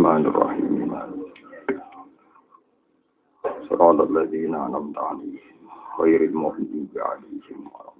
[0.00, 0.92] الرحمن الرحيم
[3.68, 5.56] صراط الذين أنعمت عليهم
[6.00, 7.92] غير المغضوب عليهم ولا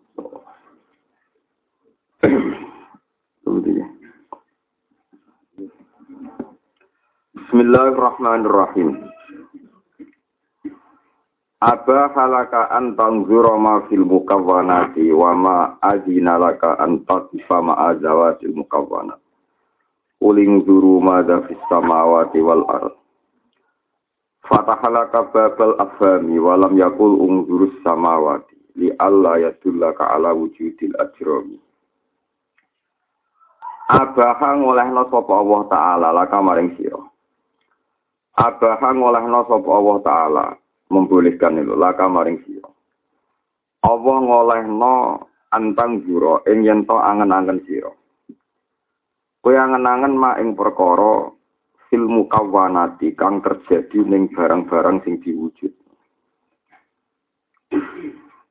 [3.46, 3.88] الضالين
[7.35, 8.90] بسم الله الرحمن الرحيم
[11.60, 18.56] Aba halaka an tangzura ma fil mukawwanati wa ma azina laka an taqifa ma azawatil
[18.56, 19.20] mukawwanat.
[20.26, 22.98] Uling zuru ma fis samawati wal ard.
[24.50, 31.62] Fatahalaka babal afhami wa lam yakul ungzurus samawati li alla yadullaka ala wujudil ajrami.
[33.86, 36.98] Abaha ngolehno sapa Allah taala laka maring sira.
[38.34, 40.45] Abaha ngolehno sapa Allah taala
[40.89, 42.70] membolehkan itu laka maring sira
[43.86, 44.95] Allah ngolehno
[45.53, 47.89] antang juro ing yen to angen-angen sira
[49.45, 51.30] kowe angen-angen ma ing perkara
[51.86, 55.70] fil mukawwanati kang terjadi ning barang-barang sing diwujud.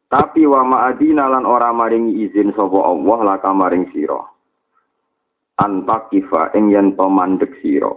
[0.06, 4.22] Tapi wa ma'adina lan ora maringi izin sapa Allah laka maring sira.
[5.58, 7.90] Antakifa ing yen to mandek sira.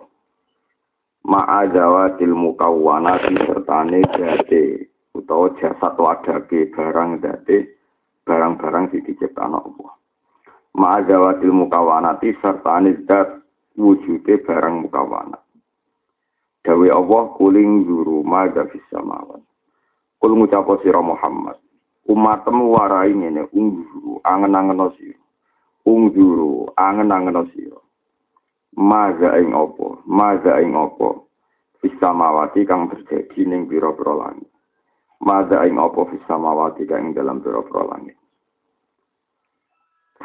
[1.22, 7.78] Ma'azawatil mukawwanati sertane date utawa jasad wadake barang date
[8.26, 9.98] barang-barang sing diciptakno Allah
[10.78, 13.42] ma'azawatil mukawwanati sertane dat
[13.74, 15.42] wujude barang mukawwanat
[16.68, 19.40] Dawe Allah kuling juru maga fis samawat.
[20.20, 21.56] Kul ngucapo sira Muhammad
[22.12, 25.24] umatmu warai ngene ungjuru angen-angen sira.
[25.88, 27.80] Ungjuru angen-angen sira.
[28.76, 31.32] Maza ing opo maza ing opo
[31.80, 34.52] fisamawati kang terjadi ning pira-pira langit.
[35.24, 38.20] Maza ing opo fisamawati kang ing dalam pira-pira langit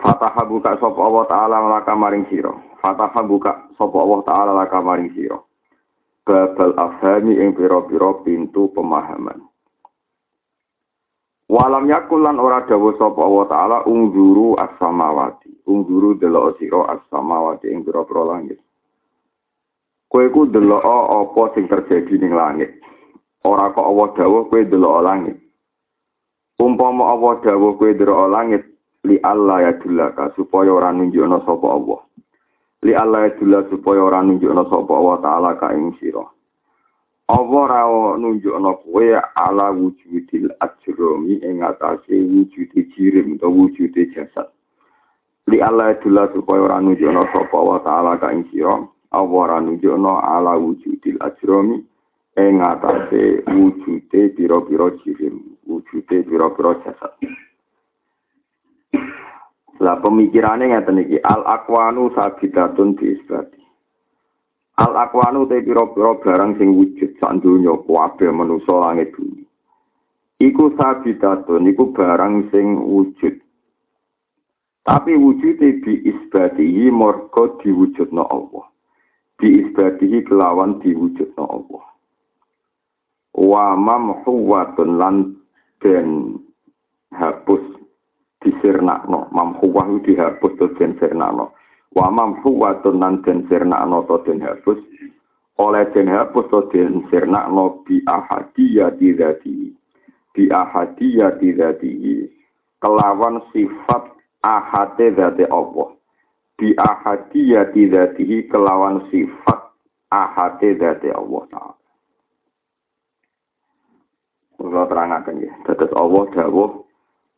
[0.02, 2.50] Fataha buka sapa Allah taala laka maring sira
[2.82, 5.38] Fataha buka sapa Allah taala laka maring sira
[6.26, 9.46] babal afhami ing pira-pira pintu pemahaman
[11.46, 15.68] Walam yakulan ora dawa sapa Allah taala ungzuru as-samawati.
[15.68, 18.56] Ungzuru delok sira as-samawati ing pira-pira langit.
[20.08, 22.72] Kowe ku delok apa sing terjadi ning langit.
[23.44, 25.36] Ora kok Allah dawuh kowe delok langit.
[26.56, 28.71] Umpama Allah dawuh kowe delok langit
[29.04, 32.00] li Allah ya dulaka supaya ora nunjukno sapa Allah.
[32.86, 36.22] Li Allah ya dulaka supaya ora nunjukno sapa Allah taala ka ing sira.
[37.28, 37.82] Allah ra
[38.18, 44.46] nunjukno kowe ala wujudil ajromi ing atase wujude jirim utawa wujude jasad.
[45.50, 48.78] Li Allah dula supaya ora nunjukno sapa wa taala ka ing sira.
[49.10, 51.82] Allah ra nunjukno ala wujudil ajromi
[52.38, 57.12] ing atase wujude pira-pira jirim, wujude pira-pira jasad.
[59.82, 63.58] Lah pemikirane ngeten iki al aqwanu sabidatun bi isbati.
[64.78, 69.42] Al akwanu te pira-pira barang sing wujud sak donya kabeh manusa langit bumi.
[70.38, 73.42] Iku sabitatun iku barang sing wujud.
[74.86, 78.66] Tapi wujude bi isbatihi marga diwujudna Allah.
[79.38, 81.84] Bi isbatihi kelawan diwujudna Allah.
[83.34, 85.16] Wa mamhuwatun lan
[85.82, 86.38] den
[87.10, 87.81] hapus
[88.42, 89.26] disirnakno.
[89.32, 91.50] Mamhuwah dihapus to den sirnakno.
[91.94, 94.80] wa mamhuwatun nan den sirnakno to den hapus
[95.60, 99.72] oleh den hapus to den sirnakno bi ahadiyati dzati
[100.32, 100.48] bi
[102.82, 104.04] kelawan sifat
[104.42, 105.88] ahate dzati Allah.
[106.58, 109.60] Bi ahadiyati dzati kelawan sifat
[110.10, 111.76] ahate dzati Allah taala.
[114.56, 116.81] Kula terangaken ya, dados Allah dawuh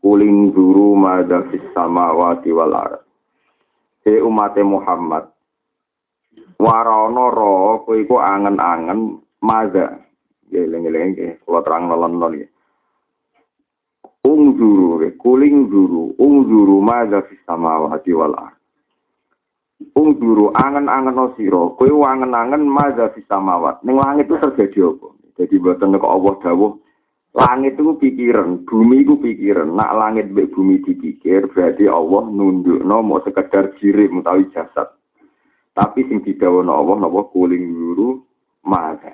[0.05, 3.01] kuling guru madha fis samawati wal ardh
[4.05, 5.33] he umat Muhammad
[6.61, 10.05] warono ro kowe iku angen-angen maza
[10.53, 12.47] geleng-geleng ke kula terang nolon ya
[14.25, 18.57] ungzuru kuling zuru ungzuru maza fis samawati wal ard.
[19.95, 23.85] Ungzuru angen-angen sira kowe angen-angen maza fis samawat.
[23.85, 25.09] Ning langit itu terjadi apa?
[25.35, 26.73] Jadi boten kok Allah dawuh
[27.35, 29.75] Langit itu pikiran, bumi itu pikiran.
[29.75, 34.95] Nak langit be bumi dipikir, berarti Allah nunduk no mau sekedar jirim utawi jasad.
[35.75, 38.23] Tapi sing didawono Allah napa kuling guru
[38.63, 39.11] mata.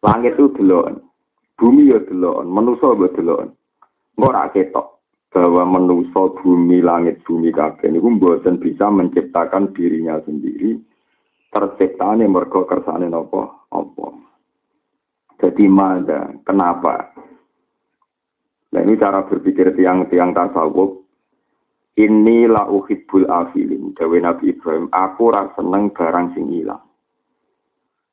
[0.00, 1.04] Langit itu deloken.
[1.60, 3.52] Bumi ya deloken, manusa ya deloken.
[4.16, 10.80] Ora ketok bahwa manusa bumi langit bumi kabeh niku mboten bisa menciptakan dirinya sendiri.
[11.52, 13.68] Terciptane mergo kersane napa?
[13.68, 14.08] Apa?
[15.44, 16.32] Jadi mana?
[16.42, 17.12] Kenapa?
[18.74, 20.98] Nah ini cara berpikir tiang-tiang tasawuf.
[21.94, 23.94] Inilah uhibbul afilin.
[23.94, 26.82] Dawe Nabi Ibrahim, aku rasa seneng barang sing hilang.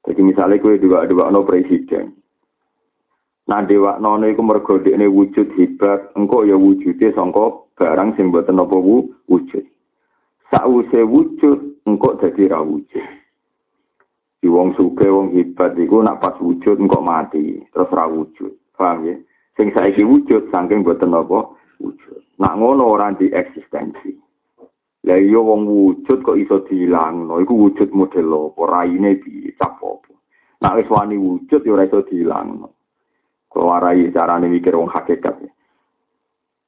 [0.05, 2.13] Jadi misalnya kue juga dua no presiden.
[3.49, 8.61] Nah dewa nono itu mergo ini wujud hebat, engkau ya wujudnya songko barang sing buatan
[8.61, 9.65] apa wujud.
[10.53, 13.05] Sause wujud, engkau jadi ra wujud.
[14.41, 18.53] Di wong suke, wong hebat itu nak pas wujud engkau mati, terus ra wujud.
[18.77, 19.17] Paham ya?
[19.59, 21.51] Sing saiki wujud saking buatan apa
[21.83, 22.21] wujud.
[22.39, 24.15] Nak ngono orang di eksistensi.
[25.01, 30.13] Lah iya wong wujud kok iso dilangno, iku wujud model apa, raine dicap apa.
[30.61, 32.67] Nak wis wani wujud ya ora iso dilangno.
[33.49, 35.41] Kok warai carane mikir wong hakikat.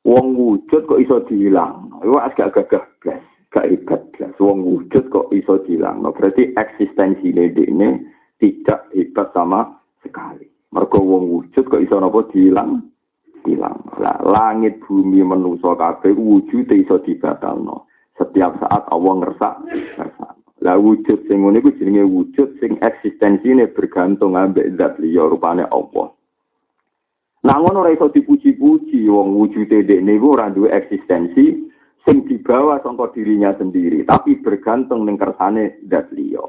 [0.03, 4.33] Wong wujud kok iso dilangno, iku agak gagah blas, gak hebat blas.
[4.41, 7.93] Wong wujud kok iso dilangno, berarti eksistensi ini
[8.41, 10.52] tidak hebat sama sekali.
[10.73, 12.81] Mergo wong wujud kok iso napa dilang?
[13.45, 13.77] Dilang.
[14.01, 17.85] Lah langit bumi manusa kabeh wujude iso dibatalno
[18.17, 20.33] setiap saat Allah ngersak ngersak.
[20.65, 26.09] Lah wujud sing ngene iku jenenge wujud sing eksistensine bergantung ambek zat liya rupane Allah.
[27.43, 31.69] Nah ngono ora iso dipuji-puji wong wujude dekne iku ora duwe eksistensi
[32.07, 36.43] sing dibawa sangka dirinya sendiri, tapi bergantung ning kersane zat liya.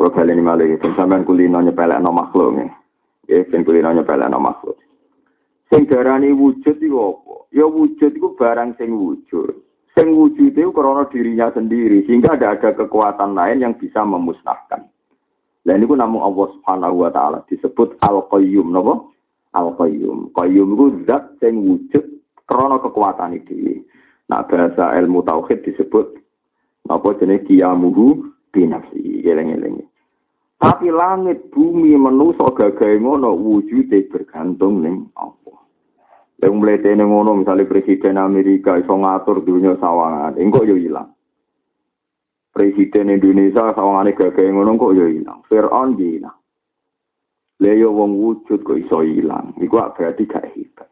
[0.00, 2.72] Kalau kalian ini malah itu, sampean kulino nyepelek no makhluk nih.
[3.28, 4.80] Ya, ben kulino nyepelek no makhluk.
[5.68, 7.44] Sing darani wujud itu apa?
[7.52, 9.60] Ya wujud itu barang sing wujud.
[9.92, 14.88] Sing wujud itu karena dirinya sendiri, sehingga tidak ada kekuatan lain yang bisa memusnahkan.
[15.68, 19.04] Dan ini namun Allah Subhanahu wa taala disebut Al-Qayyum, napa?
[19.52, 20.32] Al-Qayyum.
[20.32, 22.08] Qayyum itu zat sing wujud
[22.48, 23.84] karena kekuatan itu.
[24.32, 26.08] Nah, bahasa ilmu tauhid disebut
[26.88, 29.24] apa jenis kiamuhu binafsi.
[29.24, 29.82] Geleng-geleng.
[30.60, 35.56] Tapi langit, bumi, manusia gagahe ngono wujude bergantung ning Allah.
[36.36, 41.16] Yang mletene ngono misalnya presiden Amerika iso ngatur dunia sawangan, engkau yo hilang.
[42.50, 45.40] Presiden Indonesia sawangane gagah ngono kok yo hilang.
[45.46, 46.34] Fir'aun hilang.
[47.62, 49.54] Leyo wong wujud kok iso hilang.
[49.60, 50.90] Iku berarti gak hebat.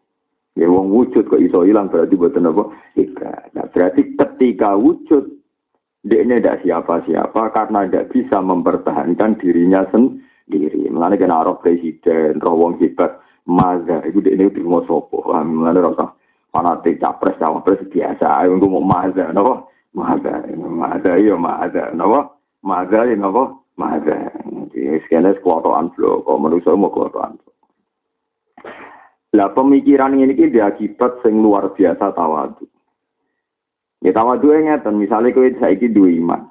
[0.55, 2.71] Ya wong wujud kok iso hilang berarti buatan apa?
[2.95, 3.51] Hebat.
[3.59, 5.29] Nah, berarti ketika wujud
[6.07, 10.87] dia ini tidak siapa-siapa karena tidak bisa mempertahankan dirinya sendiri.
[10.93, 13.19] Mengenai kena roh presiden, roh wong hebat,
[13.49, 16.13] maza itu dia ini mau sopo mengenai rasa
[16.53, 23.17] fanatik capres cawapres biasa ayo mau maza nopo maza maza iya maza nopo maza iya
[23.17, 24.29] nopo maza
[24.69, 27.41] jadi sekian kekuatan flow kok manusia mau kekuatan
[29.33, 32.69] lah pemikiran ini ki diakibat sing luar biasa tawadu
[34.05, 36.43] ya tawadu ngeten misalnya kowe saiki dua iman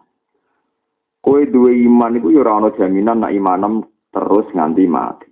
[1.24, 5.28] kowe dua iman itu ya ora jaminan nak imanem terus nganti mati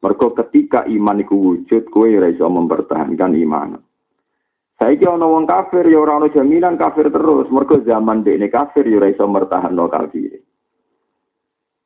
[0.00, 3.76] Mergo ketika iman iku wujud, kowe ora iso mempertahankan iman.
[4.80, 7.52] Saiki ana wong kafir ya ora ana jaminan kafir terus.
[7.52, 10.40] Mergo zaman dekne kafir ya ora iso mertahanno kafir.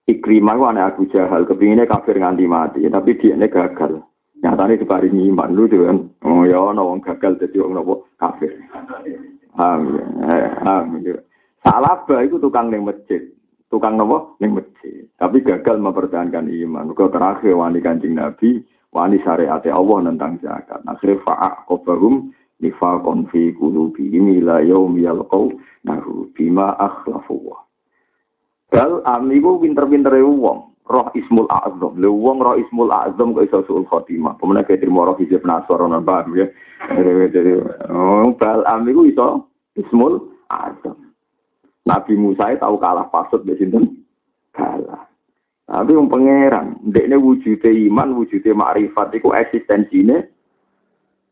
[0.06, 4.04] Ikrimah ku Abu Jahal, kepinginnya kafir nganti mati, tapi dia ini gagal.
[4.44, 5.98] Nyatanya diparingi iman lu kan.
[6.28, 8.52] Oh ya, ana wong gagal jadi wong nopo kafir.
[9.54, 10.04] Amin.
[10.66, 11.02] Amin.
[12.24, 13.34] Itu tukang ning masjid
[13.74, 15.02] tukang nopo ning masjid.
[15.18, 16.94] Tapi gagal mempertahankan iman.
[16.94, 18.62] Kau terakhir wani kancing Nabi,
[18.94, 20.78] wani syariat Allah tentang zakat.
[20.86, 22.30] Akhirnya fa'a kobahum
[22.62, 25.50] nifakon fi kulubi ini la yaum yalqau
[25.82, 27.66] nahu bima akhlafuwa.
[28.70, 30.73] Bal amiku pinter-pinter wong.
[30.84, 31.96] Roh ismul azam.
[31.96, 34.36] Le wong roh ismul azam kok iso suul khotimah.
[34.36, 35.80] Pemenang kayak terima roh hijab nasor.
[35.80, 36.46] Paham ya?
[37.88, 39.48] Oh, bal amiku iso
[39.80, 41.14] ismul azam.
[41.84, 43.80] Nabi Musa tahu kalah pasut di sini
[44.52, 45.08] kalah.
[45.64, 50.20] Tapi yang pangeran, ini wujudnya iman, wujudnya makrifat itu eksistensinya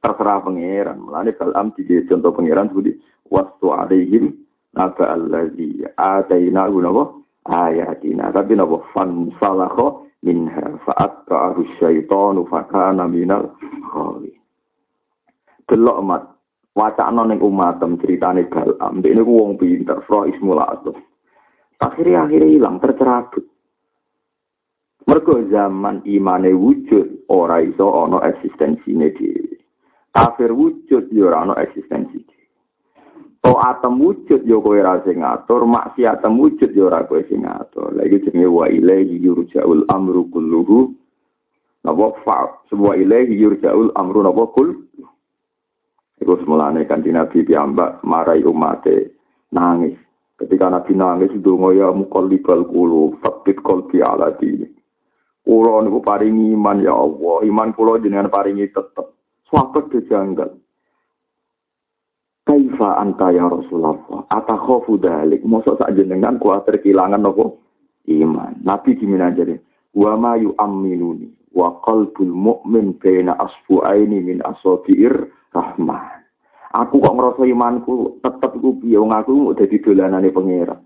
[0.01, 1.05] terserah pangeran.
[1.05, 2.97] Mulane Balam di contoh pangeran seperti
[3.29, 4.25] waktu alaihim
[4.73, 8.31] naba allazi ataina gunawa ayatina.
[8.31, 13.55] Tapi napa fan salakho minha fa'at ka'ahu syaitanu fakana minal
[13.91, 14.31] khawi.
[15.67, 16.23] Delok mat
[16.77, 19.03] wacana ning umatem ceritane Balam.
[19.03, 20.99] Dene ku wong pinter, Fra Ismul Azam.
[21.83, 23.43] Akhirnya akhirnya hilang tercerabut.
[25.03, 29.59] Mergo zaman imane wujud ora iso ana eksistensine dhewe.
[30.15, 32.23] Kafir wujud ya ora ana eksistensi
[33.43, 33.53] dhewe.
[33.53, 37.91] To atem wujud ya kowe ora sing ngatur, maksiat wujud ya ora kowe sing ngatur.
[37.95, 40.95] Lah iki jenenge wa ilaihi yurja'ul amru kulluhu.
[41.83, 45.07] Napa fa sebuah ilaihi yurja'ul amru napa kulluhu.
[46.23, 49.11] Iku semulane kanji Nabi piyambak marai umate
[49.51, 49.99] nangis.
[50.39, 54.71] Ketika Nabi nangis donga ya mukallibal qulub, fakit qalbi ala dini.
[55.43, 59.11] Kulo niku paringi iman ya Allah, iman kulo jenengan paringi tetep.
[59.51, 60.62] Suapet dejanggal.
[62.83, 64.27] Kaifa anta ya Rasulullah?
[64.27, 65.47] Atakhofu dalik.
[65.47, 67.63] Mosok sak jenengan kuatir kehilangan nopo
[68.11, 68.59] iman.
[68.67, 69.55] Nabi gimana jadi?
[69.95, 76.27] Wa ma yu'amminuni wa qalbul mu'min baina asbu'aini min asabi'ir rahman.
[76.75, 80.83] Aku kok ngerasa imanku tetep ku piye wong aku dadi dolanane pangeran.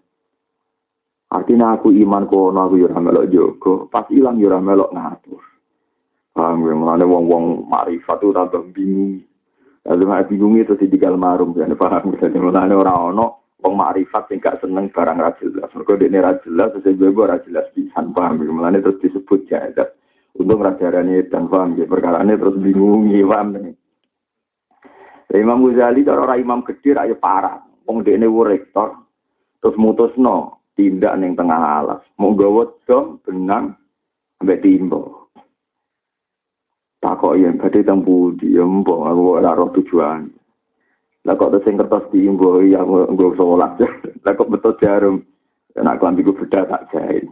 [1.32, 5.42] Artinya aku iman kono aku yo melok jogo, pas ilang yo melok ngatur.
[6.36, 9.24] Paham gue mulane wong-wong marifat tuh tambah bingung.
[9.86, 14.26] Lalu mak bingung itu di digal marum kan paham gue mulane ora ono wong makrifat
[14.26, 15.70] sing gak seneng barang ra jelas.
[15.78, 19.94] Mergo dekne ra jelas sesuk gue ora jelas pisan paham gue mulane terus disebut jahat.
[20.34, 23.74] Untung rajarane dan paham gue perkara ini terus bingung paham nih.
[25.38, 27.62] Imam Ghazali cara ora imam gede ra parah.
[27.86, 28.90] Wong dekne rektor
[29.62, 32.02] terus mutusno tindak ning tengah alas.
[32.18, 33.78] Mau gawa dom benang
[34.42, 35.15] ambek timbo.
[37.06, 40.26] Takok yen badhe teng pundi ya aku ora roh tujuan.
[41.22, 43.78] Lah kok sing kertas diimbo ya nggo salat.
[44.26, 45.22] Lah kok betul jarum.
[45.78, 47.30] Nek klambi ku beda tak jahit.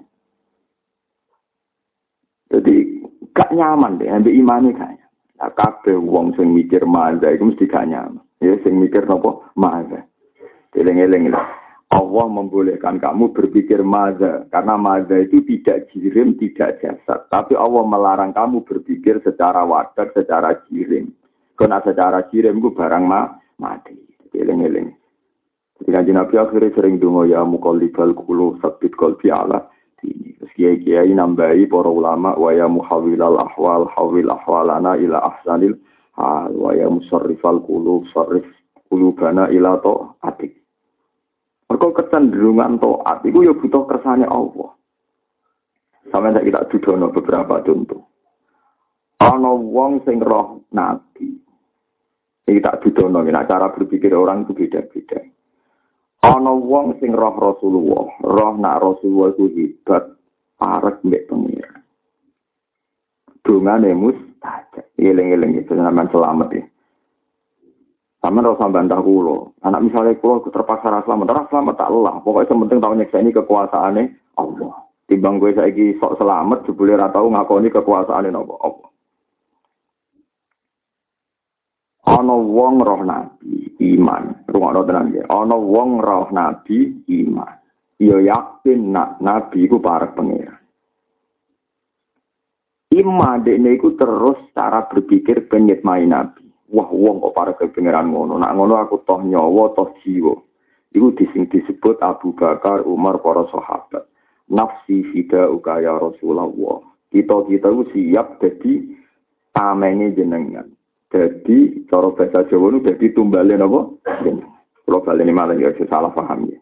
[2.54, 3.02] Jadi
[3.34, 5.06] gak nyaman deh, ambil imani kayaknya.
[5.42, 8.22] Nah, kabeh wong sing mikir maza itu mesti gak nyaman.
[8.38, 10.06] Ya, sing mikir nopo maza.
[10.78, 11.63] Eleng-eleng lah.
[11.94, 14.42] Allah membolehkan kamu berpikir maza.
[14.50, 17.30] Karena maza itu tidak jirim, tidak jasad.
[17.30, 21.14] Tapi Allah melarang kamu berpikir secara wadah, secara jirim.
[21.54, 23.94] Karena secara jirim itu barang ma mati.
[24.34, 24.90] Eling-eling.
[25.86, 29.70] Jadi Nabi akhirnya sering dungo ya mukallibal kulu sabit kolbi ala
[30.02, 30.34] ini.
[30.38, 35.78] Terus kiai-kiai nambahi para ulama wa ya muhawilal ahwal hawil ahwalana ila ahsanil
[36.18, 38.46] hal wa ya musarrifal qulub sarrif
[38.90, 40.63] qulubana ila to atik.
[41.84, 44.72] Mergo kecenderungan taat iku ya butuh kersane Allah.
[46.08, 48.08] Sampai tak kita dudono beberapa contoh.
[49.20, 51.36] Ana wong sing roh nabi.
[52.48, 55.28] Iki tak dudono nah, cara berpikir orang itu beda-beda.
[56.24, 60.08] Ana wong sing roh Rasulullah, roh nak Rasulullah itu hebat,
[60.56, 61.84] parek mbek pengira.
[63.44, 64.88] Dungane mustajab.
[64.96, 66.64] Eling-eling itu selamat ya.
[68.24, 69.52] Sama ora usah bantah kulo.
[69.60, 72.16] Anak misalnya kulo terpaksa rasa selamat, ora selamat tak lelah.
[72.24, 74.04] Pokoknya sementing tahu nyeksa ini kekuasaannya
[74.40, 74.74] Allah.
[75.04, 78.58] Timbang gue saiki sok selamat, jebule ora tau ngakoni kekuasaane Allah.
[78.64, 78.88] Allah.
[82.08, 84.48] Ana wong roh nabi iman.
[84.48, 85.28] Rungokno tenan ya.
[85.28, 87.54] Ana wong roh nabi iman.
[88.00, 90.56] Yo yakin nak nabi iku parek pengira.
[92.96, 96.43] Iman dekne iku terus cara berpikir penyet nabi.
[96.72, 98.40] Wah, wong kok para kepengeran ngono.
[98.40, 100.32] Nak ngono aku toh nyawa, toh jiwa.
[100.94, 104.06] Iku dising disebut Abu Bakar, Umar, para sahabat.
[104.48, 106.80] Nafsi fida ukaya Rasulullah.
[107.10, 108.72] Kita-kita itu siap jadi
[109.50, 110.70] tamene jenengan.
[111.10, 113.80] Jadi, cara bahasa Jawa itu jadi tumbalin apa?
[114.84, 116.58] Kalau balik ini malah ya, salah paham ya.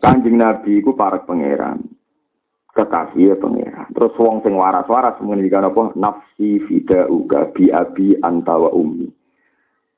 [0.00, 1.84] Kanjeng Nabi itu para pangeran
[2.72, 3.69] kekasih ya pengira.
[3.88, 9.08] Terus wong sing waras-waras mengendikan apa nafsi fida uga bi abi antawa umi.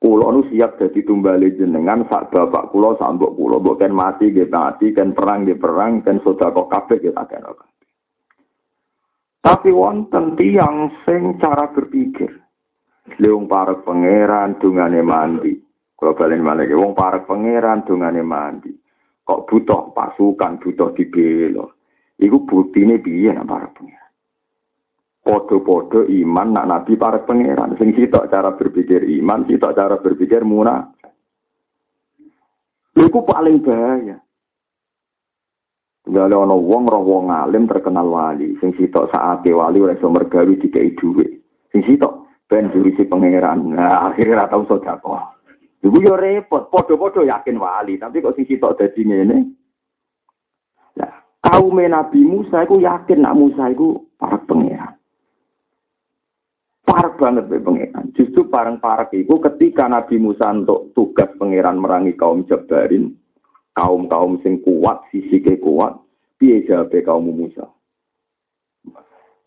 [0.03, 4.35] Kulo nu siap jadi tumbali jenengan sak bapak kulo sak mbok kulo mbok kan mati
[4.35, 7.31] nggih mati kan perang nggih perang kan sedekah kabeh nggih tak
[9.43, 12.31] Tapi wonten tiyang sing cara berpikir.
[13.19, 15.55] Leung para pangeran dungane mandi.
[15.99, 18.71] Kalau balen malah wong para pangeran dungane mandi.
[19.23, 21.82] Kok butuh pasukan, butuh dibelo.
[22.21, 22.45] Iku
[22.77, 24.03] ini piye nak para pengiran.
[25.23, 27.79] Podo-podo iman nak nabi para pangeran.
[27.79, 30.83] Sing sitok cara berpikir iman, sitok cara berpikir murah.
[32.99, 34.19] Iku paling bahaya.
[36.03, 40.59] Gale ana wong roh wong alim terkenal wali, sing sitok saate wali oleh iso mergawi
[40.59, 41.31] dikai dhuwit.
[41.71, 43.71] Sing sitok ben jurisi pangeran.
[43.71, 45.23] Nah, akhirnya ora tau sedekah.
[45.79, 49.62] Iku yo repot, padha-padha yakin wali, tapi kok sing sitok dadi ngene.
[51.43, 54.95] Kaum Nabi Musa itu yakin nak Musa itu para pangeran.
[56.83, 58.15] Parah banget be pangeran.
[58.15, 63.11] Justru parang parah itu ketika Nabi Musa untuk tugas pangeran merangi kaum Jabarin,
[63.75, 65.99] kaum kaum sing kuat, sisi kuat,
[66.39, 67.67] piye jabe kaum Musa.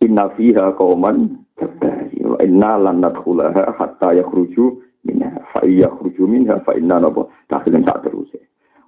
[0.04, 6.76] Inna fiha kauman jabari wa inna lan nadkhulaha hatta yakhruju minha fa yakhruju minha fa
[6.76, 8.28] inna nabo takhilun tak terus.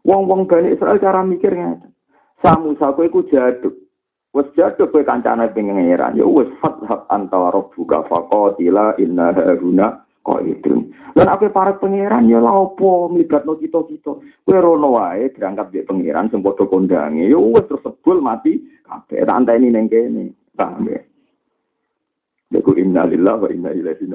[0.05, 1.81] Wong-wong Bani Israel cara mikirnya
[2.39, 3.75] Samu saku iku jaduk.
[4.31, 6.15] Wes jaduk kowe kancane pengeran.
[6.15, 10.95] Ya wes fathab antara rabbuka faqatila inna haruna qaidun.
[11.19, 14.13] Lan aku para pangeran ya lha opo mlibatno kita-kita.
[14.47, 17.11] Kowe rono wae berangkat di pangeran sing padha.
[17.11, 20.31] Ya wes terus sebul mati kabeh tak anteni ning kene.
[20.55, 21.03] Paham ya?
[22.55, 24.07] Iku inna lillahi wa inna ilaihi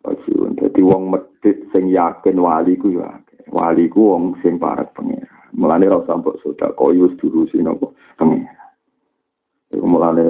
[0.00, 0.58] raji'un.
[0.58, 3.14] Dadi wong medhit sing yakin wali ku ya
[3.54, 5.29] wali ku wong sing parek pangeran.
[5.54, 7.90] Mulane usah mbok sedekah wis diurusi napa?
[8.18, 8.46] Pengen.
[9.80, 10.26] mulane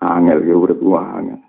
[0.00, 1.40] angel ya urip angel.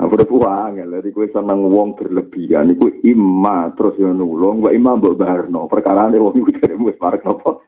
[0.00, 4.96] Aku udah angel, jadi gue seneng wong berlebihan, iku imma terus yo nulung, gue imma
[4.96, 7.60] mbok barno, perkara ini wong iku dari mus parek nopo,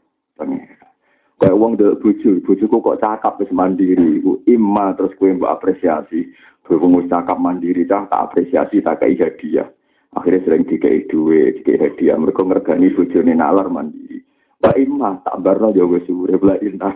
[1.36, 6.32] kayak wong dari buju, bujuku kok cakap wis mandiri, gue imma terus gue mbok apresiasi,
[6.64, 9.68] berhubung wis cakap mandiri, cah tak apresiasi, tak kayak hadiah,
[10.12, 14.22] akhirnya sering dikai duit, dikai hadiah, mereka ngergani bujune nalar mandiri,
[14.62, 16.94] Wa imma tak barno yo wis urip la inna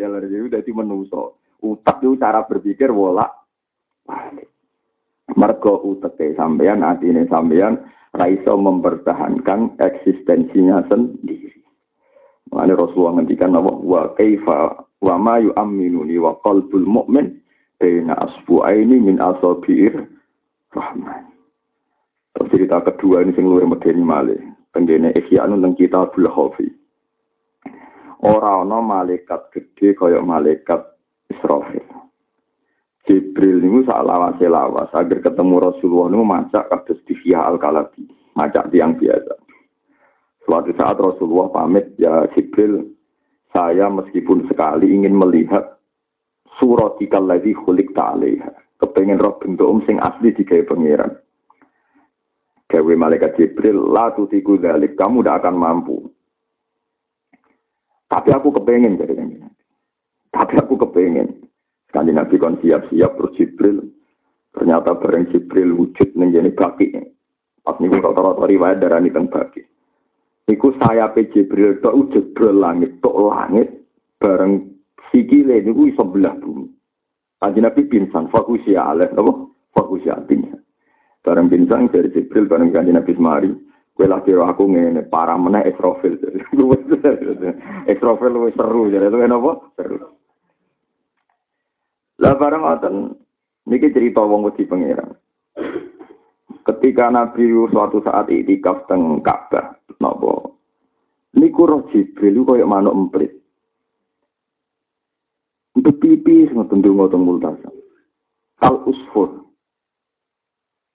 [0.00, 1.44] jalan jadi udah di menuso.
[1.60, 3.28] Utak itu cara berpikir wolak
[4.08, 4.48] balik.
[5.36, 7.84] Mergo uteke sampean, atine sampean
[8.16, 11.52] raiso mempertahankan eksistensinya sendiri.
[12.48, 17.28] Mengenai Rasulullah ngendikan wa kaifa wa ma yu'minuni wa qalbul mu'min
[17.76, 20.00] baina asbu'aini min asabi'ir
[20.72, 21.31] rahman.
[22.32, 24.40] Terus cerita kedua ini sing luwih medeni malih.
[24.72, 26.68] Tenggene ikhya anu teng kitabul khafi.
[28.22, 30.80] Ora ana malaikat gede kaya malaikat
[31.28, 31.84] Israfil.
[33.02, 38.06] Jibril niku sak lawase lawas agar ketemu Rasulullah niku macak kados Divya Al-Kalabi,
[38.38, 39.34] macak tiang biasa.
[40.46, 42.94] Suatu saat Rasulullah pamit ya Jibril,
[43.50, 45.82] saya meskipun sekali ingin melihat
[46.62, 48.78] surat lagi khulik ta'alaiha.
[48.78, 51.21] Kepengen roh bentuk um sing asli digawe pangeran.
[52.72, 56.08] Gawe malaikat Jibril, la tutiku dalik, kamu tidak akan mampu.
[58.08, 59.12] Tapi aku kepengen jadi
[60.32, 61.48] Tapi aku kepengen.
[61.92, 63.84] Kanjeng Nabi kon siap-siap terus Jibril.
[64.56, 66.96] Ternyata bareng Jibril wujud menjadi baki.
[67.60, 69.60] Pas niku rata-rata riwayat darani teng baki.
[70.48, 73.68] Iku saya pe Jibril tok wujud langit tok langit
[74.16, 74.72] bareng
[75.12, 76.72] sikile niku iso belah bumi.
[77.40, 79.44] Kanjeng Nabi pingsan fokus ya aleh napa?
[79.76, 80.16] Fokus ya.
[81.22, 83.50] Bareng pingsan dari Jibril bareng Kanjeng Nabi semari.
[83.92, 86.18] Kue lagi aku ngene parah meneh Israfil.
[87.86, 89.50] Israfil luwih seru jadi itu kenapa?
[89.78, 90.16] Seru.
[92.18, 92.94] Lah barang ngoten
[93.68, 95.12] niki cerita wong wedi pangeran.
[96.62, 100.54] Ketika Nabi suatu saat itikaf teng Ka'bah, napa?
[101.38, 103.32] Niku roh Jibril koyo manuk emprit.
[105.76, 107.70] Untuk pipi ngoten donga teng multasa.
[108.64, 109.51] Al usfur.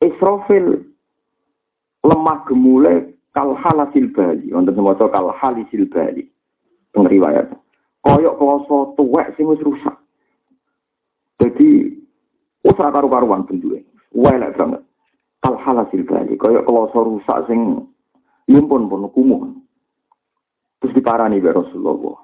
[0.01, 0.85] Israfil
[2.05, 4.53] lemah gemule kal halasil bali.
[4.53, 6.25] Wonten semoco kal halisil bali.
[6.93, 7.49] Teng riwayat.
[8.05, 9.97] Koyok kloso tuwek sing wis rusak.
[11.37, 11.93] Jadi
[12.65, 13.83] usah karu-karuan bentuke.
[14.13, 14.81] Welek banget.
[15.45, 17.85] Al halasil bali kaya kloso rusak sing
[18.49, 19.49] yumpun pun kumuh.
[20.81, 22.17] Terus diparani be Rasulullah.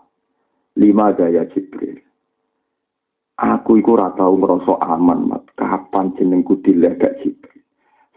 [0.77, 2.01] Lima daya Jibril.
[3.33, 5.43] Aku iku ora tau ngrasa aman, mat.
[5.57, 7.52] Kapan jenengku dilegak Jibril?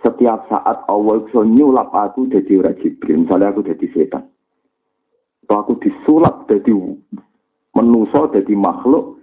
[0.05, 3.25] Setiap saat Allah iso nyulap aku dadi ora Jibril.
[3.25, 4.29] Misalnya aku dadi setan.
[5.47, 6.75] Atau aku disulap dadi
[7.73, 9.21] menuso dadi makhluk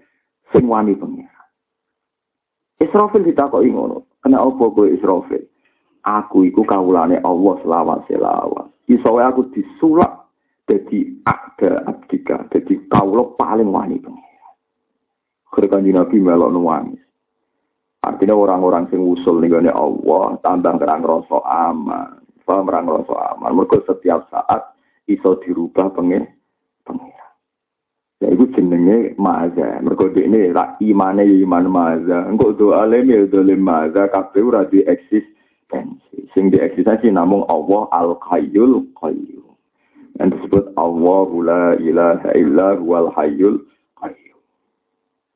[0.50, 1.30] sing wani pengen.
[2.82, 4.10] Israfil ditakoki ngono.
[4.24, 5.46] Kena apa kowe Israfil?
[6.04, 8.68] Aku iku kawulane Allah selawat selawat.
[8.92, 10.28] Iso aku disulap
[10.68, 14.48] dadi ada abdika, dadi kawula paling wani pengira.
[15.54, 17.04] Ketika Nabi melok nuwangis.
[18.04, 21.40] Artinya orang-orang sing usul nih Allah tambah kerang rasa
[21.72, 23.56] aman, paham kerang rasa aman.
[23.56, 24.76] Mereka setiap saat
[25.08, 26.28] iso dirubah pengen
[26.84, 27.16] pengen.
[28.20, 29.80] Ya itu jenenge maza.
[29.80, 32.28] Mergo ini ra imane ya iman maza.
[32.28, 36.28] Engko doa lem ya dolim maza kabeh ora di eksistensi.
[36.36, 39.48] Sing di eksistensi namung Allah Al Hayyul Qayyum.
[40.20, 43.64] Yang disebut Allah la ilaha illa huwal hayyul.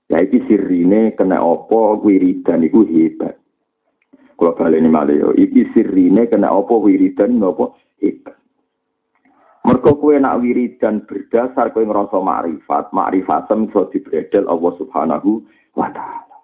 [0.07, 3.35] Ya iki sirine kena apa wiridan iku hebat.
[4.39, 8.37] Kalau balik ini malah iki sirine kena apa wiridan apa hebat.
[9.67, 15.43] Mergo kue nak wiridan berdasar kue ngerasa makrifat, makrifat iso dibredel Allah Subhanahu
[15.75, 16.39] wa taala.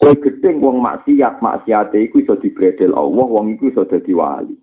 [0.00, 4.56] Kue gedeng wong maksiat, maksiat iku iso dibredel Allah, wong iku iso dadi wali.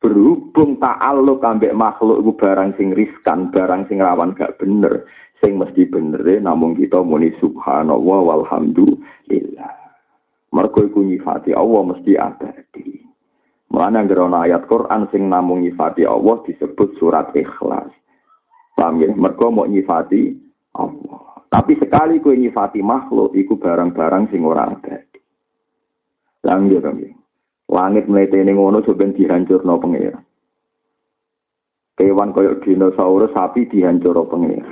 [0.00, 5.04] Berhubung ta'alluq ambek makhluk iku barang sing riskan, barang sing rawan gak bener,
[5.44, 9.74] sing mesti bener namung kita muni subhanallah walhamdulillah.
[10.56, 12.88] Mergo iku nyifati Allah mesti abadi.
[13.70, 17.92] Mana ngerono ayat Quran sing namung nyifati Allah disebut surat ikhlas.
[18.74, 19.12] Paham ya?
[19.12, 20.32] Mau nyifati
[20.80, 21.44] Allah.
[21.52, 25.02] Tapi sekali kue nyifati makhluk, iku barang-barang sing ora ada.
[26.40, 27.10] Langit ya,
[27.70, 30.18] Langit ini ngono sebenarnya dihancur no pengira.
[31.94, 34.66] Kewan koyok dinosaurus sapi dihancur no pengira.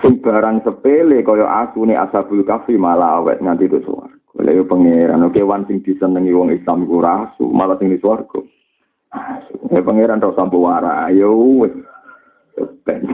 [0.00, 4.08] Sing barang sepele koyok asune asabul kafi malah awet nganti itu suara.
[4.40, 8.40] Lha yo pangeran oke wan sing disenengi wong Islam iku rasu, malah sing di swarga.
[9.68, 11.74] Ya pangeran tok sampo wara, ayo wis.
[12.86, 13.04] Ben.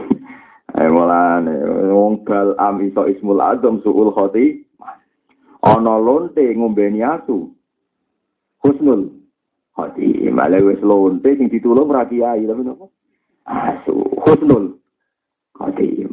[0.75, 1.55] Ayo mulane
[1.91, 4.63] wong bal am iso ismul azam suul khoti
[5.63, 7.54] ana lonte ngombeni asu
[8.65, 9.13] husnul
[9.77, 12.89] khoti malah wis lonte sing ditulung ra kiai tapi napa
[13.45, 13.93] asu
[14.25, 14.81] husnul
[15.53, 16.09] khoti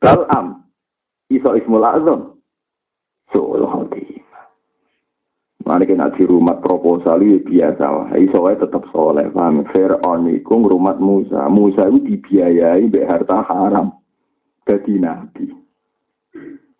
[0.00, 0.64] bal am
[1.28, 2.40] iso ismul azam
[3.28, 4.22] suul khoti
[5.62, 8.10] Mari kita di rumah proposal itu biasa lah.
[8.18, 9.62] Iso tetap soleh, paham?
[9.70, 11.46] Fir'aun itu rumah Musa.
[11.46, 13.94] Musa itu dibiayai be harta haram.
[14.66, 15.54] Jadi nabi.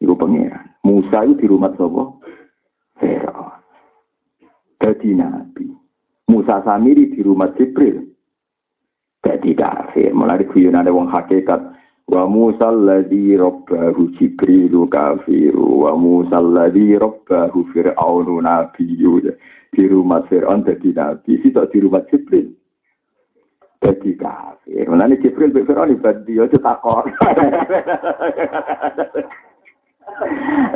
[0.02, 0.66] Itu pengiran.
[0.82, 2.18] Musa itu di rumah sopo?
[2.98, 3.31] Fir'aun.
[4.82, 5.70] Jadi nabi.
[6.26, 8.02] Musa Samiri di rumah Jibril.
[9.22, 10.10] Jadi kafir.
[10.10, 10.42] Mulai
[10.74, 11.70] ada wong hakikat.
[12.10, 19.22] Wa Musa alladhi rabbahu Jibrilu kafiru wa Musa alladhi rabbahu Fir'aunu nabiyyu
[19.72, 22.52] di rumah Fir'aun jadi nabi sitok di rumah Jibril
[23.80, 27.08] jadi kafir mana Jibril be Fir'aun ibadi aja takor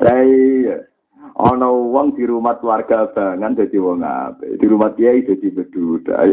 [0.05, 0.81] lah iya
[1.37, 6.25] ana wong di rumah keluarga bangan dadi wong apik di rumah kiai dadi beduda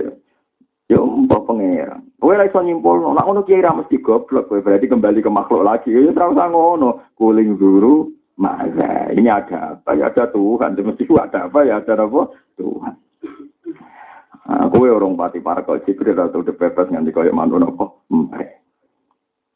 [0.92, 2.12] Ya mbok pangeran.
[2.20, 5.64] Kowe ora iso nyimpul, nek ngono kiai ra mesti goblok, kowe berarti kembali ke makhluk
[5.64, 5.96] lagi.
[5.96, 6.90] Ya ora usah ngono.
[7.16, 9.96] Kuling dulu, masa ini ada apa?
[9.96, 10.76] Ya ada Tuhan.
[10.76, 11.60] Mesti ada apa?
[11.64, 12.36] Ya ada apa?
[12.60, 12.94] Tuhan.
[14.44, 18.04] Nah, kowe orang pati para kau jibril atau bebas nganti kaya mantu nopo.
[18.12, 18.50] Mbak.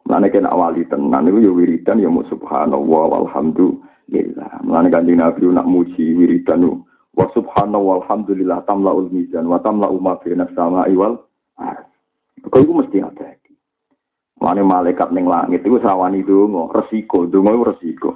[0.08, 3.84] Mulane kena wali tenan itu ya wiridan ya subhanallah walhamdulillah.
[4.64, 6.64] Mulane kanjeng Nabi nak muji wiridan
[7.18, 11.18] Wa subhanahu walhamdulillah tamla'ul mizan wa tamla'u ma fi sama'i wal
[12.48, 13.34] Kau itu mesti ada.
[14.38, 18.12] Mana malaikat neng langit itu serawani dongo, resiko, dongo itu resiko.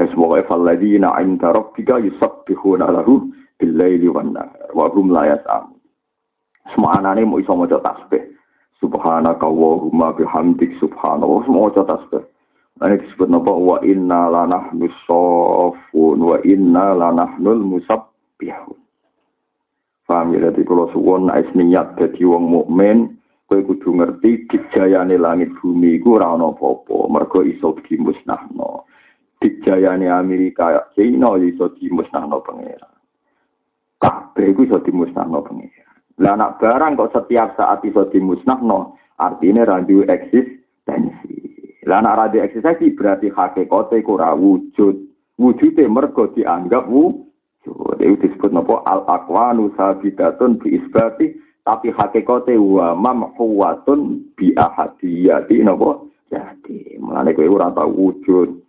[0.00, 3.28] Es pokoknya falladina inda rabbika yusabbihuna lahu
[3.60, 5.76] billaili wan nahar wa hum la yas'am.
[6.72, 8.32] Semua anane mau iso maca tasbih.
[8.80, 12.24] Subhanaka Allahumma bihamdik subhanallah semua maca tasbih.
[12.82, 18.10] Ini disebut napa wa inna lanahnu safun wa inna lanahnul musab
[18.42, 18.74] yahud.
[20.02, 25.54] Paham ya, jadi kalau suwon ais niat jadi wong mukmin, kowe kudu ngerti dijayane langit
[25.62, 28.90] bumi iku ora ana apa-apa, mergo iso dimusnahno.
[29.38, 32.94] Dijayane Amerika, China iso dimusnahno pangeran.
[34.02, 35.96] Kabeh iku iso dimusnahno pangeran.
[36.18, 41.41] Lah barang kok setiap saat iso dimusnahno, artinya randu eksistensi.
[41.82, 45.02] Lah anak randu eksistensi berarti hakikate ora wujud.
[45.34, 47.98] Wujude mergo dianggap wujud.
[47.98, 51.34] Itu disebut nopo al akwanu sabidatun bi isbati
[51.66, 56.06] tapi hakikate wa mamhuwatun bi ahadiyati nopo?
[56.30, 58.62] Jadi mulane kowe ora tau wujud.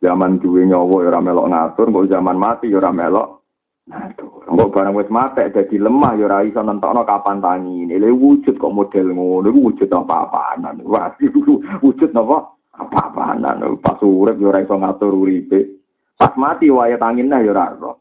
[0.00, 3.42] Zaman duwe nyawa ya ora melok ngatur kok zaman mati ya ora melok
[3.90, 4.46] ngatur.
[4.46, 8.72] Kok barang wis mati dadi lemah ya ora iso nentokno kapan tangi ini wujud kok
[8.72, 10.86] model ngono iku wujud apa-apaan?
[10.86, 11.10] Wah
[11.84, 13.44] wujud napa apa-apaan
[13.80, 15.82] pas urip ya ora iso ngatur uripe
[16.16, 17.96] pas mati wae tangine ya ora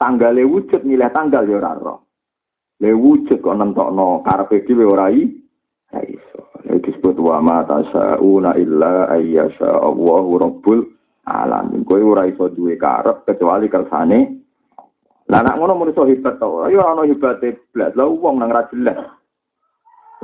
[0.00, 2.00] tanggale wujud milih tanggal ya ora roh.
[2.80, 6.48] Le wujud kok nentokno karepe dhewe ora iso.
[6.64, 10.80] Itu disebut wa ma tasyauna illa ayyasha Allahu rabbul
[11.28, 11.84] alamin.
[11.84, 14.40] Kowe ora iso duwe karep kecuali kersane
[15.30, 16.72] lah nak ngono menungso hebat to.
[16.72, 17.92] Ya ora ono hebate blas.
[17.92, 18.96] Lah wong nang ra jelas.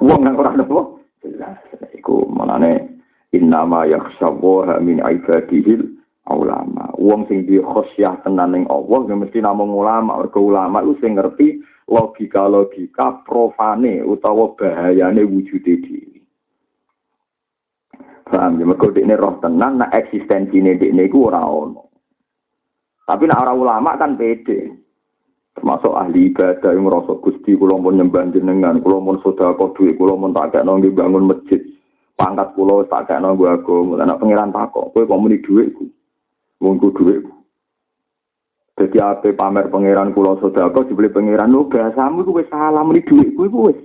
[0.00, 1.60] Wong nang ora ono jelas.
[1.92, 2.95] Iku manane
[3.34, 5.96] innama yakhshawaha min ibadihil
[6.30, 6.90] ulama.
[6.98, 10.18] Wong sing di khosyah tenan ning Allah ya mesti namung ulama.
[10.18, 16.18] Mergo ulama itu sing ngerti logika-logika profane utawa bahayane wujude dhewe.
[18.26, 21.86] Paham ya, mergo dekne roh tenan nak eksistensine dekne iku ora ono.
[23.06, 24.74] Tapi nak ora ulama kan pede.
[25.56, 30.12] Termasuk ahli ibadah yang merasa gusti kula pun nyembah jenengan, kula pun sedekah dhuwit, kula
[30.12, 31.64] pun tak bangun masjid.
[32.16, 35.84] Pangkat kula tak kena nggo agama, anak pangeran takok, kowe kok muni dhuwitku?
[36.60, 37.24] wong ku dhuwit.
[38.76, 43.48] Dadi ape pamer pangeran kula sedekah dibeli pangeran lho bahasamu iku wis salah muni dhuwitku
[43.48, 43.78] iku wis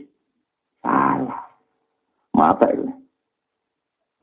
[0.84, 1.48] salah.
[2.36, 2.88] Mata itu.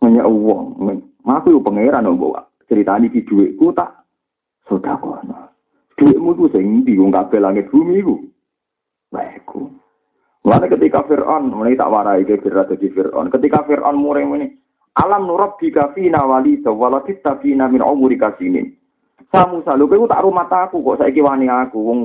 [0.05, 0.81] Hanya uang.
[1.29, 4.05] Aku yo pangeran mbok ceritani di dhuwitku tak
[4.69, 5.25] sedekah.
[5.97, 8.17] Dhuwitmu iku sing ndi wong kabeh langit bumi iku.
[9.09, 9.73] Baikku.
[10.49, 13.29] Lalu ketika Fir'aun, mulai tak warai ke Fir'aun jadi Fir'aun.
[13.29, 14.49] Ketika Fir'aun muring ini,
[14.99, 18.75] Alam nurab bika fina wali waladit fina min umuri kasinin.
[19.31, 22.01] Samu salu kowe tak rumah aku kok saiki wani aku wong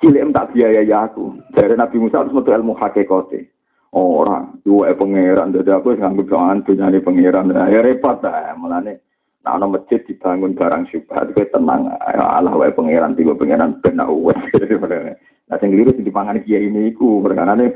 [0.00, 1.36] cilik tak biaya ya aku.
[1.52, 3.52] Dari Nabi Musa harus metu ilmu hakikate.
[3.92, 7.52] Orang dua pangeran dadi aku nganggo doan dunyane pangeran.
[7.68, 9.04] Ya repot ta mulane
[9.46, 11.86] Nah, ana masjid dibangun barang syubhat kowe tenang.
[12.02, 14.34] Allah wae pangeran tiba pangeran ben wes.
[15.46, 17.70] Nah, sing keliru sing dipangani kiai ini iku perkarane.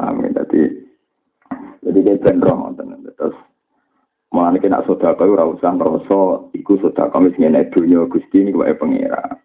[0.00, 0.32] Amin.
[0.32, 0.60] Dadi
[1.84, 2.72] jadi dia ben roh
[3.12, 3.36] Terus
[4.32, 9.36] Mulane kena sedekah ora usah ngrasa iku sedekah wis ngene dunya Gusti niku wae pangeran.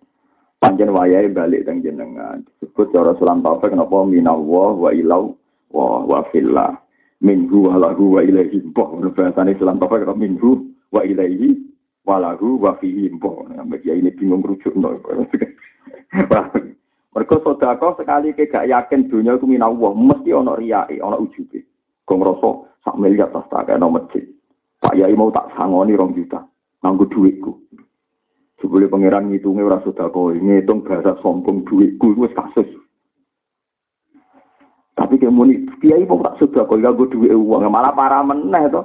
[0.63, 2.47] Panjen wayahe balik teng jenengan.
[2.63, 5.35] Disebut cara sulam taufik kenapa minallah wa ilau
[5.75, 6.79] wa wa fillah.
[7.19, 8.95] Minhu wa lahu wa ilaihi boh.
[9.11, 11.59] Bahasane sulam taufik minhu wa ilaihi
[12.07, 13.11] wa lahu wa fihi.
[13.11, 14.95] Mbak ini bingung rujuk no.
[17.17, 21.65] Mereka sedekah sekali ke gak yakin dunia itu minallah mesti ana riyae, ana ujube.
[22.05, 22.49] Kok ngrasa
[22.85, 24.21] sak miliar tas tak masjid.
[24.77, 26.45] Pak Yai mau tak sangoni rong juta.
[26.85, 27.57] Nganggo duitku.
[28.61, 32.69] Sebelum pangeran ngitungnya ora sedekah, ngitung bahasa sombong duitku itu kasus.
[34.97, 38.81] Tapi kayak muni, kiai mau tak sedekah, nganggo duit uang, malah parah meneh to.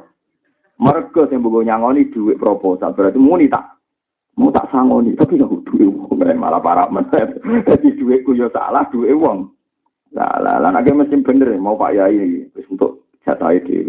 [0.80, 3.76] Mereka yang bawa nyangoni duit proposal, berarti muni tak
[4.36, 7.36] mau tak sangoni, tapi ya duit uang, malah parah meneh.
[7.68, 9.52] Jadi duitku ya salah, duit uang.
[10.12, 13.80] Lah, lah, lah, nak mesti bener, mau Pak Yai, untuk jatah itu.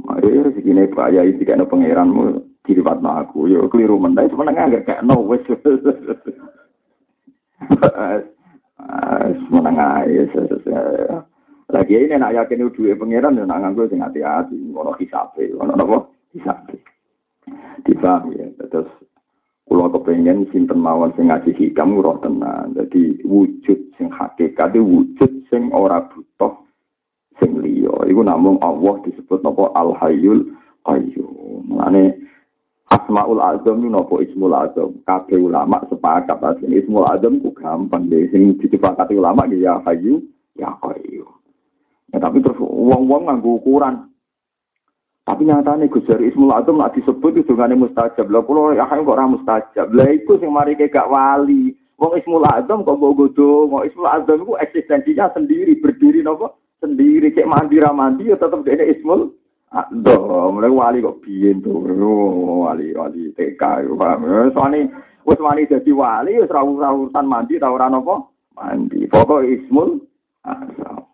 [0.00, 3.48] Mari rezeki ini Pak Yai ada pangeranmu dilipat aku.
[3.48, 5.44] Yo keliru mendah sebenarnya agak kayak no wes.
[9.44, 10.24] Semenengah ya.
[11.70, 14.56] Lagi ini nak yakin duit pangeran ya nak nganggo sing hati-hati.
[14.72, 15.98] Ono hisabe, ono apa?
[16.32, 16.76] Hisabe.
[17.84, 18.48] Dipaham ya.
[18.72, 18.88] Terus
[19.70, 22.74] kula kepengen sinten mawon sing ngaji hikam ora tenan.
[22.74, 26.58] Dadi wujud sing hakikat wujud sing ora butuh
[27.38, 30.50] sing liya iku namung Allah disebut napa Al Hayyul
[30.82, 31.70] Qayyum.
[31.70, 32.18] Mane
[32.90, 34.98] Asmaul Azam itu nopo Ismul Azam.
[35.06, 40.18] Kabeh ulama sepakat asline Ismul Azam ku gampang deh sing disepakati ulama ya Hayyu
[40.58, 41.30] ya Qayyum.
[42.10, 44.09] Ya, tapi terus wong-wong nganggo ukuran.
[45.24, 48.26] Tapi nyatane Gus Jari Ismul Azam lah disebut itu dongane mustajab.
[48.32, 49.92] Lah kula ya kok ora mustajab.
[49.92, 51.76] Lah iku sing mari gak wali.
[52.00, 57.30] Wong Ismul Azam kok mbok godho, wong Ismul Azam iku eksistensinya sendiri, berdiri nopo sendiri
[57.36, 59.36] cek mandi ramandi ya tetap dia ismul
[59.70, 61.78] Aduh, mulai wali kok biyen tuh,
[62.66, 64.50] wali wali TK, paham?
[64.50, 64.90] Soalnya,
[65.22, 68.18] wes wali jadi wali, wes rawur rawuran mandi, rawuran apa?
[68.58, 69.06] Mandi.
[69.06, 70.02] Pokok ismul
[70.42, 71.06] azam.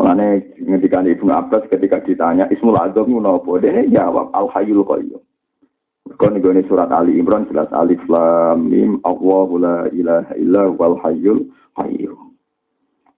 [0.00, 3.60] Mulane ketika Ibnu Abbas ketika ditanya Ismul Azam apa?
[3.60, 5.20] Dia jawab Al Hayyul Qayyum.
[6.18, 11.46] Kon ini surat Ali Imran jelas Alif Lam Mim Allahu la ilaha illa wal hayyul
[11.78, 12.34] qayyum.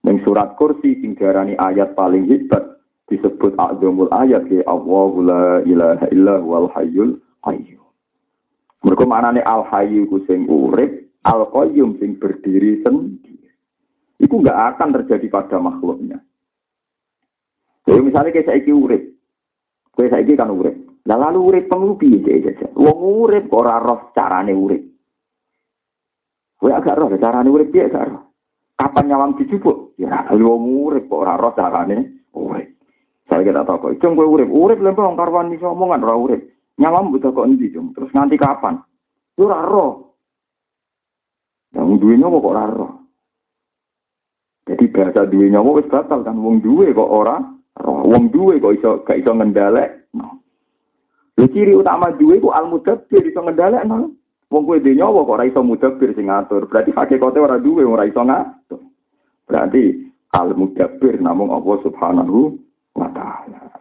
[0.07, 2.79] Neng surat kursi sing diarani ayat paling hebat
[3.11, 7.83] disebut azamul ayat ke Allahu la ilaha illa wal hayyul qayyum.
[8.83, 13.51] Mereka maknane al hayyu ku sing urip, al qayyum sing berdiri sendiri.
[14.19, 16.19] Itu enggak akan terjadi pada makhluknya.
[17.83, 19.03] Jadi misalnya kayak saiki urip,
[19.99, 20.75] kayak saiki kan urip.
[21.03, 22.71] Lah lalu urip pengu piye saja.
[22.79, 24.79] Wong urip ora roh carane urip.
[26.55, 28.23] Kowe agak roh carane urip piye gak roh.
[28.79, 29.99] Kapan nyawang dijupuk?
[29.99, 30.55] Ya, lu
[30.87, 32.71] urip kok ora roh carane urip.
[33.27, 36.41] Saya kira tahu kok, cung gue urip, urip lempeng karwan iso omongan ora urip.
[36.79, 37.91] Nyawang butuh kok endi, cung?
[37.95, 38.79] Terus nganti kapan?
[39.39, 39.91] Lu ora roh.
[41.75, 42.91] Yang duwe nyawa kok ora roh.
[44.63, 47.52] Jadi bahasa duwe nyawa wis batal kan wong duwe kok ora roh.
[47.81, 50.05] Wong duwe kok iso gak iso ngendalek.
[51.33, 54.13] Lu ciri utama duwe ku al mudabbir iso ngendalek no.
[54.53, 56.69] Wong kowe dhewe nyawa kok ora iso mudabbir sing ngatur.
[56.69, 58.81] Berarti hakikate ora duwe ora iso ngatur.
[59.49, 59.83] Berarti
[60.37, 62.53] al mudabbir namung Allah Subhanahu
[62.93, 63.73] wa taala.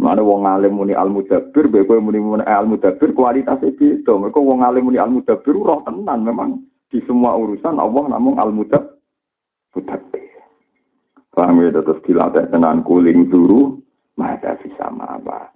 [0.00, 4.16] Mana wong alim muni al mudabbir, be kowe muni muni al mudabbir kualitas beda.
[4.16, 8.48] Mereka wong alim muni al mudabbir roh tenan memang di semua urusan Allah namung al
[8.48, 8.96] mudabbir.
[11.40, 13.80] Paham ya terus dilatih tenan kuling turu,
[14.20, 15.48] mata bisa apa.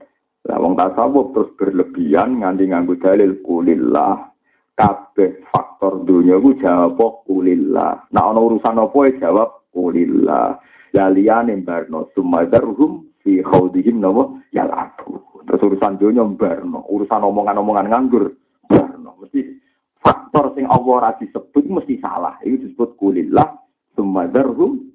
[0.48, 4.32] Lah wong tasawuf terus berlebihan nganti nganggo dalil kulillah
[4.80, 8.00] kabeh faktor dunia ku jawab kulillah.
[8.16, 10.56] Nah ana urusan apa ya jawab kulillah.
[10.96, 15.20] Ya liyane barno sumadarhum fi khawdihim nawa ya laku.
[15.44, 18.32] Terus urusan dunia barno, urusan omongan-omongan nganggur
[18.72, 19.20] barno.
[19.20, 19.60] Mesti
[20.00, 22.40] faktor sing Allah ra disebut mesti salah.
[22.40, 23.52] Itu disebut kulillah
[23.92, 24.93] sumadarhum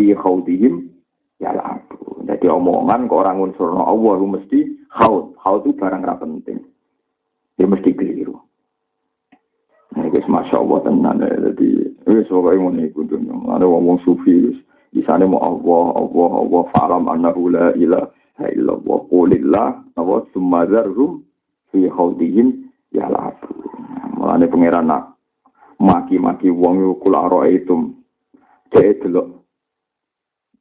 [0.00, 0.88] fi khawdihim
[1.36, 2.24] ya laku.
[2.24, 5.36] Jadi omongan ke orang unsur Allah mesti khawd.
[5.36, 6.64] Khawd itu barang ra penting.
[7.60, 8.40] Dia mesti keliru.
[9.92, 11.34] Nah, guys, masya Allah tenan ya.
[11.50, 11.68] Jadi,
[12.08, 13.18] wis pokoknya mau nih kudu
[13.50, 14.58] Ada ngomong sufi, wis.
[14.94, 18.98] Di sana mau Allah, Allah, Allah, falam annahu la ilaha illallah.
[19.10, 21.26] Qulillah, apa sumadarhum
[21.74, 23.50] fi khawdihim ya labu.
[24.16, 25.18] Mulane pangeran nak
[25.82, 27.90] maki-maki wong ro itu.
[28.70, 29.39] Cek delok.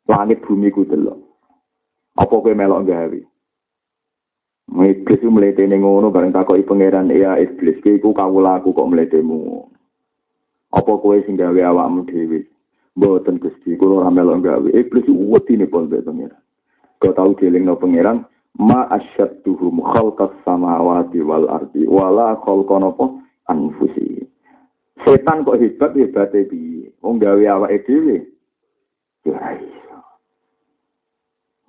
[0.09, 1.21] Langit bumi ku delok.
[2.17, 3.19] Apa kowe melok gawe?
[4.69, 9.65] Iblis itu meletene ngono bareng takoki pangeran ya iblis ki iku kawula aku kok meletemu.
[10.73, 12.45] Apa kowe sing gawe awakmu dhewe?
[12.97, 14.69] Mboten Gusti, kula ora melok gawe.
[14.69, 16.41] Iblis wedine pon be pangeran.
[16.99, 18.25] Kau tahu no pangeran
[18.57, 23.05] ma asyadduhum khalqas samawati wal ardi wala khalqa napa
[23.47, 24.25] anfusi.
[25.05, 26.91] Setan kok hebat hebate piye?
[26.99, 28.25] Wong gawe awake dhewe.
[29.23, 29.78] Ya.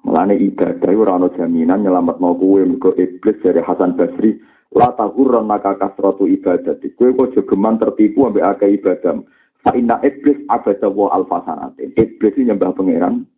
[0.00, 4.40] Mulane ibadah ora ana jaminan nyelametno kowe mergo iblis dari Hasan Basri
[4.72, 6.80] la tahurran maka kasratu ibadah.
[6.96, 9.20] Kowe kok jogeman tertipu ambek akeh ibadah.
[9.60, 11.92] Fa inna iblis abada wa alfasanatin.
[11.92, 13.28] Iblis ini nyembah pangeran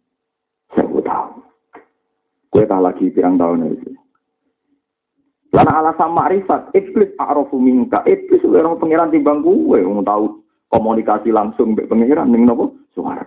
[0.79, 1.43] sewu tahun.
[2.53, 3.91] Kue tak lagi pirang tahun itu.
[5.53, 8.01] Karena alasan makrifat, iblis a'rafu minka.
[8.09, 10.41] Iblis orang pangeran timbang gue, mau tahu
[10.73, 13.25] komunikasi langsung dengan pangeran ning nopo suara.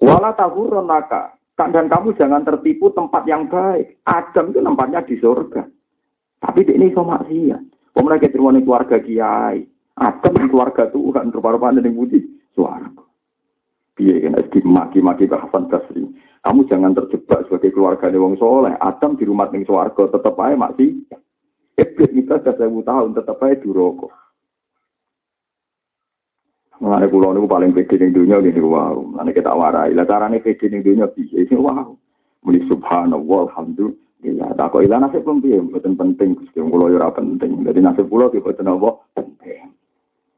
[0.00, 1.37] Wala tahurun naka.
[1.58, 3.98] Dan kamu jangan tertipu tempat yang baik.
[4.06, 5.66] Adam itu tempatnya di surga.
[6.38, 7.90] Tapi ini sama maksiat.
[7.90, 9.66] Pemerintah kita keluarga kiai.
[9.98, 11.34] Adam keluarga Tuhan.
[11.34, 12.22] Rupa-rupa ada yang budi.
[12.54, 12.86] Suara.
[13.98, 16.06] Biar kena maki-maki bahasan kasri.
[16.46, 18.78] Kamu jangan terjebak sebagai keluarga wong soleh.
[18.78, 21.02] Adam di rumah ning swarga tetap aja masih.
[21.74, 24.14] Iblis kita sudah tahun tetap aja duroko.
[26.78, 28.94] Mengenai pulau ini paling pede ning dunia gini wow.
[29.02, 29.90] Mengenai kita warai.
[29.98, 31.90] Lah caranya pede ning dunia bisa ini wow.
[32.46, 34.54] Muni subhanallah alhamdulillah.
[34.54, 36.38] Tak kok ilah nasib belum piye, bukan penting.
[36.38, 37.66] Gusti pulau ya penting.
[37.66, 39.74] Jadi nasib pulau ki boten apa penting.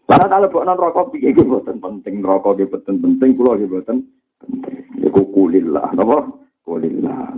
[0.08, 1.44] Karena kalau non rokok piye ki
[1.78, 4.08] penting, rokok ki penting, pulau ki boten
[4.40, 4.80] penting.
[5.04, 6.24] Iku kulillah, napa?
[6.64, 7.36] Kulillah.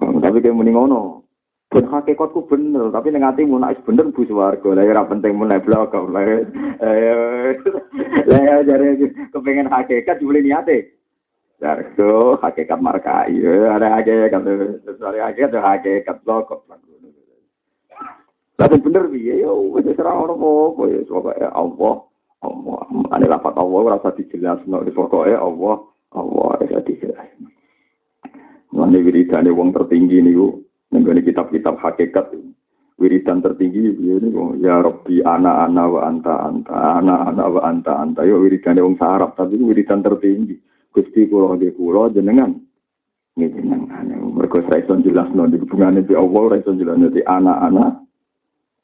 [0.00, 1.29] Tapi kayak muni ngono.
[1.70, 4.74] Ben hakikatku bener, tapi ning atimu nek bener bu swarga.
[4.74, 6.10] Lah ora penting mun nek blok kok.
[6.10, 6.26] Lah
[8.26, 8.98] ya jare
[9.30, 10.98] kepengen hakikat boleh niate.
[11.62, 13.38] Jargo hakikat markai.
[13.46, 16.66] Ada hakikat, ada hakikat, ada hakikat blok kok.
[18.58, 21.94] Tapi bener piye yo wis ora ono apa-apa ya pokoke Allah.
[22.42, 22.80] Allah.
[23.14, 25.86] Ane lafat Allah ora usah dijelasno pokoke Allah.
[26.18, 27.30] Allah ya dijelas.
[28.74, 32.34] Mana wiridane wong tertinggi niku nenggone kitab-kitab hakikat
[33.00, 37.96] wiridan tertinggi ya niku ya Rabbi ana ana wa anta anta ana ana wa anta
[37.96, 38.20] anta.
[38.28, 40.60] Yo wiridane wong sarap tapi wiridan tertinggi.
[40.90, 42.60] Gusti kula nggih kula jenengan.
[43.38, 44.04] Nggih jenengan.
[44.36, 47.86] Mergo saya iso jelasno di hubungane di Allah ora iso jelasno di ana ana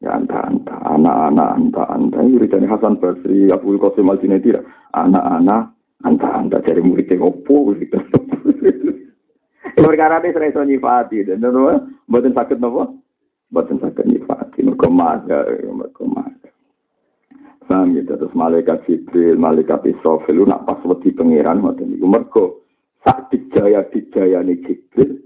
[0.01, 1.83] ya anta anta ana ana anta.
[1.91, 4.57] Anta wiridane Hasan Basri Abu Qasim Al-Junaidi
[4.97, 7.97] ana ana Anta-anta dari muridnya opo gitu.
[9.75, 11.63] Perkara ini saya nyifati, dan itu
[12.07, 13.03] buatan sakit nopo,
[13.51, 16.51] buatan sakit nyifati, mereka maga, mereka maga.
[17.67, 22.55] Paham gitu, terus malaikat Jibril, malaikat Israfil, nak pas wedi pengiran, mereka
[23.03, 25.19] sak dijaya dijaya nih Jibril,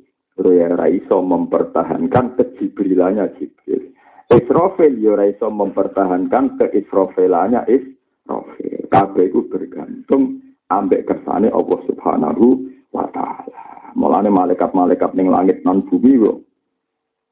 [0.48, 3.92] ya raiso mempertahankan kejibrilannya Jibril.
[4.32, 8.88] Israfil ya raiso mempertahankan keisrafilannya Israfil.
[8.88, 10.40] Kabeh itu bergantung
[10.72, 12.46] ambek kersane Allah Subhanahu
[12.94, 13.59] wa taala.
[13.98, 16.38] Mulane malaikat-malaikat ning langit non bumi kok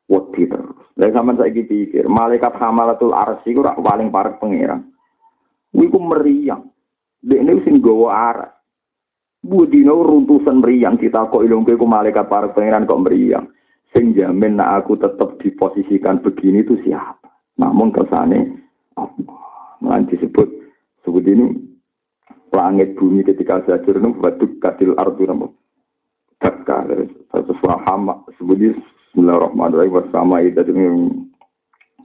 [0.08, 0.88] wedi terus.
[0.98, 4.88] Lah sampean saiki pikir, malaikat hamalatul arsy ku paling parek pangeran.
[5.70, 6.66] Kuwi ku meriang.
[7.22, 8.52] Dekne sing gawa aras.
[9.38, 13.46] Budino runtusan meriang kita kok ilungke ku malaikat parek pangeran kok meriang.
[13.94, 17.30] Sing jamin nak aku tetap diposisikan begini itu siapa?
[17.56, 18.58] Namun kersane
[18.98, 19.38] Allah.
[19.78, 20.48] Mulai disebut
[21.06, 21.54] sebut ini
[22.50, 25.46] langit bumi ketika hancur itu waduk katil ardu nama
[26.48, 28.72] dakka terus wahama sebudi
[29.12, 30.64] Bismillahirrahmanirrahim bersama itu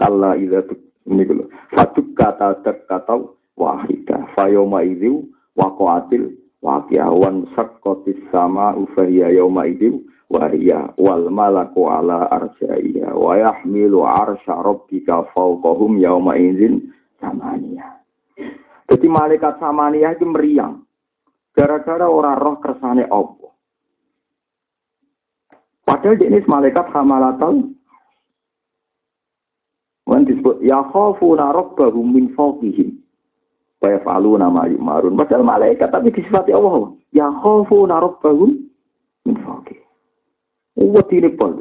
[0.03, 0.59] Allah itu
[1.07, 3.23] ini dulu waduk kata kata
[3.55, 5.23] wahida fayoma itu
[5.55, 14.59] wakoatil wakiawan sakotis sama ufahiyah yoma itu wahia wal malaku ala arjaiya wa yahmilu arsya
[14.59, 16.91] rabbika fawqahum yauma izin
[17.23, 18.03] samania
[18.83, 20.83] Jadi malaikat samaniyah itu meriang.
[21.55, 23.52] Gara-gara orang roh kersane Allah.
[26.03, 27.63] Padahal ini malaikat hamalatal.
[30.03, 32.91] Wan disebut ya khafuna rabbahum min fawqihim.
[33.79, 35.15] Wa yaf'aluna ma yumarun.
[35.15, 36.91] Padahal malaikat tapi disifati Allah.
[37.15, 38.67] Ya khafuna rabbahum
[39.23, 39.87] min fawqihim.
[40.75, 41.55] Wedi ini pol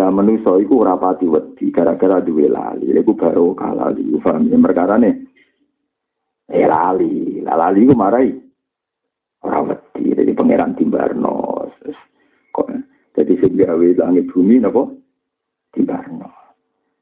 [0.00, 2.96] Lah manusa iku ora pati wedi gara-gara duwe lali.
[2.96, 5.20] Iku baru kalah di paham ya perkara nih.
[6.48, 8.32] Eh lali, lali ku marai.
[9.44, 11.29] Ora wedi, jadi pangeran Timbarno.
[13.60, 14.88] Gawe langit bumi napa?
[15.76, 16.32] Timbarno.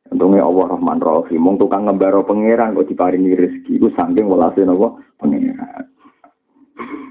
[0.09, 4.99] Untungnya Allah Rahman Rahim, mong tukang ngembaro pangeran kok diparingi rezeki, ku saking welase napa?
[5.23, 5.87] Pangeran.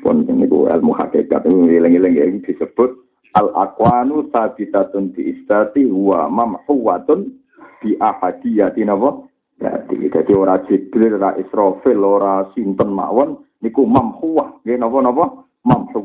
[0.04, 2.92] Pun niku ilmu hakikat itu eling-eling disebut
[3.40, 7.32] al aqwanu sabitatun di istati wa mamhuwatun
[7.80, 9.24] bi ahadiyati napa?
[9.58, 14.62] Jadi, jadi ora Jibril, ora Israfil, ora sinten mawon niku mamhuwah.
[14.62, 15.26] Nggih napa-napa?
[15.66, 15.97] Mamhuwah.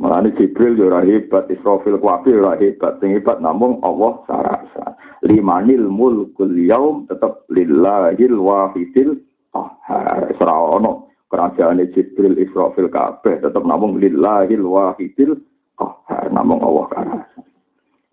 [0.00, 4.96] Mulane Jibril ora hebat, Israfil kuwabe ora hebat, sing hebat namung Allah sarasa.
[5.20, 9.20] Limanil mulkul yaum tetep lillahil wahidil
[9.52, 10.32] qahhar.
[10.40, 15.36] Ora ono kerajaan Jibril Israfil kabeh tetep namung lillahil wahidil
[15.76, 17.40] qahhar namung Allah sarasa.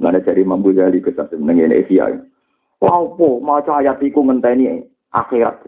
[0.04, 2.12] Mulane dari Mambu Jali kesasim ngene iki ya.
[2.84, 4.84] Wah, apa maca ayat iku ngenteni
[5.16, 5.66] akhirat.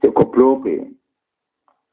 [0.00, 0.95] Cek gobloke.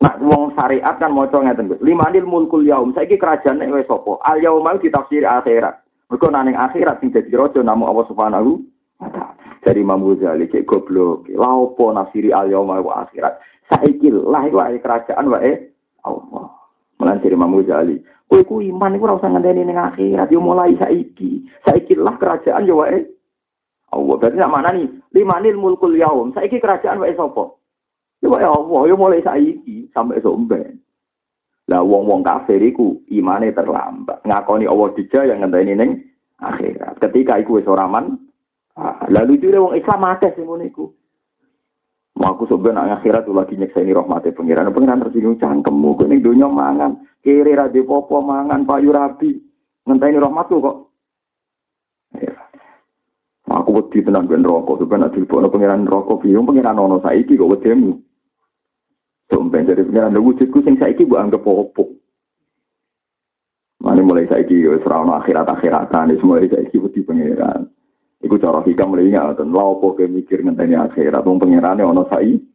[0.03, 1.79] Nak wong syariat kan maca ngeten Gus.
[1.79, 2.91] Limanil mulkul yaum.
[2.91, 4.19] Saiki kerajaan nek wis sapa?
[4.27, 5.79] Al yaum mau ditafsir akhirat.
[6.11, 8.59] Mergo nang akhirat sing dadi raja namung Allah Subhanahu
[8.99, 9.31] wa.
[9.63, 11.31] Dari Imam Ghazali cek goblok.
[11.31, 13.39] La opo nafsiri al yaum mau akhirat.
[13.71, 15.71] Saiki lah iku kerajaan wae
[16.03, 16.51] Allah.
[16.99, 17.95] Mulan dari Imam Ghazali.
[18.27, 20.27] Kowe ku iman iku ora usah ngandani ning akhirat.
[20.27, 21.47] Yo mulai saiki.
[21.63, 23.07] Saiki lah kerajaan yo wae
[23.95, 24.15] Allah.
[24.19, 24.91] Berarti sak mana nih?
[25.15, 26.35] Limanil mulkul yaum.
[26.35, 27.55] Saiki kerajaan wae sapa?
[28.23, 30.79] Ya ya Allah, ya mulai saiki sampai somben.
[31.67, 34.23] Lah wong-wong kafir iku imane terlambat.
[34.23, 35.91] Ngakoni Allah dijaya yang ngenteni ning
[36.39, 36.99] akhirat.
[36.99, 38.19] Ketika iku wis ora man,
[38.75, 40.85] ah, lalu itu wong Islam akeh sing ngono iku.
[42.13, 44.69] Mau aku sebenarnya akhirat tuh lagi nyekseni rahmati pengiran.
[44.69, 45.97] Pengiran tersinggung cangkemmu.
[46.03, 47.01] Ini dunia mangan.
[47.25, 49.33] Kiri rade popo mangan payu rabi.
[49.87, 50.77] Ngenteni rahmat tuh kok.
[52.21, 52.37] Ya.
[53.49, 54.83] Aku wedi tenan ben rokok.
[54.83, 56.21] Sebenarnya dilipokno pengiran rokok.
[56.21, 58.02] Biung pengiran ono saiki kok wedemu.
[59.33, 61.89] Tumben dari pengiran wujudku sing saiki bu anggap opo.
[63.81, 67.65] Mana mulai saiki yo serana akhirat-akhiratan mulai saiki wedi pengiran.
[68.21, 69.49] Iku cara hikam mulai ngaten.
[69.49, 72.45] Lha opo ke mikir ngenteni akhirat wong pengirane ana saiki.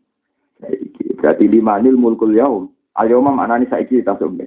[0.63, 2.71] Saiki berarti limanil mulkul yaum.
[2.95, 4.47] Al-yauma maknane saiki ta sombe.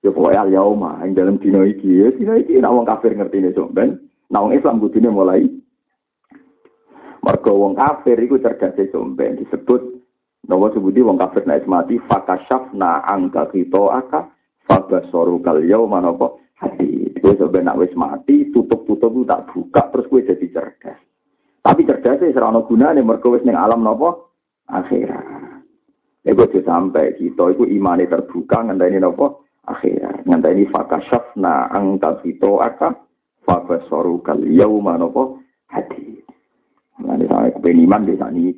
[0.00, 3.52] Ya pokoknya al-yauma yang dalam dino iki ya dino iki nek wong kafir ngerti ne
[3.52, 4.00] somben.
[4.32, 5.44] Nah wong Islam kudune mulai
[7.20, 10.01] Mergo wong kafir iku cerdas somben disebut
[10.42, 14.26] Nawa sebuti wong kafir naik mati fakashafna angka kita aka
[14.66, 17.14] fabasoru kal yauma napa hati.
[17.22, 20.98] Kowe sebenarnya wis mati tutup-tutup tak buka terus kowe jadi cerdas.
[21.62, 24.18] Tapi cerdas ora ana gunane mergo wis ning alam napa
[24.66, 25.62] akhirat.
[26.26, 29.38] Ego sampai kita itu imane terbuka ngenteni napa
[29.70, 30.26] akhirat.
[30.26, 32.98] Ngenteni fakashafna angka kita aka
[33.46, 35.38] fabasoru kal yauma napa
[35.70, 36.18] hati.
[36.98, 38.54] Ini saya kepengen iman di sana ini.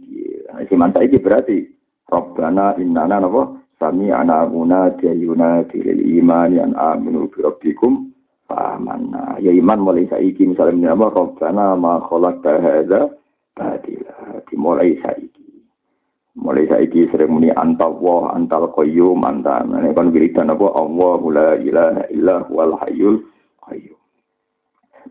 [0.69, 1.74] Iman saya berarti
[2.09, 8.13] Rabbana innana napa sami ana guna dayuna dilil iman yang aminu bi rabbikum
[8.53, 9.41] amanna.
[9.41, 13.09] Ya iman mulai saiki misalnya apa Rabbana ma khalaqta hadza
[13.57, 14.45] badila.
[14.49, 15.49] Dimulai saiki.
[16.35, 17.89] Mulai saiki sering muni anta
[18.33, 19.65] antal qayyum anta.
[19.65, 23.23] Ini kan wiridan apa Allah la ilaha illa wal hayyul
[23.65, 23.99] qayyum.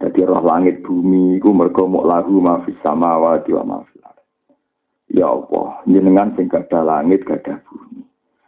[0.01, 3.77] Jadi roh langit bumi ku mergo mok lahu ma fis samawati wa ma
[5.13, 8.01] Ya Allah, jenengan sing gada langit, gada bumi.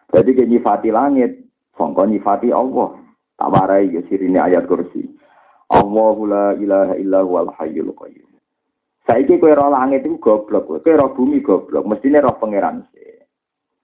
[0.09, 1.45] Jadi ke nyifati langit,
[1.78, 2.97] songko nyifati Allah.
[3.38, 5.05] Tak warai ya sirine ayat kursi.
[5.70, 8.32] Allahu la ilaha illa huwal hayyul qayyum.
[9.05, 13.22] Saiki kowe roh langit itu goblok, kowe roh bumi goblok, mestine roh pangeran sih.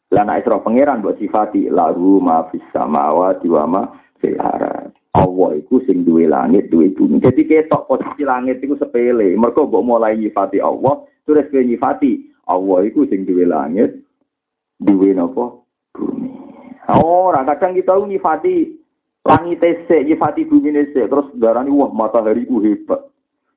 [0.10, 3.82] Lah nek roh pangeran mbok sifati lahu ma fis samawati wa ma
[4.18, 4.42] fil
[5.12, 7.22] Allah iku sing duwe langit, duwe bumi.
[7.22, 9.38] Jadi ketok posisi langit iku sepele.
[9.38, 14.02] Mergo mbok mulai nyifati Allah, terus kowe nyifati Allah itu sing duwe langit,
[14.82, 15.62] duwe napa?
[15.94, 16.32] Bumi.
[16.92, 18.74] Ora kadang kita nyifati
[19.22, 23.12] langit sik, nyifati bumi sik, terus darani wah matahari ku hebat.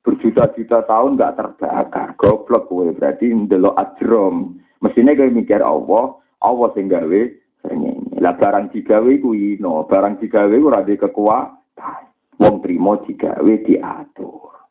[0.04, 2.12] Berjuta-juta tahun nggak terbakar.
[2.20, 4.60] Goblok kowe berarti ndelok ajrom.
[4.84, 7.20] Mestine kowe mikir Allah, Allah sing gawe
[7.64, 8.20] srengenge.
[8.20, 12.02] Lah barang digawe kuwi no, barang digawe ora di kekuatan.
[12.36, 14.63] Wong trimo digawe diatur.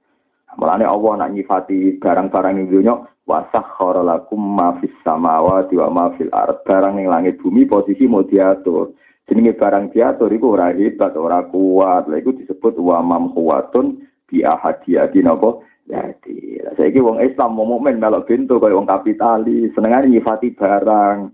[0.58, 2.96] Mulane Allah nak nyifati barang-barang ing dunya
[3.26, 6.62] wa sakhkhara lakum ma fis samawati wa ma fil ard.
[6.68, 8.94] Barang ning langit bumi posisi mau diatur.
[9.26, 12.12] Jenenge barang diatur iku ora hebat, ora kuat.
[12.12, 15.64] Lha iku disebut wa mam kuwatun bi ahadiyati napa?
[15.84, 21.28] Jadi, saiki wong Islam mau mukmin melok bento kaya wong kapitalis, senengane nyifati barang.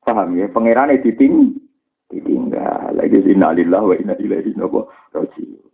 [0.00, 0.48] Paham ya?
[0.48, 1.52] Pangerane diting
[2.08, 2.96] ditinggal.
[2.96, 5.68] Lagi innalillahi wa inna ilaihi raji'un.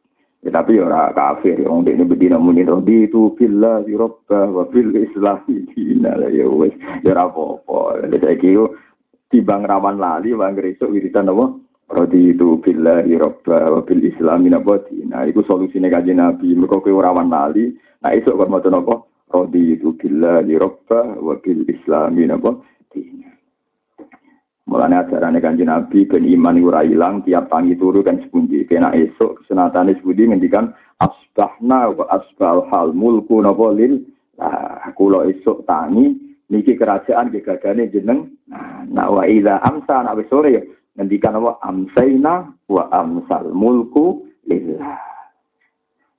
[0.45, 5.41] Ya, tapi ora kafir, wong ini bedina muni di itu billah di wa bil islam
[5.73, 8.13] dina ya wes ya ora apa-apa.
[8.13, 8.77] Saiki yo
[9.33, 11.49] tibang rawan lali bang esuk wiridan apa?
[11.89, 15.25] Rodi itu billah di wa bil islam napa dina.
[15.25, 16.53] Iku solusine kanjeng Nabi.
[16.53, 17.73] Mergo kowe ora lali,
[18.05, 19.01] nah esuk kok maca napa?
[19.33, 22.61] Rodi itu billah di wa bil islam napa
[22.93, 23.33] dina.
[24.65, 28.65] Mulane ajarane Kanjeng Nabi ben iman ora ilang tiap tangi turu kan sepundi.
[28.65, 30.73] Kena esuk senatane sepundi ngendikan
[31.05, 34.01] asbahna wa asbal hal mulku napa lil
[34.35, 36.17] nah kula esuk tangi
[36.51, 38.35] niki kerajaan gegagane jeneng
[38.91, 40.63] nah wa idza amsa nak sore ya
[40.95, 41.59] Ngendikan apa?
[41.67, 44.95] Amsaina wa amsal mulku lillah.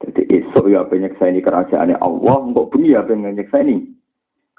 [0.03, 0.83] Jadi esok ya
[1.15, 3.87] saya ini kerajaannya Allah, kok bumi ya banyak saya ini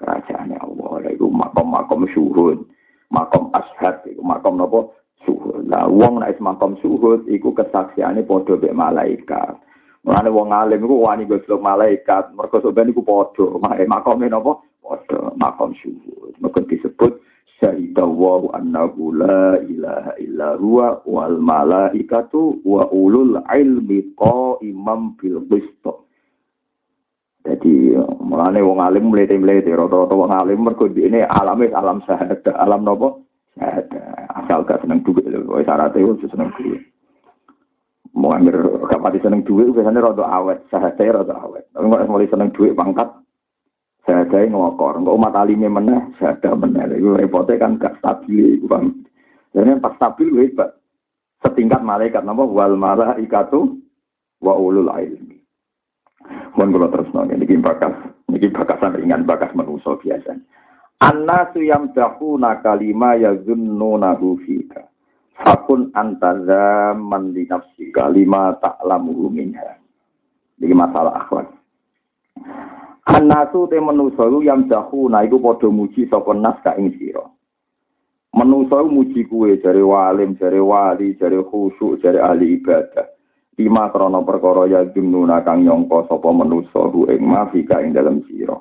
[0.01, 1.13] kerajaannya Allah.
[1.13, 2.65] Itu makom-makom syuhud,
[3.11, 5.67] makom ashad, itu makom nopo syuhud.
[5.67, 9.55] Nah, wong naik makom syuhud, itu kesaksiannya podo be malaikat.
[10.07, 14.63] Mulane wong alim iku wani goblok malaikat, mergo sampeyan iku padha, makome napa?
[14.79, 16.35] Padha, makom syuhud.
[16.39, 17.19] Mergo disebut
[17.59, 26.06] syahida wa annahu la ilaha illa huwa wal malaikatu wa ulul ilmi qaimam bil qist.
[27.47, 33.23] Jadi mulane wong alim mlete-mlete rata-rata wong alim mergo ini alame alam syahadat, alam napa?
[33.55, 34.35] Syahadat.
[34.35, 36.83] Asal gak seneng duit lho, wis syaratnya seneng duit.
[38.17, 41.69] mau ambil kapati seneng duit biasanya rada awet sahadai rada awet.
[41.69, 43.05] Tapi kalau mulai seneng duit pangkat
[44.09, 44.97] sahadai ngokor.
[44.97, 46.97] Nggak umat alimnya meneh sahadah meneh.
[46.97, 48.89] Itu repotnya kan gak stabil bang.
[49.53, 50.73] Jadi pas stabil hebat.
[51.45, 52.73] Setingkat malaikat nama wal
[53.21, 53.77] ikatu
[54.41, 55.36] wa ulul ilmi
[56.57, 57.93] mohon kalau terus nongnya ini bakas
[58.33, 60.35] ini bakasan ringan bakas manusia biasa
[60.97, 64.89] Annasu yamdahuna kalima yazunnunahu fika
[65.37, 69.77] Fakun antaza man di nafsi kalima ta'lamu minha.
[70.57, 71.53] Ini masalah akhlak.
[73.05, 77.29] Anasu te manusa yang jahu na iku padha muji sapa nas ka ing sira.
[78.33, 83.16] Manusa muji kuwe walim, jare wali, jare khusyuk, jare ahli ibadah.
[83.57, 88.53] Lima krana perkara ya jununa kang nyangka sapa manusa hu ing mafika ing dalem sira.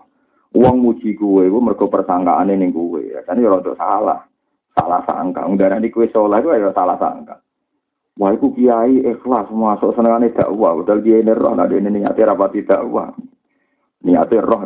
[0.57, 3.13] Wong muji kuwe iku mergo persangkaane ning kuwe.
[3.29, 4.25] Kan ya rada salah
[4.73, 5.45] salah sangka.
[5.45, 7.45] Undara di kue soleh itu ya salah sangka.
[8.17, 10.73] Wah, itu kiai ikhlas masuk senengane dakwah.
[10.81, 13.13] Udah dia ini roh, nah ini niatnya rapati dakwah.
[14.01, 14.65] Niatnya roh,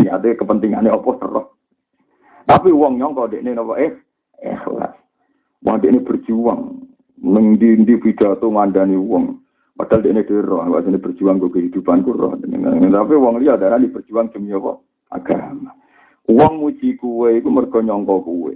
[0.00, 1.46] niatnya kepentingannya apa roh.
[2.48, 3.92] Tapi uang nyongko dek ini apa eh
[4.40, 4.96] ikhlas.
[5.60, 6.88] Wah, ini berjuang.
[7.20, 9.41] Ngendi di pidato ngandani uang.
[9.72, 12.36] Padahal dia ini roh, ini berjuang ke kehidupanku roh.
[12.36, 14.76] Tapi uang lihat darah ini berjuang demi apa?
[15.16, 15.72] Agama.
[16.28, 18.54] Uang muji kue itu mergo nyongko kue.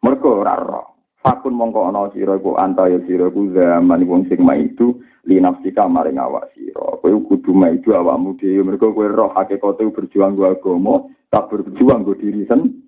[0.00, 0.86] Mergo ora roh.
[1.24, 5.88] Fakun mongko ana sira iku anta ya sira iku zaman wong sing maitu li nafsika
[5.88, 7.00] maring awak sira.
[7.00, 12.12] Kowe kudu maitu awakmu dhewe mergo kowe roh hakikate berjuang go agama, tak berjuang go
[12.12, 12.83] diri sendiri.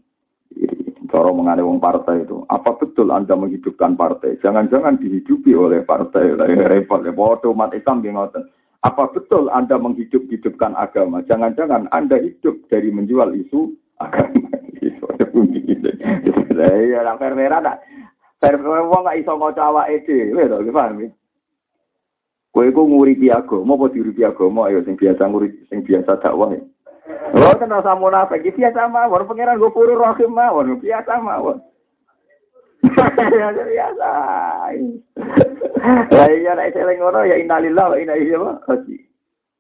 [1.07, 4.37] Cara mengane wong partai itu, apa betul Anda menghidupkan partai?
[4.43, 6.35] Jangan-jangan dihidupi oleh partai.
[6.35, 8.43] Ya repot ya bodoh umat Islam ngoten.
[8.83, 11.23] Apa betul Anda menghidup-hidupkan agama?
[11.25, 14.51] Jangan-jangan Anda hidup dari menjual isu agama.
[16.57, 17.81] Iya, lah perwera tak.
[18.43, 21.09] Perwera wong gak iso maca awake dhewe to, paham ya?
[22.53, 26.57] Kowe iku nguripi agama apa diuripi agama ayo sing biasa nguripi sing biasa dakwah.
[27.07, 31.63] Lho kan rasa munafik iki biasa mawon pangeran go puru rahim mawon biasa mawon.
[33.71, 34.11] biasa.
[36.11, 38.35] Ya iya nek seling ngono ya innalillahi wa inna ilaihi
[38.67, 39.07] raji'un.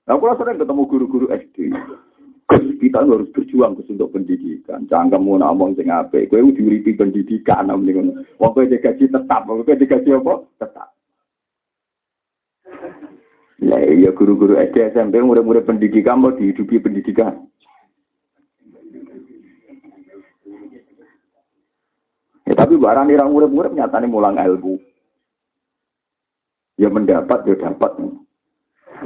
[0.06, 1.74] Nah, kalau sering ketemu guru-guru SD,
[2.78, 4.86] kita harus berjuang untuk pendidikan.
[4.86, 6.30] Jangan kamu ngomong sing apik.
[6.30, 8.22] Kowe diuripi pendidikan nang ngono.
[8.38, 10.34] Wong kowe digaji tetap, kowe digaji apa?
[10.62, 10.88] Tetap.
[13.56, 17.48] Ya iya guru-guru SD SMP murid-murid pendidikan mau dihidupi pendidikan.
[22.46, 24.78] Ya, tapi barang irang murid-murid nyatanya mulang ilmu.
[26.76, 27.96] Ya mendapat, ya dapat.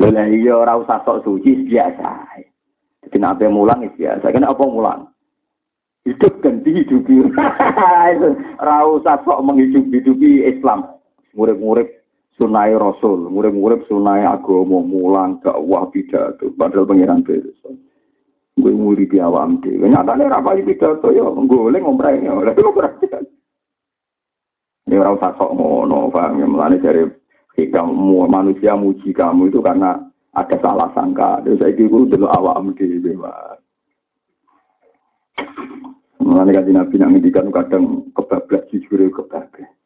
[0.02, 2.26] Lah iya ora usah sok suci biasa.
[3.06, 4.34] Jadi nabi mulang itu biasa.
[4.34, 5.10] Kena apa mulang?
[6.06, 7.22] Hidup kan dihidupi.
[8.66, 10.90] Rausa sok menghidupi Islam.
[11.38, 11.99] Murid-murid
[12.40, 16.48] sunai Rasul, murid-murid sunai agama mulang dakwah pidato.
[16.56, 17.60] Padahal pengiran beres.
[18.56, 19.76] Gue murid di awam deh.
[19.76, 22.32] Nyatanya rapat pidato ya goleng ngomprenya.
[22.32, 23.24] Oleh itu perhatian.
[24.88, 26.46] Ini orang usah sok ngono, paham ya.
[26.48, 27.04] Mulanya dari
[27.60, 27.92] hikam
[28.26, 30.00] manusia muji kamu itu karena
[30.32, 31.44] ada salah sangka.
[31.44, 33.60] Terus saya kira dulu awam di bawah.
[36.20, 39.79] Mengenai kaji nabi ngendikan kadang kebablas jujur kebablas.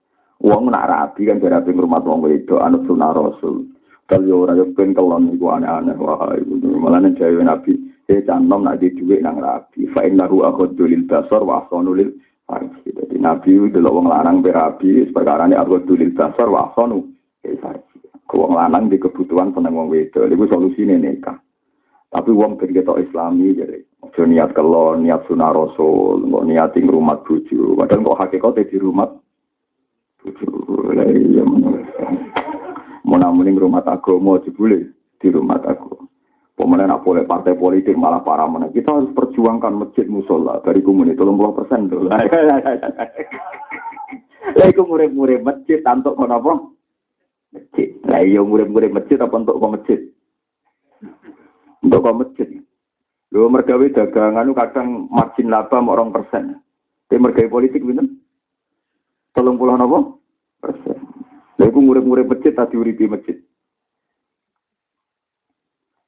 [0.45, 3.65] Uang nak rapi kan dari rumah tuang itu anut sunnah rasul.
[4.05, 7.73] Kalau orang yang pengen kelon itu aneh-aneh wah itu malah nih cewek nabi.
[8.05, 9.89] Saya cantom nak di duit nang rapi.
[9.97, 12.13] Fa'in nahu akut dulil basar wa asonulil
[12.45, 12.93] farji.
[12.93, 15.09] Jadi nabi dulu uang larang berapi.
[15.09, 17.09] Seperkara ini akut dulil basar wa asonu
[17.41, 17.95] farji.
[18.35, 20.19] Wong lanang di kebutuhan seneng wong itu
[20.51, 21.39] solusine nikah.
[22.11, 27.23] Tapi wong ben ketok islami jadi ojo niat kelon, niat sunah rasul, niat ing rumah
[27.23, 27.79] bojo.
[27.79, 29.07] Padahal kok hakikate di rumah
[30.25, 30.49] bojo.
[30.97, 31.45] Lah iya
[33.05, 36.09] Mau namun rumah agama jebule di rumah aku.
[36.55, 38.71] Pemenang apa boleh partai politik malah para mana.
[38.71, 42.07] Kita harus perjuangkan masjid musola dari komuni tolong puluh persen tuh.
[44.55, 46.53] Lah iku murid-murid masjid tantuk kono apa?
[47.59, 47.91] Masjid.
[48.07, 49.99] Lah iya murid-murid masjid apa untuk kok masjid?
[51.83, 52.49] Untuk kok masjid.
[53.35, 56.63] Lho mergawe dagangan kadang margin laba mau orang persen.
[57.11, 58.07] Tapi mergawe politik bener?
[59.35, 60.23] Tolong pulau nopo?
[60.63, 60.99] Persen.
[61.59, 63.35] Lah iku murid-murid masjid tadi uripi masjid.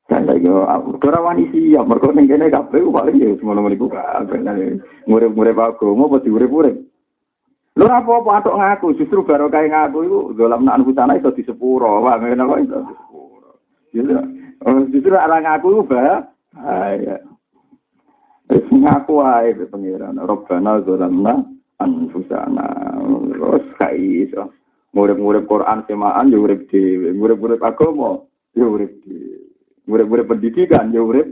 [0.06, 4.38] Dan lagi, ora wani siap, mergo ning kene kabeh paling ya semono meniku kabeh.
[5.10, 6.78] Murid-murid agama apa diurip-urip.
[7.76, 12.00] Lho apa-apa atok ngaku, justru baru kayak ngaku itu dalam nak sana itu di sepuro,
[12.00, 13.50] wah kenapa itu di sepuro.
[13.92, 14.16] Justru,
[14.64, 17.16] oh, justru orang ngaku itu bahaya.
[18.48, 21.44] Terus ngaku aja pengiran, Robbana zolamna
[21.80, 22.68] anfusana.
[23.32, 24.44] Terus kayak iso.
[24.96, 28.24] Murid-murid Quran semaan ya urip dhewe, murid-murid agama
[28.56, 29.44] ya urip dhewe.
[29.86, 31.28] Murid-murid pendidikan ya urip.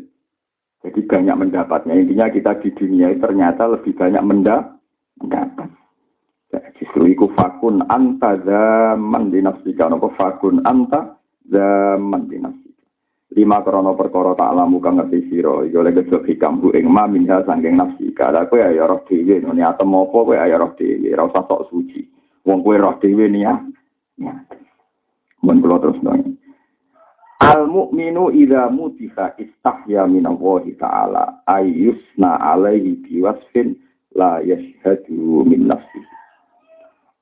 [0.84, 1.96] Jadi banyak mendapatnya.
[1.96, 5.68] Intinya kita di dunia ternyata lebih banyak mendapat.
[6.76, 9.88] Justru iku fakun anta zaman dinafsika.
[9.88, 11.16] Nopo fakun anta
[11.48, 12.63] zaman dinafsika.
[13.34, 17.10] Lima krono perkara tak alamu kang ngerti sira iku oleh gejok hikam bu ing ma
[17.10, 18.30] minha sangking nafsika.
[18.30, 21.66] Lah kowe ya roh dhewe ngene atem apa kowe ya roh dhewe ora usah sok
[21.66, 22.06] suci.
[22.46, 23.58] Wong kowe roh dhewe niat.
[24.22, 24.38] Ya.
[25.42, 26.38] Mun kula terus nang.
[27.42, 33.74] Al mukminu idza mutiha istahya min Allah taala ayyusna alaihi biwasfin
[34.14, 36.06] la yashhadu min nafsihi.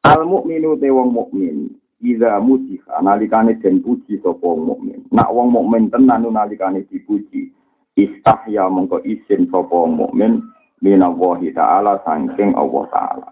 [0.05, 1.73] Al mukminu te wong mukmin
[2.03, 5.07] Iza muji nalikane den puji sapa wong mukmin.
[5.15, 7.55] Nak wong mukmin tenan nalikane dipuji,
[7.95, 10.43] istahya mongko isin sapa wong mukmin
[10.83, 13.29] minallahi taala saking Allah taala.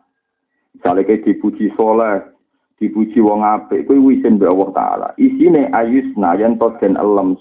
[0.70, 2.22] Misale ke dipuji soleh,
[2.78, 5.08] dipuji wong apik, kuwi isin be Allah taala.
[5.18, 7.34] Isine ayusna yen to den elem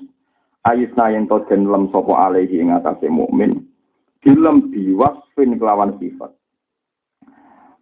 [0.65, 3.69] ayusna yen to den elem sapa alaihi ing atase mukmin.
[4.25, 6.33] Dilem diwasfin kelawan sifat.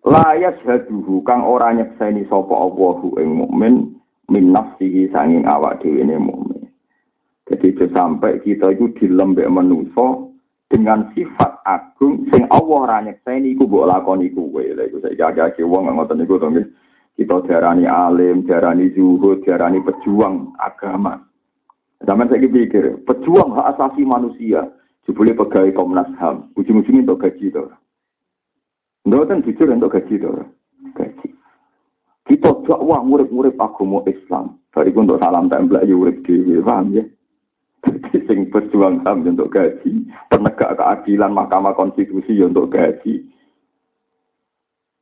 [0.06, 3.98] Layas haduhu kang ora nyekseni sapa Allahu ing mukmin
[4.30, 6.68] min nafsihi sanging awak dhewe ne mukmin.
[7.48, 10.28] Jadi itu sampai kita itu dilembek manusia
[10.68, 14.76] dengan sifat agung sing Allah ora nyekseni iku mbok lakoni kuwe.
[14.76, 16.52] Lha iku saiki agak wong ngoten niku to
[17.18, 21.18] Kita diarani alim, diarani zuhud, diarani pejuang agama.
[22.06, 24.70] Zaman saya pikir, pejuang hak asasi manusia,
[25.02, 27.64] jebule pegawai Komnas HAM, ujung-ujungnya untuk gaji itu.
[29.08, 30.44] Mboten jujur untuk gaji to.
[30.92, 31.28] Gaji.
[32.28, 34.60] Kita dakwah murid-murid agama Islam.
[34.76, 37.04] Dari untuk salam template ya urip dhewe, paham ya?
[37.88, 43.24] Jadi sing berjuang sam untuk gaji, penegak keadilan Mahkamah Konstitusi ya untuk gaji.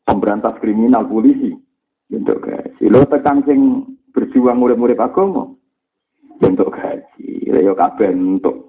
[0.06, 1.58] Pemberantas kriminal polisi
[2.14, 2.84] ya untuk gaji.
[2.88, 5.50] Lo tekan sing berjuang murid-murid agama
[6.40, 7.50] ya untuk gaji.
[7.50, 8.65] Lah kabeh untuk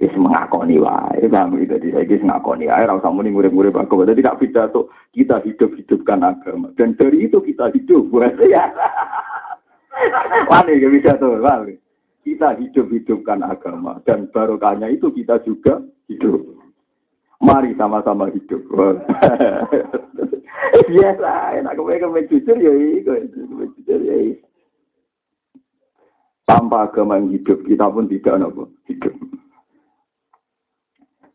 [0.00, 1.76] Wis mengakoni wae, paham gitu.
[1.76, 4.08] Jadi saya wis ngakoni wae, ora usah muni murid-murid agama.
[4.08, 4.80] Jadi tidak pidato
[5.12, 6.72] kita hidup-hidupkan agama.
[6.80, 8.08] Dan dari itu kita hidup.
[8.48, 8.72] ya.
[10.48, 11.76] Wani gak bisa tuh, paham
[12.24, 14.00] Kita hidup-hidupkan agama.
[14.08, 16.48] Dan barokahnya itu kita juga hidup.
[17.44, 18.64] Mari sama-sama hidup.
[20.90, 23.12] Biasa, enak kepengen jujur ya itu.
[23.76, 24.16] Jujur ya
[26.48, 29.14] Tanpa agama yang hidup, kita pun tidak nopo hidup.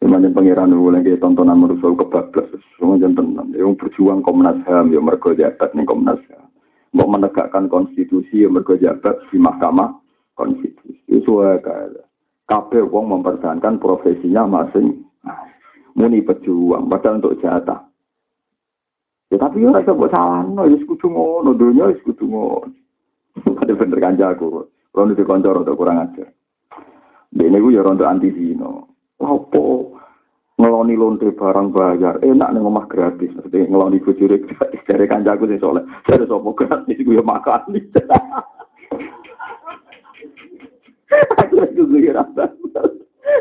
[0.06, 2.46] Semuanya pangeran dulu lagi tontonan merusul kebablas.
[2.78, 3.50] Semua jangan tenang.
[3.58, 6.46] Yang berjuang Komnas HAM, ya mereka jabat nih Komnas HAM.
[6.94, 9.98] Mau menegakkan konstitusi, ya mereka jabat di Mahkamah
[10.38, 11.02] Konstitusi.
[11.10, 12.06] Itu kayak
[12.46, 15.10] kabeh wong mempertahankan profesinya masing
[15.96, 17.88] muni pejuang padahal untuk jatah
[19.32, 22.68] ya tapi ya rasa buat salah no ya sekutu ngono dunia ya sekutu ngono
[23.64, 26.28] ada bener kanjaku kalau di kantor atau kurang ajar
[27.32, 29.95] ini gue ya rontok anti zino Apa
[30.56, 32.16] ngeloni lonte barang bayar.
[32.24, 33.32] Enak nih ngomah gratis.
[33.36, 34.82] Seperti ngeloni bujure gratis.
[34.88, 36.98] Dari kanjaku sih soalnya dari sopo gratis?
[37.04, 37.76] Gue makan.
[41.40, 42.52] Aku lagi gue rasa.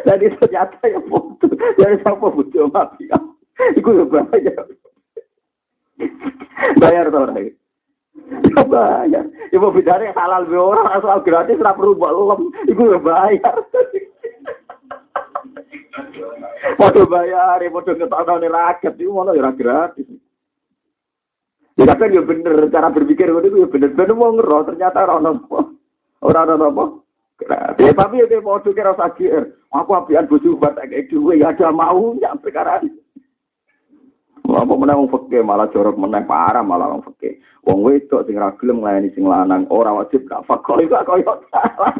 [0.05, 1.47] Jadi ternyata ya foto.
[1.79, 3.09] Dari sopo butuh mati
[3.79, 4.65] iku ya bayar.
[6.83, 7.55] Bayar lagi
[8.55, 9.25] ya bayar.
[9.53, 12.51] Ya mau bicara halal be orang asal gratis tak perlu lem.
[12.67, 13.55] Iku ya bayar
[16.75, 20.09] Padha bayar, padha ngetokno rakyat itu malah ya gratis.
[21.79, 25.31] Ya kan ya bener cara berpikir itu ya bener bener mau ngeroh ternyata ora ono
[26.23, 26.85] ora ono apa.
[27.79, 29.71] Ya tapi ya padha kira sakit.
[29.75, 32.83] Aku apian bojo kayak duwe ya ada mau ya perkara
[34.45, 37.43] Apa menang fakir malah jorok menang parah malah wong fakir.
[37.67, 41.91] Wong wedok sing ra gelem nglayani sing lanang ora wajib gak fakir iku koyo salah.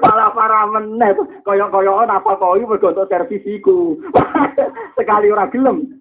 [0.00, 1.12] Malah para meneh
[1.44, 4.00] koyok-koyokan apa kau itu bergontok servis iku.
[4.96, 6.00] Sekali ora gelem.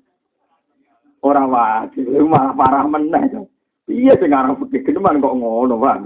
[1.22, 3.46] ora wajib malah parah meneh.
[3.92, 5.98] Iya sing aran fikih kok ngono, Pak.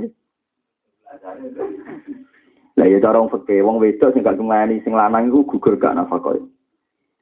[2.76, 6.42] Lah ya cara fikih wong wedok sing gak nglayani sing lanang iku gugur gak nafkah.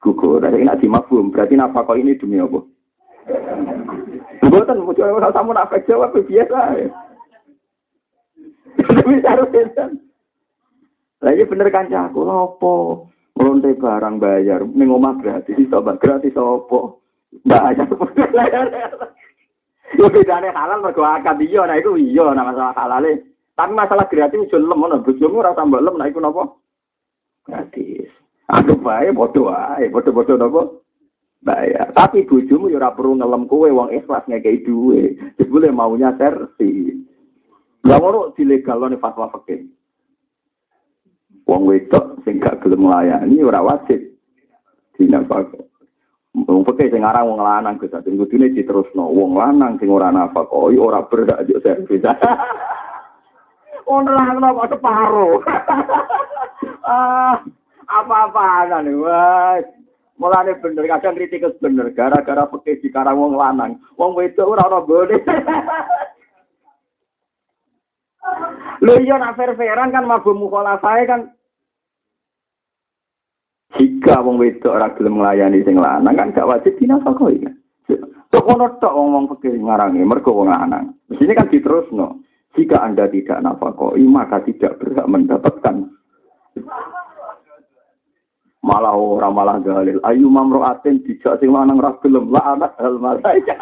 [0.01, 0.41] Gugur.
[0.41, 2.63] Lah nek dimafhum berarti nafkah ini demi apa?
[4.43, 6.89] Bukan, mesti orang sama nafkah jawab biasa.
[9.07, 9.49] Bisa harus
[11.23, 13.07] Lagi bener kan aku lopo.
[13.33, 17.01] Ngelonte barang bayar, ning omah gratis, iso gratis opo?
[17.41, 17.89] Bayar.
[19.97, 23.25] Yo bedane halal mergo akad iya, nah iku iya nah masalah halale.
[23.57, 26.43] Tapi masalah gratis iso lem ngono, bojomu ora tambah lem nah iku napa?
[27.49, 28.09] Gratis.
[28.53, 30.61] Aku bae bodoh ae, bodoh-bodoh napa?
[31.41, 31.89] Bayar.
[31.97, 35.17] Tapi bojomu yo ora perlu ngelem kowe wong ikhlas ngekei duwe.
[35.41, 37.01] Jebule maunya servis.
[37.81, 39.65] Lah ngono dilegalno fatwa fikih.
[41.43, 43.99] Wong wedok sing gak gelem nglayani ora wajib
[44.95, 45.43] dinafkah.
[46.33, 49.11] Wong peke sing aran wong lanang Gus Ati kudune diterusno.
[49.11, 52.01] Wong lanang sing ora nafkah ora berhak yo servis.
[53.89, 55.43] Wong lanang kok separo.
[56.87, 57.35] ah,
[57.91, 59.65] apa-apa kan wes.
[60.15, 63.75] Mulane bener kadang kritik bener gara-gara peke dikarang wong lanang.
[63.99, 65.19] Wong wedok ora ono gone.
[68.83, 71.21] Lho iya nak fair-fairan kan mabuk mukhalafah kan
[73.79, 77.55] jika wong wedok ora gelem nglayani sing lanang kan gak wajib dinafkahi kan.
[78.29, 80.93] Tok ono tok wong fikir ngarangi mergo wong lanang.
[81.09, 82.21] Di sini kan diterusno.
[82.53, 85.89] Jika Anda tidak nafkahi maka tidak berhak mendapatkan
[88.63, 93.57] malah ora malah dalil ayu mamroatin dijak sing lanang ra gelem la anak hal malaikat.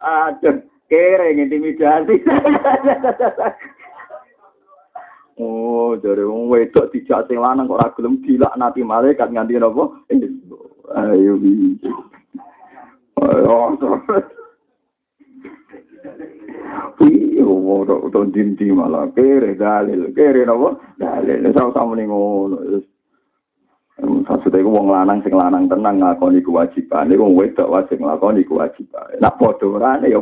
[0.00, 2.22] Aduh, kere intimidasi.
[5.40, 9.84] oh, dari wong wedok dijak sing lanang kok ora gelem dilaknati malaikat nganti napa?
[10.94, 11.88] Ayo iki.
[13.20, 13.56] Ayo.
[17.00, 20.76] Iya, ora utawa dinti malah kere dalil, kere napa?
[21.00, 22.60] Dalil, sama-sama ning ngono.
[24.00, 29.20] Maksudnya wong lanang sing lanang tenang ngakoni kewajiban, wong wedok wajib nglakoni kewajiban.
[29.20, 30.20] Nak padha orane ya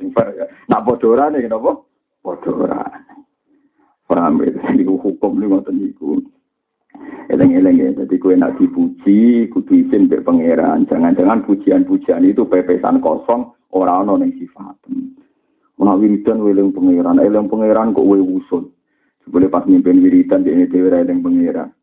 [0.00, 0.46] sing ya.
[0.70, 1.76] Nak padha orane kenapa?
[2.24, 3.15] Padha orane.
[4.06, 6.22] Paham ya, itu hukum ini ngoten niku.
[7.26, 10.86] Eleng-eleng ya, jadi kue nak dipuji, kudu izin be pangeran.
[10.86, 14.78] Jangan-jangan pujian-pujian itu pepesan kosong, orang-orang yang sifat.
[15.76, 18.70] Menak wiridan weleng pangeran, eleng pangeran kok we wusun.
[19.26, 21.74] Sebelum pas mimpin wiridan, dia ini dewa eleng pangeran.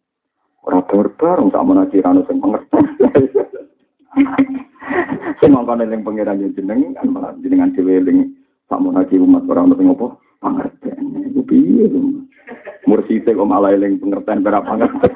[0.64, 0.88] Orang
[1.20, 2.88] bareng tak mana cirano sing pengertian.
[5.44, 8.32] Sing ngongkon eling pangeran yang jeneng malah jenengan dhewe eling
[8.72, 10.08] tak mana umat orang sing apa
[10.40, 10.93] pengertian.
[11.54, 11.86] Piye
[12.90, 15.14] Mursite kok malah eling pengertian berapa pengertian.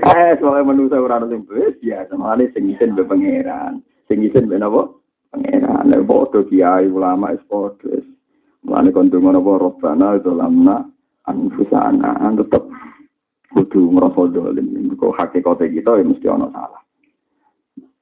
[0.00, 3.80] Eh, soalnya manusia orang sing wis biasa, malah sing isin be pangeran.
[4.04, 4.92] Sing isin be napa?
[5.32, 5.88] Pangeran.
[5.88, 8.04] Nek padha kiai ulama es padha.
[8.68, 10.84] Mulane kon donga napa robbana lamna
[11.26, 12.64] anfusana tetap
[13.50, 16.82] kudu ngerasa dolim kok hakikatnya kita ya mesti ono salah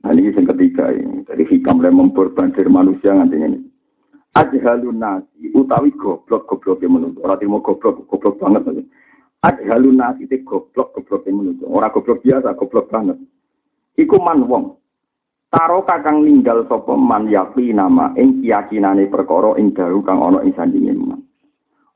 [0.04, 3.58] nah ini yang ketiga ini dari hikam yang memperbandir manusia nganti ini
[4.38, 8.86] ajhalun nasi utawi goblok goblok yang menurut orang timur goblok goblok banget.
[9.42, 13.18] Ajhalun nasi itu goblok goblok yang menurut orang goblok biasa goblok banget.
[13.98, 14.78] Iku man wong.
[15.48, 20.52] Taro kakang ninggal sapa man yakli nama ing keyakinane perkara ing daru kang ana ing
[20.54, 21.24] sandinge man.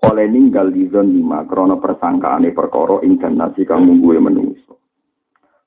[0.03, 4.83] Oleh ninggal di zon lima krono persangkaane perkara ing nasi kang mungguwe menungso.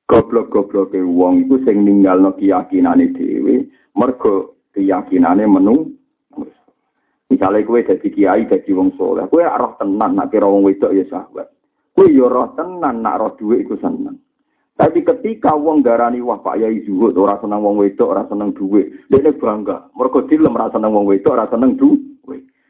[0.06, 5.95] Goblok-goblok ke wong iku sing ninggalno keyakinane dhewe mergo keyakinane menung.
[7.26, 11.04] Misalnya kue jadi kiai jadi wong soleh, kue roh tenan nak kira wong wedok ya
[11.10, 11.50] sahabat.
[11.98, 14.22] Kue yo roh tenan nak roh duit iku seneng.
[14.76, 18.92] Tapi ketika wong darani wah Pak Yai zuhud ora seneng wong wedok ora seneng duit,
[19.08, 19.88] dia bangga.
[19.96, 22.04] Mergo dilem ora seneng wong wedok ora seneng duit.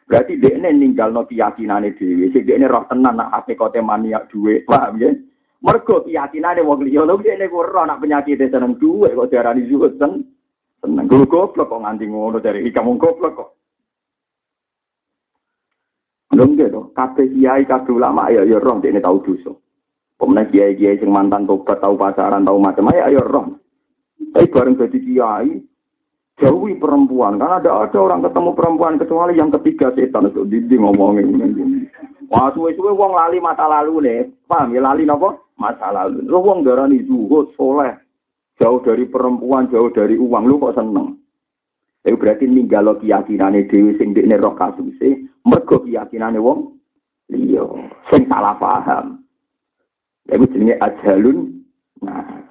[0.05, 2.29] Berarti dia ini ninggal no keyakinan dewi.
[2.29, 4.61] Si dia ini roh tenan nak kote maniak duit.
[4.69, 5.09] Paham ya?
[5.65, 9.97] Mergo keyakinan wong liya lho dia ini roh nak penyakit seneng duit kok diarani zuhud
[9.97, 10.29] sen.
[10.85, 13.49] Seneng gue goblok kok nganti ngono dari kamu goblok kok.
[16.35, 19.55] Belum gitu, kabeh kiai kabeh ulama ya ya roh ini tahu dosa.
[20.19, 23.55] Pemenang kiai-kiai sing mantan tobat tahu pasaran tahu macam ya ya roh.
[24.35, 25.63] Tapi bareng jadi kiai,
[26.43, 27.39] jauhi perempuan.
[27.39, 31.39] Karena ada ada orang ketemu perempuan kecuali yang ketiga setan itu di ngomongin.
[32.27, 36.43] Wah suwe suwe wong lali masa lalu nih paham ya lali nopo masa lalu lu
[36.43, 37.95] wong darani zuhud soleh.
[38.59, 40.43] Jauh dari perempuan jauh dari uang.
[40.51, 41.15] Lu kok seneng
[42.05, 46.77] itu berarti ninggalo keyakinane dewi sing dekne roh kasuse mergo keyakinane wong
[47.33, 47.65] iya
[48.13, 49.25] sing salah paham
[50.29, 51.65] ya jenenge ajalun
[52.05, 52.45] nah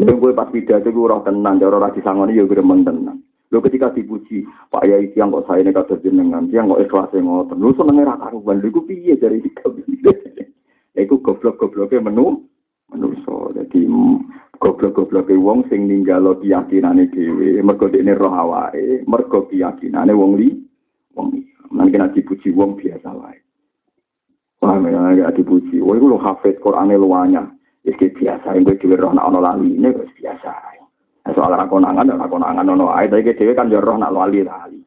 [0.00, 3.20] Lha pas pidato ku ora tenan, cara ora disangoni ya gremeng tenan.
[3.52, 7.60] Lho ketika dipuji, Pak Yai siang kok saya ini kata jenengan, siang kok ikhlas ngoten.
[7.60, 9.50] Lho senenge ra karuan, lho iku piye dari iki?
[11.00, 12.44] Iku goblok-gobloke menu
[12.92, 13.54] menuso.
[13.56, 13.88] Jadi
[14.60, 20.52] goblok-gobloke wong sing ninggalo keyakinane dhewe, mergo dekne roh awake, mergo keyakinane wong li
[21.16, 21.40] wong li.
[21.72, 23.40] Nang kena dipuji wong biasa wae.
[24.60, 25.80] Wah, memang gak dipuji.
[25.80, 27.48] Wah, itu lo hafid Qur'annya luanya.
[27.80, 30.52] Wis biasa, gue dhewe roh ana lali ini wis biasa.
[31.24, 34.44] Nah, soal ra konangan, ra konangan ono ae, tapi dhewe kan yo roh nak lali
[34.44, 34.80] lali.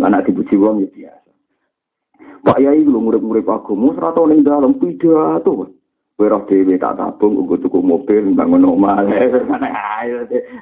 [0.00, 1.30] Mana dipuji wong ya biasa.
[2.42, 5.68] Pak Yai lu murid-murid agama ora tau ning dalem pidato.
[6.16, 9.00] Kowe roh dhewe tak tabung nggo tuku mobil bangun omah.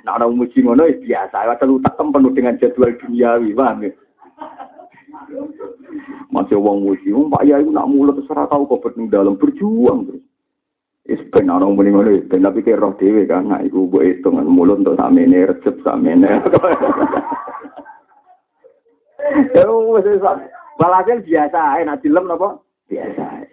[0.05, 1.57] Nah, ana muji ngono ya biasa.
[1.57, 3.91] Padahal utak penuh dengan jadwal duniawi, paham ya?
[6.35, 10.23] Masih wong muji, Pak Yai nak mulut ora tau kok dalam berjuang terus.
[11.11, 14.39] Is ben ana muni ngono, ben tapi ke roh dhewe kan, nah iku mbok hitung
[14.47, 16.39] mulut untuk samene recep samene.
[19.55, 20.07] Ya wis
[20.81, 22.57] Walhasil biasa ae nak dilem napa?
[22.89, 23.50] Biasa.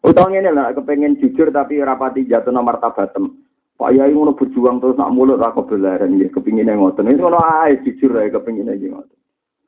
[0.00, 3.36] Utang ini lah kepengen jujur tapi rapati jatuh nomor tabatem.
[3.76, 7.08] Pak Yai ngono berjuang terus nak mulut aku belaran ya kepingin ngoten.
[7.08, 9.16] Ini ngono ae jujur ae kepingin aja ngoten.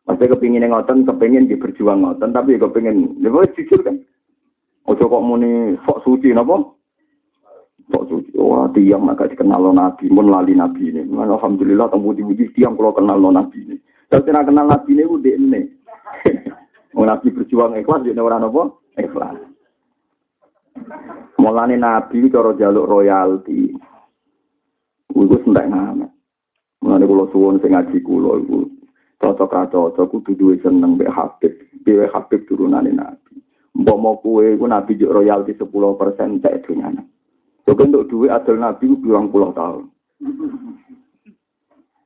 [0.03, 4.03] Masih kepingin ngoten, kepingin di berjuang ngoten tapi kepingin, ya jujur kan.
[4.91, 6.59] Ojo kok muni sok suci napa?
[7.87, 11.07] Kok suci, wah tiang agak dikenal nabi, pun lali nabi ini.
[11.07, 13.77] Alhamdulillah temu di tiang kalau kenal nabi ini.
[14.11, 15.63] Tapi kenal nabi ini udah ini.
[16.93, 18.63] Nabi berjuang ikhlas, jadi orang apa?
[18.99, 19.52] Ikhlas.
[21.39, 23.73] Mulane nabi cara jaluk royalti.
[25.13, 26.11] Iku sentek ngamet.
[26.83, 28.67] Mulane kula suwun sing ngaji kula iku
[29.23, 31.55] cocok cocok kudu duwe seneng mbek Habib.
[31.87, 33.43] Dhewe Habib turunane nabi.
[33.73, 37.03] Mbok kowe iku nabi juk royalti 10% cek dunyane.
[37.63, 39.87] Jadi untuk duit adil Nabi bilang puluh tahun.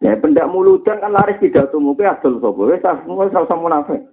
[0.05, 2.69] Ya pendak muludan kan laris tidak temu ke adil sobo.
[2.69, 4.05] Ya semua sama munafik.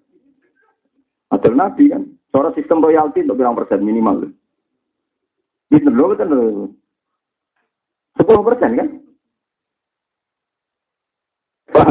[1.36, 2.08] Adil Nabi kan.
[2.32, 4.32] Soal sistem royalti untuk bilang persen minimal.
[5.74, 6.70] Gitu loh betul loh.
[8.14, 8.90] Sepuluh persen kan?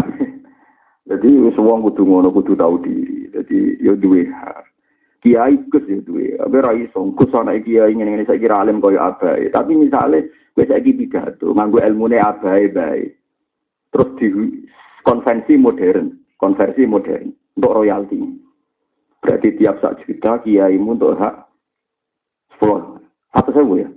[1.10, 3.26] Jadi semua kudu ngono kudu tahu diri.
[3.34, 4.30] Jadi ya duit
[5.22, 6.38] kiai kus ya duwe.
[6.38, 7.10] Abe ra iso?
[7.18, 9.50] Kus ana kiai ngene ngene saiki alim koyo abae.
[9.50, 13.10] Tapi misale kowe saiki pidato nganggo ilmune abae bae.
[13.90, 14.26] Terus di
[15.02, 18.18] konvensi modern konversi modern untuk royalti.
[19.22, 21.46] Berarti tiap sak juta kiaimu untuk hak
[22.54, 23.01] sepuluh
[23.32, 23.88] satu sewu ya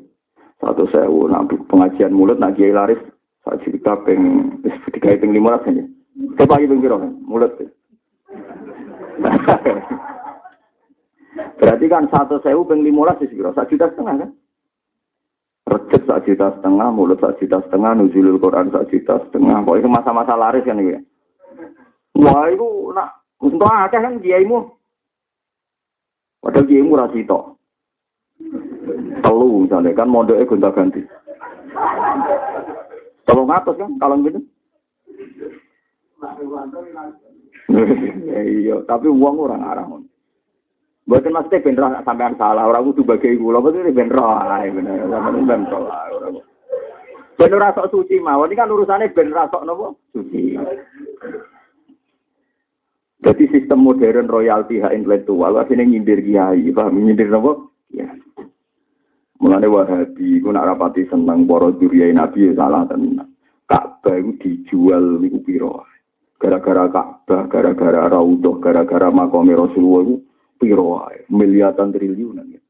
[0.63, 2.99] satu sewu nah pengajian mulut nak kiai laris
[3.43, 4.55] sak juta peng
[4.95, 5.85] tiga peng lima ratus ya
[6.39, 6.81] coba pagi peng
[7.27, 7.51] mulut
[11.55, 14.31] Berarti kan satu sewu peng limolas di segera satu juta setengah kan?
[15.65, 19.63] Recep satu juta setengah, mulut satu juta setengah, nuzulul Quran satu juta setengah.
[19.63, 20.99] Pokoknya masa-masa laris kan ya.
[22.15, 24.71] Wah itu nak untuk akeh kan kiaimu.
[26.39, 27.59] Padahal kiaimu rasito.
[29.21, 31.01] Telu misalnya kan mondoknya gonta ganti.
[33.25, 34.39] Tolong atas kan kalau gitu.
[38.35, 39.85] Iya, tapi uang orang arah.
[41.05, 44.25] Bukan maksudnya benro sampean salah, orang bagai gula, betul benro,
[44.73, 46.41] bener, sampean benro, orang.
[47.35, 50.55] Bener rasok suci mawon, ini kan urusannya ben rasok nopo suci.
[53.21, 57.74] Jadi sistem modern royalti hak intelektual, artinya nyindir kiai, paham nyindir nopo?
[59.45, 59.61] Ya.
[59.61, 63.29] Mulane wahabi, ku nak rapati seneng poro duriai nabi ya salah tenang.
[63.69, 65.85] Ka'bah itu dijual niku piro.
[66.41, 70.15] Gara-gara Ka'bah, gara-gara Raudhah, gara-gara makom Rasulullah itu
[70.57, 70.97] piro
[71.29, 72.61] miliatan triliunan ya.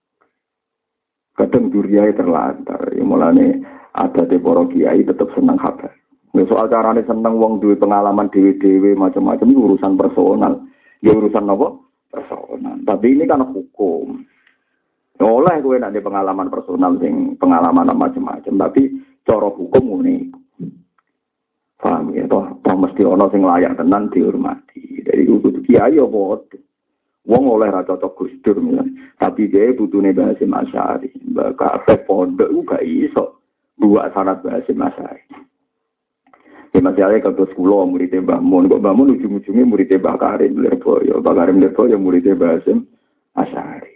[1.36, 3.60] Kadang duriai terlantar, ya mulane
[3.96, 5.92] ada di poro kiai tetap senang kabar.
[6.36, 10.60] Ya soal carane seneng wong duwe pengalaman dewe-dewe macam-macam itu urusan personal.
[11.00, 11.80] Ya urusan apa?
[12.12, 12.76] Personal.
[12.84, 14.28] Tapi ini kan hukum.
[15.24, 18.92] Oleh gue nanti pengalaman personal sing pengalaman macam-macam, tapi
[19.24, 20.28] cara hukum ini
[21.80, 25.06] paham ya toh, toh mesti ono sing layak tenan dihormati.
[25.06, 26.42] Dari kudu kiai apa
[27.26, 28.34] Wong oleh ra cocok Gus
[29.18, 31.10] tapi dia butune bahasa Masyari.
[31.26, 33.42] Mbak kafe pondok ku gak iso
[33.82, 35.26] buat syarat bahasa Masyari.
[36.76, 41.24] Ya masalahnya kalau sekolah muridnya Mbah Mun, kok Mbah Mun ujung-ujungnya muridnya Mbah Karim Lirboyo,
[41.24, 42.84] Mbah Karim Lirboyo muridnya Hasim
[43.32, 43.95] Asyari.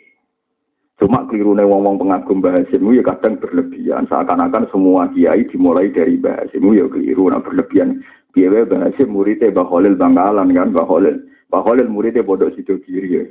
[0.99, 6.43] Cuma keliru wong-wong pengagum Mbah Hasim ya kadang berlebihan, seakan-akan semua kiai dimulai dari Mbah
[6.43, 8.03] Hasim ya keliru, nah berlebihan.
[8.35, 8.67] Biaya
[9.07, 11.15] muridnya Mbah Khalil Bangkalan kan, Mbah Khalil.
[11.47, 13.23] Pak Khalil muridnya bodoh sido kiri ya.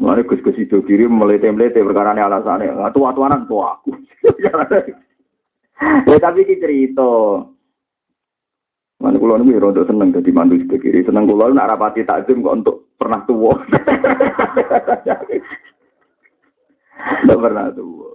[0.00, 2.80] Mulai gus sido kiri melete melete perkara alasannya.
[2.90, 3.94] Tua tuanan tua aku.
[6.10, 7.44] ya tapi ini cerita.
[8.98, 11.04] Mana kulo ini rada seneng jadi mandu sebelah kiri.
[11.04, 13.52] Seneng kulo nak rapati takzim kok untuk pernah tua.
[17.04, 18.12] Tidak pernah tua.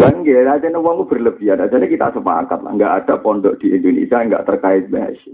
[0.00, 1.60] Lah nggih, aja wong berlebihan.
[1.60, 5.32] Aja kita sepakat lah, nggak ada pondok di Indonesia nggak terkait bahasa.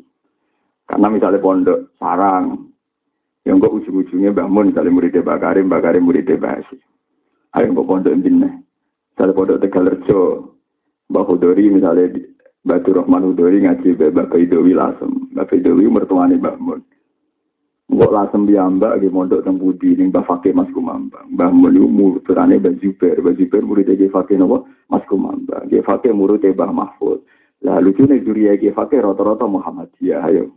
[0.87, 2.71] Karena misalnya pondok sarang,
[3.47, 6.77] yang kok ujung-ujungnya bangun misalnya muridnya Mbak Karim, Mbak Karim muridnya bahasa.
[7.55, 8.31] Ayo kok pondok ini,
[9.13, 10.23] misalnya pondok Tegalerjo,
[11.11, 12.07] Mbak Hudori misalnya
[12.67, 15.31] Batu Rahman Hudori ngaji Mbak Baidowi Lasem.
[15.31, 16.83] Mbak Baidowi mertuanya Mbak Mun.
[17.87, 21.23] Mbak Lasem Mbak di mondok teng Budi ning Mbak Fakih Mas Kumamba.
[21.31, 23.17] Mbak Mun itu muridane Mbak Zubair.
[23.23, 24.67] Mbak Zubair murid Mbak Fakih napa?
[24.91, 25.63] Mas Kumamba.
[25.65, 27.23] Mbak Fakih murid Mbak Mahfud.
[27.63, 30.51] Lah lucu nih juri Mbak Fakih rata-rata Muhammadiyah ayo.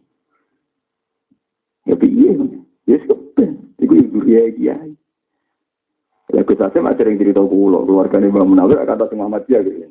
[1.86, 2.34] Ya piye?
[2.90, 3.78] Ya sepen.
[3.78, 4.92] Iku juri Kiai.
[6.34, 9.90] Ya Gus Asim sering cerita kula, keluargane Mbak Munawir kata Muhammadiyah gitu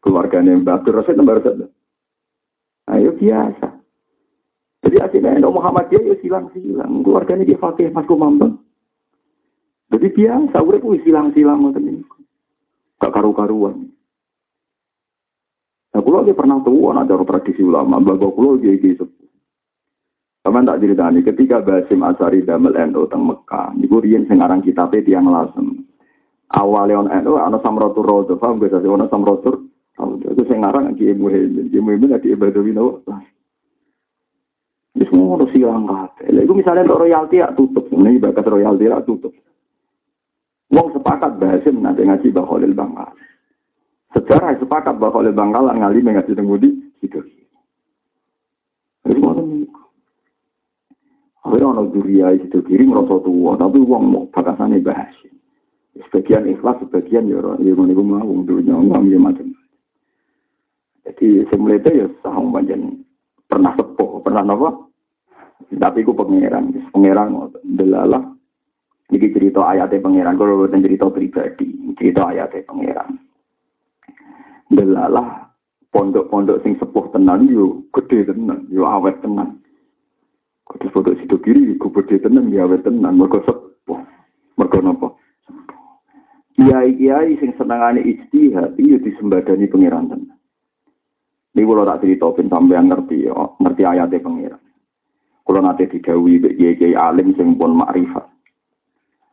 [0.00, 1.68] keluarganya Mbak Abdul Rasid nomor satu.
[2.90, 3.69] Ayo biasa.
[4.80, 7.04] Jadi akhirnya Muhammad dia ya silang-silang.
[7.04, 8.56] Keluarganya dia pakai Mas Kumambang.
[9.90, 12.18] Jadi biasa, urip wis silang-silang ngoten niku.
[13.00, 13.90] Gak karu-karuan.
[15.90, 19.28] Nah, kulo dia pernah tahu ada tradisi ulama, bago kulo dia iki sepuh.
[20.40, 25.04] Sama tak ceritani, ketika Basim Asari damel NU teng Mekah, niku riyen sing aran kitabe
[25.04, 25.84] tiyang lasem.
[26.56, 29.70] Awale on NU ana samratur rodo, paham gak sih ana samratur
[30.00, 30.42] itu
[30.96, 31.68] Kiai Muhyiddin.
[31.68, 33.00] Kiai Muhyiddin ada Ibadawi Nawa.
[33.04, 33.39] Ini
[35.08, 36.28] semua harus silang kabeh.
[36.32, 37.88] Itu misalnya untuk royalti ya tutup.
[37.88, 39.32] Ini bakat royalti ya tutup.
[40.70, 43.10] Wong sepakat bahasa nanti ngaji Baholil Bangkal.
[44.12, 46.70] Sejarah sepakat Baholil Bangkal ngali mengaji tengudi
[47.00, 47.20] itu.
[49.06, 49.82] Jadi mau niku.
[51.40, 55.28] Akhirnya orang duria itu kiri merasa tua, tapi uang mau bakasannya bahasa.
[55.96, 59.50] Sebagian ikhlas, sebagian ya orang yang mau ngomong dunia, ngomong macam
[61.10, 63.02] jadi semulai ya sahung panjang
[63.50, 64.89] pernah sepuh, pernah nopo.
[65.70, 68.22] Tapi ku pangeran, pangeran delalah.
[69.10, 73.10] Ini cerita ayatnya pangeran, kalau bukan cerita pribadi, cerita ayatnya pangeran.
[74.70, 75.50] Delalah
[75.90, 79.58] pondok-pondok sing sepuh tenan yo gede tenan, yo awet tenan.
[80.66, 83.98] Kudus pondok situ kiri, ku gede tenan, yo awet tenan, mereka sepuh.
[84.58, 85.18] Mereka nopo.
[86.54, 90.38] Kiai-kiai sing senangane ijtihad, iya disembadani pangeran tenan.
[91.50, 93.26] Ini kalau tak cerita, ben sampean ngerti,
[93.58, 94.62] ngerti ayatnya pengiran.
[95.50, 98.22] Kalau nanti digawi, kiai alim sing pun makrifat.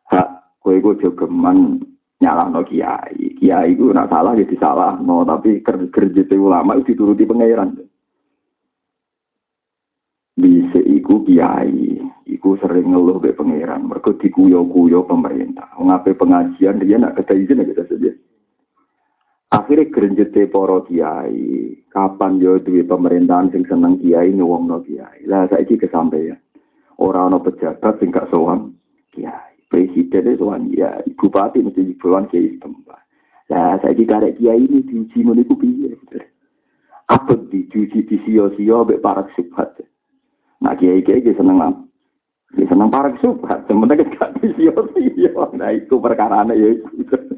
[0.10, 1.78] Hak, kue gue jogeman
[2.18, 3.38] nyala no kiai.
[3.38, 7.78] Kiai itu nak salah jadi ya no, tapi kerja ulama itu dituruti pengiran.
[10.34, 13.86] Bisa iku kiai, iku sering ngeluh be pengiran.
[13.86, 15.70] Mereka dikuyo-kuyo pemerintah.
[15.78, 18.10] Ngapain pengajian dia nak kata izin kita saja.
[19.58, 24.46] Akhirnya gerenjete poro kiai, kapan yo duwe pemerintahan sing seneng kiai no
[24.86, 25.26] kiai.
[25.26, 26.38] Lah saiki kesampaian.
[27.02, 28.78] Ora ana pejabat sing gak sowan
[29.18, 29.58] kiai.
[29.66, 33.02] Presiden sowan kiai, bupati mesti sowan kiai tempat.
[33.50, 35.90] Lah saiki karek kiai ini diuji ngono iku piye?
[37.10, 39.26] Apa diuji di sio-sio mbek para.
[40.62, 41.82] Nah kiai-kiai seneng apa?
[42.62, 45.50] Ya seneng para subhat, sementara gak di sio-sio.
[45.58, 47.37] Nah itu perkara ya itu.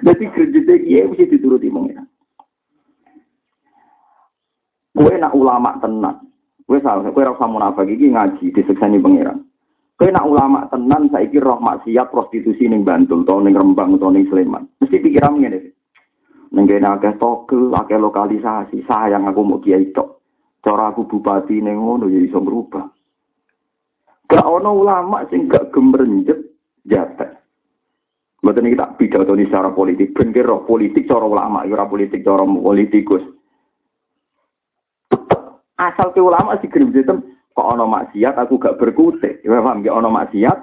[0.00, 2.04] Jadi kerja kiai mesti dituruti mengira.
[4.96, 6.28] Kue nak ulama tenan.
[6.64, 9.42] Kue salah, kue rasa munafik iki ngaji disekseni pangeran.
[9.96, 14.28] Kue nak ulama tenan saiki roh maksiat prostitusi ning Bantul, atau ning Rembang, atau ning
[14.28, 14.68] Sleman.
[14.80, 15.72] Mesti pikiran ngene.
[16.52, 20.20] Ning kene akeh togel, akeh lokalisasi, sayang aku mau kiai tok.
[20.60, 22.84] Cara aku bupati ning ngono ya iso berubah.
[24.28, 26.38] Gak ono ulama sing gak gemrenjet
[26.84, 27.39] jatah.
[28.60, 32.44] Mboten iki tak pidato secara politik, ben roh politik cara ulama, ya ora politik cara
[32.44, 33.24] politikus.
[35.80, 37.24] Asal ke ulama sih gelem sistem
[37.56, 39.40] kok ana maksiat aku gak berkutik.
[39.40, 40.58] Ya paham gak ana maksiat.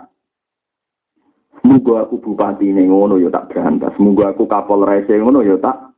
[1.65, 3.97] Muga aku bupati ning ngono ya tak berantas.
[3.97, 5.97] Muga aku kapolres ngono ya tak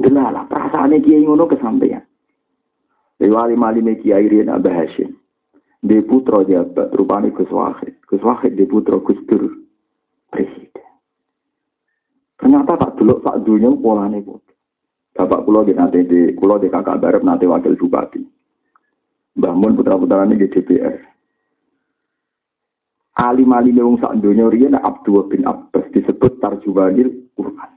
[0.00, 2.00] Delalah perasaane kiai ngono kesampaian.
[3.20, 5.12] Lewali mali me kiai Rian Abah Hashim.
[5.84, 8.00] Di putra jabat rupane Gus Wahid.
[8.08, 8.24] Gus
[8.56, 9.52] di putra Gus Dur.
[10.32, 10.89] Presiden.
[12.40, 14.40] Ternyata tak dulu tak dunia polane kok.
[15.12, 18.24] Bapak kulo di nanti di kulo di kakak barep nanti wakil bupati.
[19.36, 20.96] Bangun putra putra ini di DPR.
[23.20, 27.70] Alim alim yang sak dunia rian Abdul bin Abbas disebut tarjumanil Quran.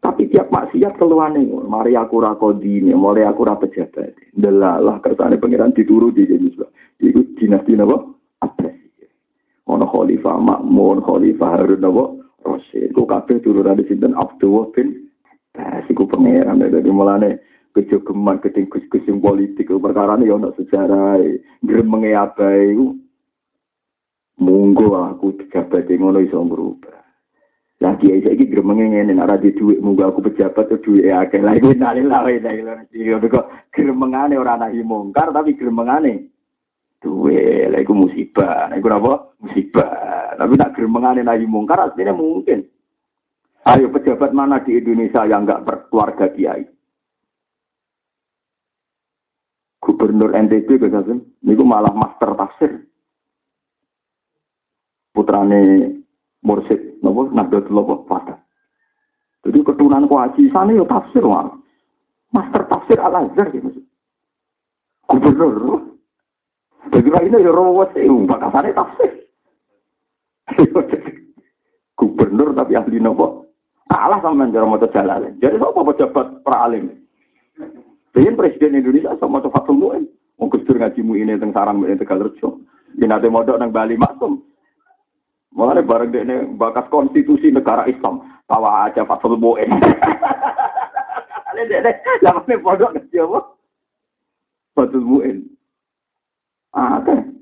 [0.00, 4.14] Tapi tiap maksiat keluar nih, mari aku rakodini, mari aku pejabat.
[4.32, 6.70] Delalah kersane pangeran dituruti jadi sebab.
[7.02, 8.06] Iku dinasti napa?
[8.40, 8.76] Abbas.
[9.66, 12.04] Ono khalifah Makmun, khalifah Harun napa?
[12.44, 12.92] Rosid.
[12.92, 14.16] Ku kabeh turunane sinten?
[14.16, 15.08] Abdullah bin
[15.56, 15.88] Abbas.
[15.88, 16.60] Iku pangeran.
[16.60, 17.40] Dari mulane
[17.72, 19.72] kejogeman gedeng gus-gus politik.
[19.72, 21.20] Perkara ini ya ono sejarah
[21.64, 22.76] gremenge abai
[24.36, 26.96] munggo aku pejabat ngono iso berubah
[27.80, 31.40] lagi aja iki gremenge ngene nek ora di dhuwit munggo aku pejabat tuh dhuwit akeh.
[31.44, 36.35] Iku nali lawe nali iki kok gremengane ora nahi mungkar tapi gremengane
[37.06, 42.66] duwe lha iku musibah lha iku apa musibah tapi nak gremengane nahi mungkar aslinya mungkin
[43.70, 46.66] ayo pejabat mana di Indonesia yang enggak berkeluarga kiai
[49.78, 52.82] gubernur NTB kesasen niku malah master tafsir
[55.14, 55.94] putrane
[56.46, 58.38] Mursid nopo apa Fatah.
[59.42, 61.50] Jadi keturunan kuaci sana yo tafsir wah.
[62.30, 63.82] Master tafsir Al Azhar gitu.
[65.10, 65.85] Gubernur.
[66.92, 69.10] Jadi ini ya rawat sih, bakasane tafsir.
[71.98, 73.48] Gubernur tapi ahli nopo.
[73.86, 75.38] Kalah sama cara mau jalan.
[75.38, 76.90] Jadi apa pejabat para alim?
[78.12, 80.04] Jadi presiden Indonesia sama Fatul Muin.
[80.36, 82.60] Mau kusur ngaji ini tentang sarang ini tegal rejo.
[82.98, 84.42] Ini ada modok nang Bali maksum.
[85.56, 89.70] Mulane bareng dekne bakas konstitusi negara Islam, tawa aja Fatul Muin.
[91.48, 93.40] Ale dekne lamane pondok ke apa?
[94.76, 95.55] Fatul.
[96.76, 97.32] Ah, kan.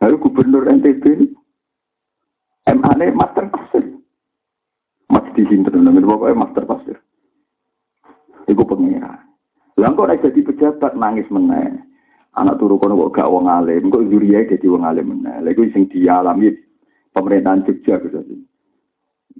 [0.00, 1.26] Lalu gubernur NTB ini
[2.70, 3.84] MA master pasir.
[5.10, 6.96] Masih di sini pokoknya master pasir.
[8.46, 9.18] Itu pengira.
[9.74, 11.90] Lalu kok jadi pejabat nangis meneng
[12.38, 15.42] anak turu kono kok gak wong alim, kok zuriya dadi wong alim meneh.
[15.42, 16.54] Lha iku sing dialami
[17.10, 18.22] pemerintahan Jogja gitu.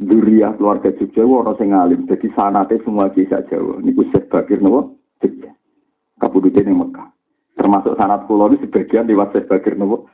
[0.01, 3.78] Zuriya keluarga Jogja ora sing alim, dadi sanate semua kisah Jawa.
[3.78, 5.55] Niku sebagir nopo Jogja.
[6.66, 7.09] Ning Mekah.
[7.61, 10.08] Termasuk sanat pulau ini sebagian lewat sebagir nopo.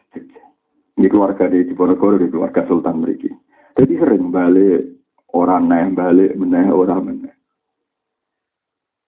[0.98, 3.30] Ini keluarga di Diponegoro, di keluarga Sultan mereka.
[3.78, 4.98] Jadi sering balik
[5.30, 7.34] orang naik balik meneh orang meneh.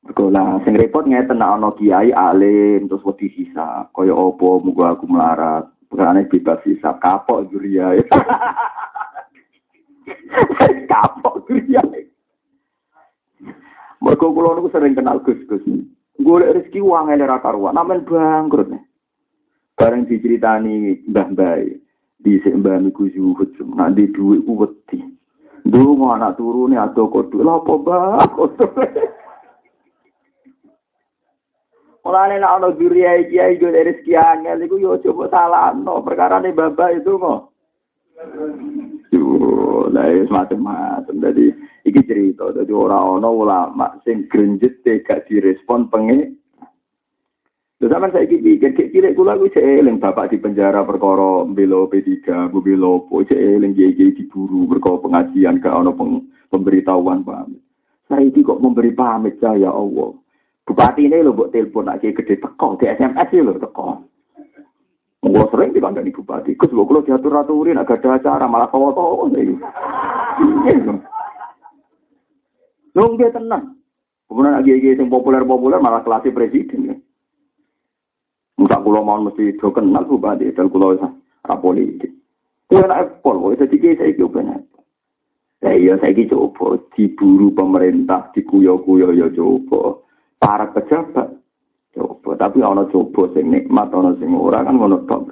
[0.07, 5.11] Sekolah sing repot ngeten nek ana kiai alim terus wedi sisa, kaya apa muga aku
[5.11, 5.67] melarat.
[5.91, 7.91] Perane bebas sisa kapok juria.
[10.93, 11.83] kapok juria.
[13.99, 15.65] Mergo kula sering kenal Gus-gus.
[16.19, 18.75] Golek rezeki uang ele ra karuan, namen bangkrut.
[19.79, 21.55] Bareng diceritani Mbah Mbah
[22.19, 24.99] di Mbah niku zuhud, nak di dhuwit ku wedi.
[25.63, 27.39] Ndonga anak turune ado kodho.
[27.39, 28.27] Lha apa bae?
[32.09, 37.05] Mulane nek ana duriya kiai yo rezeki angel iku yo coba salahno perkara ne bapak
[37.05, 37.53] itu kok.
[39.09, 41.17] Yo, lah wis macam-macam.
[41.17, 41.49] Dadi
[41.89, 46.39] iki cerita dadi ora ana ulama sing grenjet gak direspon pengen
[47.79, 51.87] Terus sampean saiki pikir kek cilik kula kuwi cek eling bapak di penjara perkara belo
[51.87, 55.95] P3, bu belo po cek eling kiai diburu perkara pengajian gak ana
[56.51, 57.63] pemberitahuan pamit.
[58.11, 60.11] Saiki kok memberi pamit ya Allah.
[60.67, 64.08] Bupati ini lo buat telepon lagi gede teko di SMS lo teko.
[65.19, 65.83] Gue sering di
[66.15, 66.55] bupati.
[66.55, 69.59] Gus, gue kalau diatur aturin agak ada acara malah kau tahu sih.
[72.95, 73.75] Lo dia tenang.
[74.31, 76.97] Kemudian lagi lagi yang populer populer malah kelas presiden ya.
[78.59, 80.99] Entah kulo mau mesti do kenal bupati dan kulo
[81.47, 82.13] rapolitik.
[82.69, 84.61] Kulo nak pol, kok jadi saya kira benar.
[85.59, 89.99] Ya iya saya coba diburu pemerintah, dikuyo-kuyo ya coba
[90.39, 91.38] para pejabat
[92.19, 92.35] coba.
[92.35, 95.31] Tapi ana coba sing nikmat ana sing ora kan ngono tok.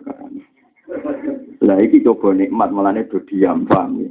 [1.67, 4.11] Lah iki coba nikmat melane do diam paham ya?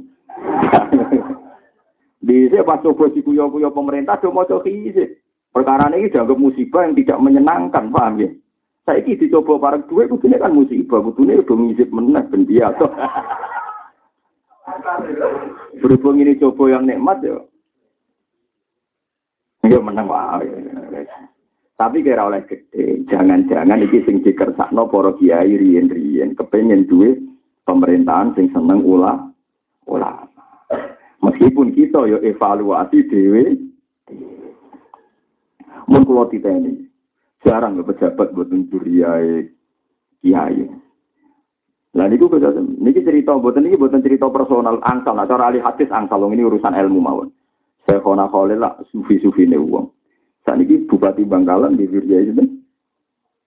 [2.26, 5.16] Di pas coba si kuyo-kuyo pemerintah do maca kise
[5.56, 8.28] perkara ini dianggap musibah yang tidak menyenangkan paham ya?
[8.84, 11.02] Saya ini dicoba para duit kudune kan musibah.
[11.02, 12.46] Kudune udah ngizip meneh ben
[15.80, 17.38] berhubung ini coba yang nikmat ya
[19.66, 20.46] Ya menang wae.
[21.76, 27.20] Tapi kira oleh gede, jangan-jangan iki sing dikersakno para kiai riyen-riyen kepengen duwe
[27.68, 29.28] pemerintahan sing seneng ulah
[29.84, 30.24] ulama.
[31.20, 33.44] Meskipun kita yo evaluasi dhewe
[35.84, 36.88] mun kula titeni
[37.44, 39.44] jarang pejabat boten curiai
[40.24, 40.64] kiai.
[41.92, 42.32] Lah niku
[42.80, 46.72] niki cerita boten niki boten cerita personal angsal, nah cara ahli hadis angsal ini urusan
[46.72, 47.28] ilmu mawon.
[47.84, 49.95] Saya kona kholil lah sufi-sufi ini uang.
[50.46, 52.46] Saat ini Bupati Bangkalan di Virja itu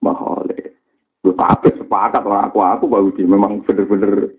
[0.04, 0.76] mahole.
[1.24, 4.36] Lu kabeh sepakat orang aku aku baru di memang bener-bener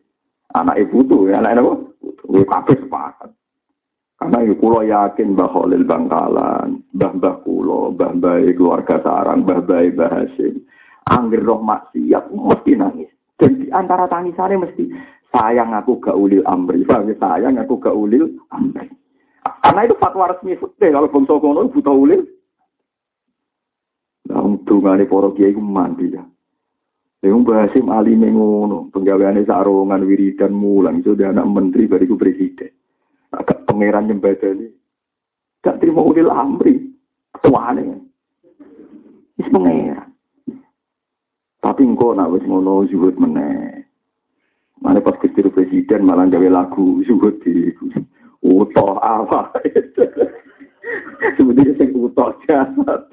[0.54, 1.74] anak ibu tuh ya anak apa?
[2.30, 3.34] Lu kabeh sepakat.
[4.22, 10.62] Karena itu kulo yakin Mbah Khalil Bangkalan, Mbah kulo, Mbah keluarga sarang, Mbah Mbah Hasim.
[11.10, 13.10] Angger roh maksiat mesti nangis.
[13.42, 14.86] Dan di antara tangisannya mesti
[15.34, 16.86] sayang aku gak ulil amri.
[16.86, 18.86] Sayang aku gak ulil amri.
[19.42, 22.22] Karena itu fatwa resmi fikih kalau bangsa kono buta ulil.
[24.42, 26.26] Nah, dungane para kiai ku mandi ya.
[27.22, 32.74] Lha Mbah Hasim alime ngono, penggaweane sarungan wiridan mulang itu dia anak menteri bariku presiden.
[33.30, 34.66] Agak pangeran nyembadani.
[35.62, 36.90] Gak terima ulil amri.
[37.46, 38.02] Tuane.
[39.38, 40.10] Wis pangeran.
[41.62, 43.86] Tapi engko nak wis ngono zuhud meneh.
[44.82, 47.70] Mana pas kecil presiden malah gawe lagu zuhud di
[48.42, 49.54] utoh apa.
[51.38, 53.06] Sebenarnya sing utoh jasad.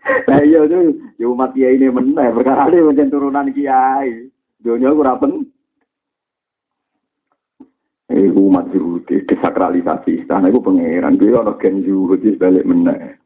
[0.28, 4.32] Nah iya tuh, ya umat kiai ini meneh, perkara ini macam turunan kiai.
[4.60, 5.32] Dunia aku rapen.
[8.10, 11.14] Eh, umat zuhud, desakralisasi istana, itu pangeran.
[11.14, 13.20] Dia orang gen zuhud, balik meneh.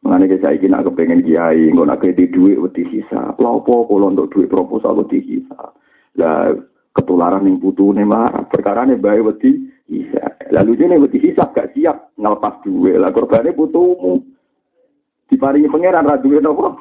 [0.00, 3.36] Mengenai saya ingin aku pengen kiai, nggak nak di duit wedi sisa.
[3.36, 5.76] Lalu kalau untuk duit proposal wedi sisa.
[6.16, 6.56] Lah
[6.96, 8.48] ketularan yang butuh nih marah.
[8.48, 10.24] Perkara nih bayi wedi sisa.
[10.48, 12.96] Lalu dia wedi sisa gak siap ngelepas duit.
[12.96, 14.29] Lah korbannya butuhmu.
[15.30, 16.74] Diparingi pangeran ra duit apa?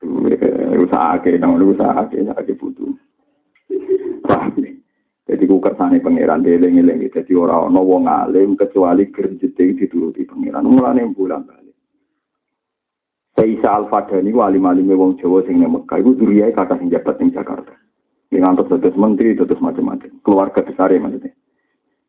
[0.00, 0.40] Duit
[0.80, 2.88] usaha ke, nang usaha ke, usaha ke butuh.
[4.24, 4.56] Paham
[5.28, 10.64] Jadi ku kersane pangeran eling-eling jadi orang ono wong alim kecuali gerjete dituruti pangeran.
[10.64, 11.76] Mulane bulan balik.
[13.38, 17.36] Isa Al-Fadani ku alim-alime wong Jawa sing nang Mekah iku duriyai kata sing jabat ning
[17.36, 17.76] Jakarta.
[18.32, 20.20] Ngantos dados menteri, dados macam-macam.
[20.24, 21.32] Keluarga besar ya maksudnya.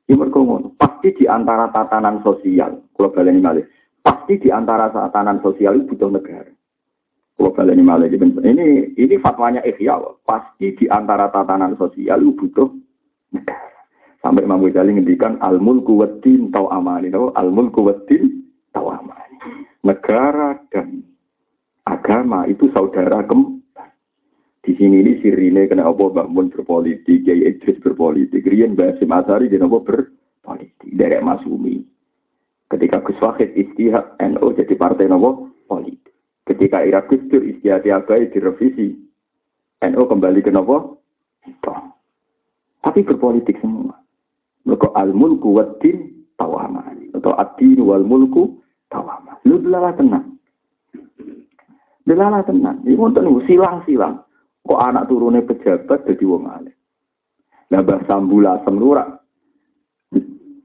[0.08, 0.76] Ya mergo ngono.
[0.76, 3.66] Pasti di antara tatanan sosial, kalau baleni malih,
[4.02, 6.52] pasti di antara tatanan sosial itu butuh negara.
[7.40, 9.96] Kalau baleni malih ini ini fatwanya Ihya,
[10.28, 12.68] pasti di antara tatanan sosial itu butuh
[13.32, 13.80] negara.
[14.20, 18.44] Sampai Imam Ghazali ngendikan al-mulku waddin tau amani, al-mulku waddin
[18.76, 19.40] tau amani.
[19.88, 21.08] Negara dan
[21.88, 23.96] agama itu saudara kembar.
[24.60, 29.72] Di sini ini sirine kena apa bangun berpolitik, Kiai Idris berpolitik, Rian Basim Asari dan
[29.72, 31.80] apa berpolitik, dari Masumi.
[32.70, 36.14] Ketika Gus Wahid istihad NU jadi partai nopo politik.
[36.46, 37.86] Ketika Irak Gus Dur istihad
[38.30, 38.94] direvisi,
[39.86, 41.02] NU kembali ke nopo.
[42.80, 43.98] Tapi berpolitik semua.
[44.64, 47.12] Mereka al-mulku waddin tawamani.
[47.12, 49.44] Atau ad-din wal-mulku tawamani.
[49.50, 50.40] Lu belalah tenang.
[52.10, 52.82] Delala tenan.
[52.90, 54.26] Iku wonten silang-silang.
[54.66, 56.74] Kok anak turune pejabat jadi wong alim.
[57.70, 59.19] Lah Mbah Sambula semlura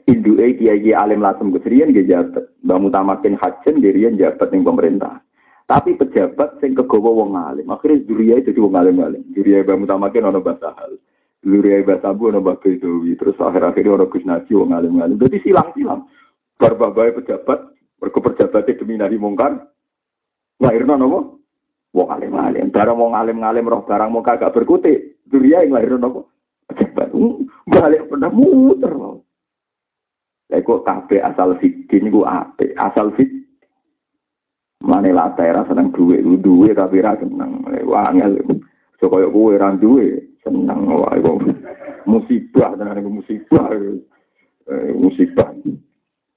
[0.04, 2.44] Induke kiai alim lasem kesrian nggih jabat.
[2.60, 5.24] Mbah Mutamakin Hajen dirian jabat ning pemerintah.
[5.64, 7.72] Tapi pejabat sing kegawa wong alim.
[7.72, 9.24] Akhirnya duriya jadi wong alim-alim.
[9.32, 11.00] Duriya Mbah Mutamakin ana bahasa hal.
[11.40, 13.16] Duriya Mbah Sabu ana Mbah Bedowi.
[13.16, 15.16] Terus akhir-akhir ana Gus Naji wong alim-alim.
[15.16, 16.04] Jadi silang-silang.
[16.60, 17.66] Barbabai pejabat,
[17.98, 18.20] mergo
[18.78, 19.58] demi nari mungkar,
[20.62, 21.18] Lahirno nopo?
[21.94, 22.70] Wong alim alim.
[22.70, 25.18] Barang wong alim alim roh barang mau kagak berkutik.
[25.26, 26.20] Duria yang lahirno nopo?
[26.74, 27.10] Cepat.
[27.66, 28.92] Balik pernah muter.
[30.52, 32.76] Kok kabeh asal fitin iku apik.
[32.76, 33.30] Asal fit
[34.84, 37.64] Mane lah daerah seneng duwe, duwe tapi ra seneng.
[37.88, 38.36] Wangel.
[39.00, 41.40] So koyo kowe ra duwe, seneng wae kok.
[42.04, 43.72] Musibah tenan musibah.
[44.68, 45.56] Eh, musibah.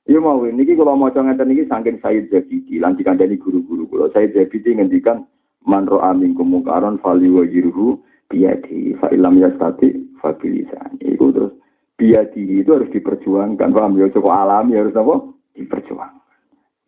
[0.07, 4.31] Iya mau ini kalau mau jangan ini saking Said Zabidi lantikan dari guru-guru kalau Said
[4.31, 5.27] Zabidi ngendikan
[5.67, 7.99] man ro'a minkum munkaron fali wajiruhu
[8.31, 9.91] biyadi fa ilam yastati
[10.23, 10.95] fa bilisan.
[11.03, 11.51] Itu terus
[11.97, 13.73] biyadi itu harus diperjuangkan.
[13.73, 14.07] Paham ya?
[14.13, 15.33] Cukup alami harus apa?
[15.57, 16.23] Diperjuangkan.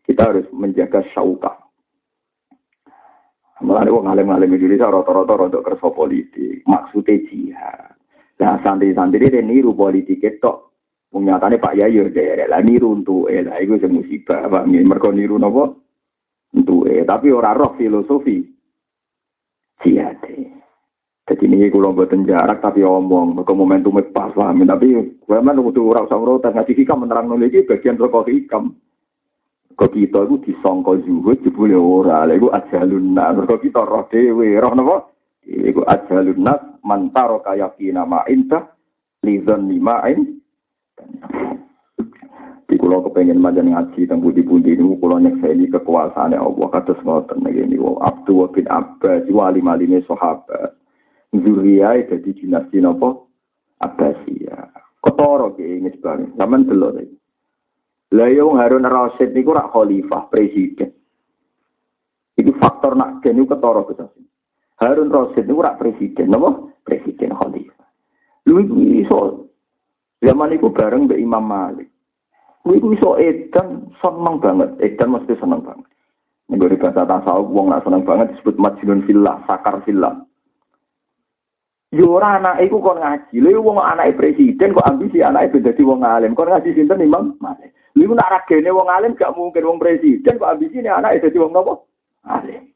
[0.06, 1.58] Kita harus menjaga syauka.
[3.60, 7.92] Mulane wong alim-alim Indonesia rata-rata untuk kerja politik, maksudnya jihad.
[8.40, 10.54] Nah, santri-santri ini niru politik itu.
[11.10, 14.70] Nyatane Pak Yai yo derek lah niru entuke lah iku sing musibah Pak.
[14.70, 15.74] Mergo niru napa?
[16.54, 18.46] Entuke tapi ora roh filosofi.
[19.82, 20.36] Siate
[21.30, 24.66] jadi ini kalau buatan jarak tapi omong, mereka momentum pas paham.
[24.66, 28.74] Tapi gue mana kudu ora usah urutan ngaji hikam menerang nol iki bagian rokok hikam.
[29.78, 33.14] Kok kita itu disongko zuhud jebule ora, lha iku ajalun.
[33.14, 34.98] Mergo kita roh dhewe, roh napa?
[35.46, 38.66] Iku ajalun nas mantaro kaya kina ma inta
[39.22, 40.42] lizan lima'in
[42.66, 47.78] di kulo kepengen majan ngaji tentang budi-budi ini kulo ini kekuasaan Allah kata ngoten ini
[47.82, 50.79] wa Abdu wa bin Abbas wali malime sahabat
[51.34, 53.26] zuriyah jadi dinasti napa
[53.80, 54.76] Abbasiyah.
[55.00, 56.36] Ketara ke ini sebenarnya.
[56.36, 57.20] Zaman delok iki
[58.10, 60.90] lah yo Harun Rasid niku rak khalifah presiden.
[62.34, 64.10] Itu faktor nak geni ketara kita
[64.82, 67.88] Harun Rasid niku rak presiden napa presiden khalifah.
[68.50, 68.66] Lu
[68.98, 69.46] iso.
[70.20, 71.88] Zaman itu bareng Mbak Imam Malik.
[72.68, 75.88] Iku iso edan seneng banget, edan mesti seneng banget.
[76.52, 80.18] Nego di bahasa tasawuf wong nak seneng banget disebut majnun fillah, sakar fillah.
[81.90, 83.42] Yo ora anak iku kon ngaji.
[83.42, 86.38] Lha wong anake presiden kok ambisi anake ben dadi wong alim.
[86.38, 87.74] Kon ngaji sinten Imam Malik.
[87.98, 91.50] Lha iku nak ragene wong alim gak mungkin wong presiden kok ambisi anake dadi wong
[91.50, 91.82] napa?
[92.30, 92.70] Alim.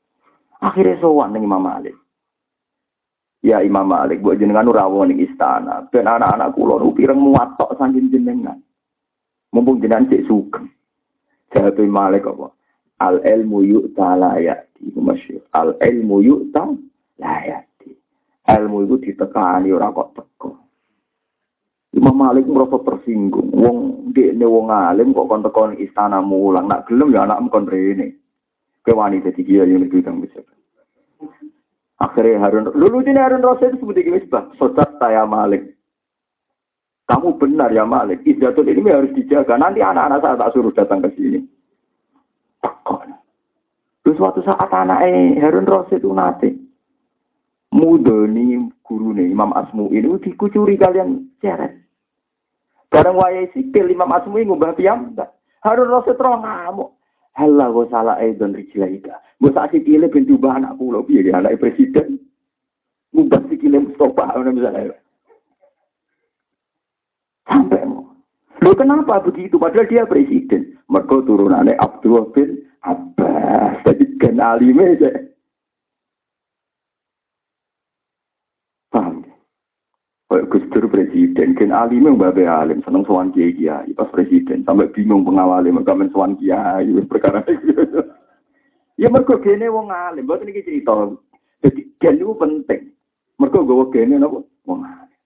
[0.65, 1.93] Akhirnya sowan ning Imam Malik.
[3.43, 5.83] Ya Imam Malik, buat jenengan rawon ning istana.
[5.91, 8.55] Ben anak-anak kula nu pireng muatok saking jenengan.
[9.51, 10.71] Mumpung jenengan cek sugeng.
[11.51, 12.49] Jawab Malik apa?
[13.03, 14.95] Al ilmu yu'ta la ya'ti.
[15.53, 16.65] Al ilmu yu'ta
[17.19, 17.61] la.
[18.43, 20.51] Ilmu itu ditekani ora kok teko.
[21.95, 23.55] Imam Malik merasa tersinggung.
[23.55, 23.77] Wong
[24.11, 26.67] dekne wong alim kok kon teko istana mulang.
[26.67, 28.19] Nak gelem ya anak kon rene.
[28.83, 30.43] Kewani dadi kiai yang lebih kang bisa.
[32.03, 34.27] Akhirnya Harun, lulu ini Harun Rasul itu seperti ini,
[34.59, 35.71] Sodat saya Malik.
[37.07, 39.55] Kamu benar ya Malik, Izzatul ini harus dijaga.
[39.55, 41.39] Nanti anak-anak saya tak suruh datang ke sini.
[44.03, 44.99] Terus suatu saat anak
[45.39, 46.51] Harun Rasul itu nanti
[47.73, 51.73] mudoni guru nih Imam Asmu ini dikucuri kalian ceret.
[52.93, 55.33] Barang wayai sipil Imam Asmu ini ngubah piyambak.
[55.65, 56.93] Harun Rasul terus ngamuk.
[57.33, 59.17] Halah wa salah aidon rijlaika.
[59.41, 62.21] Gue saat sikile ben diubah anak kula piye anak presiden.
[63.09, 64.93] Ngubah sikile Mustafa misalnya.
[67.49, 68.13] Sampai mau.
[68.61, 69.57] Lo kenapa begitu?
[69.57, 70.77] Padahal dia presiden.
[70.87, 73.81] Mereka turunannya Abdul bin Abbas.
[73.81, 75.09] Jadi gen alime aja.
[78.93, 79.25] Paham?
[80.33, 84.65] Kayak Gus Dur presiden, gen alime mbak be alim, seneng sowan kiai kiai pas presiden,
[84.65, 87.45] sampai bingung pengawali mereka men sowan kiai perkara
[89.01, 91.13] ya mereka gene wong alim, buat ini cerita.
[91.61, 92.81] Jadi gen itu penting.
[93.37, 94.41] Mereka gawa gene napa?
[94.65, 95.19] Wong alim.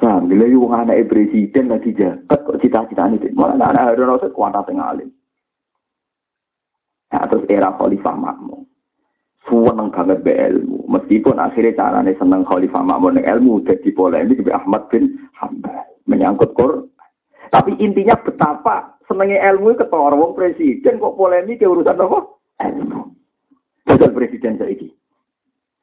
[0.00, 3.28] Paham, bila wong anak presiden lagi jabat kok cita-cita ini.
[3.36, 5.12] Malah anak Harun Rasul kuanta tengah alim.
[7.12, 8.63] Nah, era Khalifah Makmum.
[9.44, 10.88] Seneng banget be ilmu.
[10.88, 15.84] Meskipun akhirnya caranya seneng Khalifah Makmum dengan ilmu jadi polemik be Ahmad bin Hambal.
[16.08, 16.88] Menyangkut Quran.
[17.52, 22.18] Tapi intinya betapa senengnya ilmu ketua wong presiden kok polemik ke urusan apa?
[22.64, 23.00] Ilmu.
[23.84, 24.88] Jajal presiden saiki.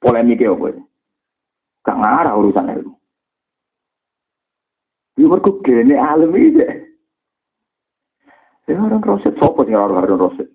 [0.02, 0.82] Polemik apa?
[1.86, 2.94] Gak ngarah urusan ilmu.
[5.22, 6.66] Ya mergo gene alim iki.
[8.66, 10.50] Ya orang roset sopo sing ora roset.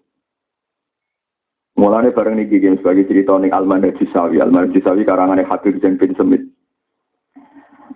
[1.76, 6.16] Mulane bareng niki game sebagai cerita ning Alman Jisawi, Alman Jisawi karangane Habib Zain bin
[6.16, 6.40] Semit.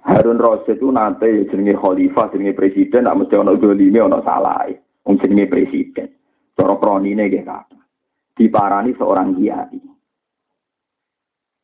[0.04, 4.68] Harun Rasid itu nanti jenenge khalifah, jenenge presiden, nak mesti ono dolime, ono salah.
[5.04, 6.12] Wong jenenge presiden.
[6.52, 7.78] Cara pronine nggih kata.
[8.36, 9.80] Diparani seorang kiai.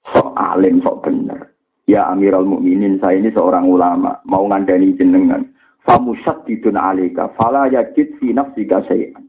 [0.09, 1.53] Sok alim, sok bener.
[1.85, 5.53] Ya Amirul Mukminin, saya ini seorang ulama, mau ngandani jenengan.
[5.85, 9.26] Famusat didun alika, fala yajid fi nafsika syai'an.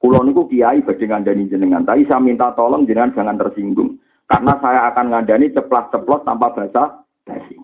[0.00, 4.00] Kulo niku kiai badhe ngandani jenengan, tapi saya minta tolong jenengan jangan tersinggung.
[4.24, 7.60] Karena saya akan ngandani ceplas-ceplos tanpa bahasa basi.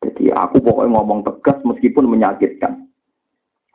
[0.00, 2.88] Jadi aku pokoknya ngomong tegas meskipun menyakitkan.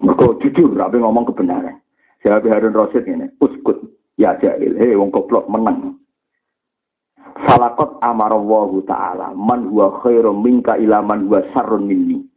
[0.01, 1.77] Mereka jujur, tapi ngomong kebenaran.
[2.25, 3.77] Saya Harun Rosid ini, uskut,
[4.17, 6.01] ya jahil, hei wong goblok menang.
[7.45, 12.30] Falakot amarallahu ta'ala man huwa khairum minka ila man huwa sarrun minni.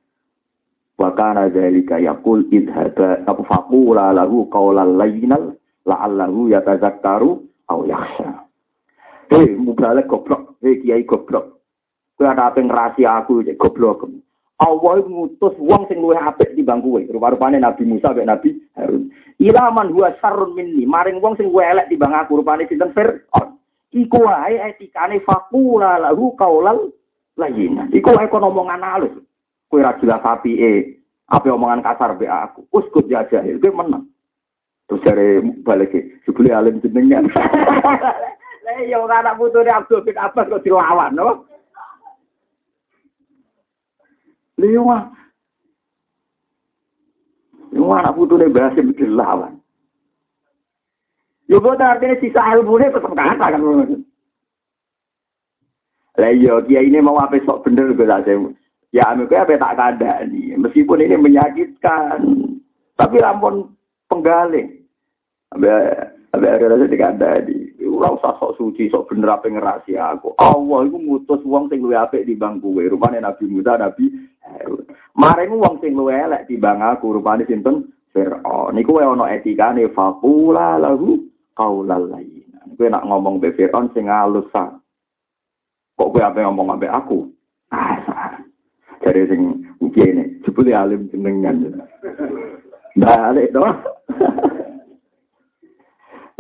[0.95, 8.47] Wa kana dzalika yaqul idhaba apa faqula lahu qawlan layyinal la'allahu yatazakkaru aw yakhsha.
[9.35, 11.59] Hei, mubalek goblok, hei kiai goblok.
[12.15, 14.07] Kowe ada apa rahasia aku cek goblok.
[14.62, 17.03] Allah ngutus wong sing luwih apik timbang kowe.
[17.03, 19.11] Rupa-rupane Nabi Musa mek Nabi Harun.
[19.43, 23.59] Ilaman huwa sarrun minni, maring wong sing luwih elek timbang aku rupane sinten Fir'aun.
[23.91, 26.95] Iku wae etikane fakula lahu kaulal
[27.35, 27.91] layina.
[27.91, 29.15] Iku wae kono omongan halus.
[29.74, 32.62] Kowe ra jelas apike, apa omongan kasar be aku.
[32.70, 34.06] Uskut ya jahil, kowe menang.
[34.86, 35.90] Terus jare balik
[36.22, 37.26] jebule alim jenengan.
[38.64, 41.42] Lah iya anak putune Abdul bin Abbas kok dilawan, no?
[44.62, 45.10] Liwa.
[47.74, 49.59] Liwa anak putune bahasa dilawan.
[51.51, 53.62] Ya buat artinya sisa ilmunya tetap kata kan.
[56.14, 58.38] Lah iya, dia ini mau apa sok bener gue saya.
[58.95, 60.55] Ya kayak apa tak ada nih.
[60.55, 62.23] Meskipun ini menyakitkan,
[62.95, 63.75] tapi lampun
[66.35, 67.75] ada rasa tidak ada di.
[67.85, 70.35] Ora usah sok suci, sok bener apa ngerasi aku.
[70.43, 72.91] Allah itu ngutus wong sing luwe apik di bangku gue.
[72.91, 74.11] Rupane Nabi Musa, Nabi
[74.43, 74.83] Harun.
[75.15, 77.15] Mareng wong sing luwe elek di bang aku.
[77.15, 78.75] Rupane sinten Fir'aun.
[78.75, 81.23] Niku wae ana etikane faqula lahu
[81.55, 82.51] qaulal lain.
[82.75, 84.75] Kowe nak ngomong be Fir'aun sing halus sa.
[85.95, 87.31] Kok kowe ape ngomong ambek aku?
[87.71, 88.43] Kasar.
[89.05, 89.40] Jadi sing
[89.85, 91.85] ngene, jebule alim jenengan.
[92.97, 93.60] Balik to.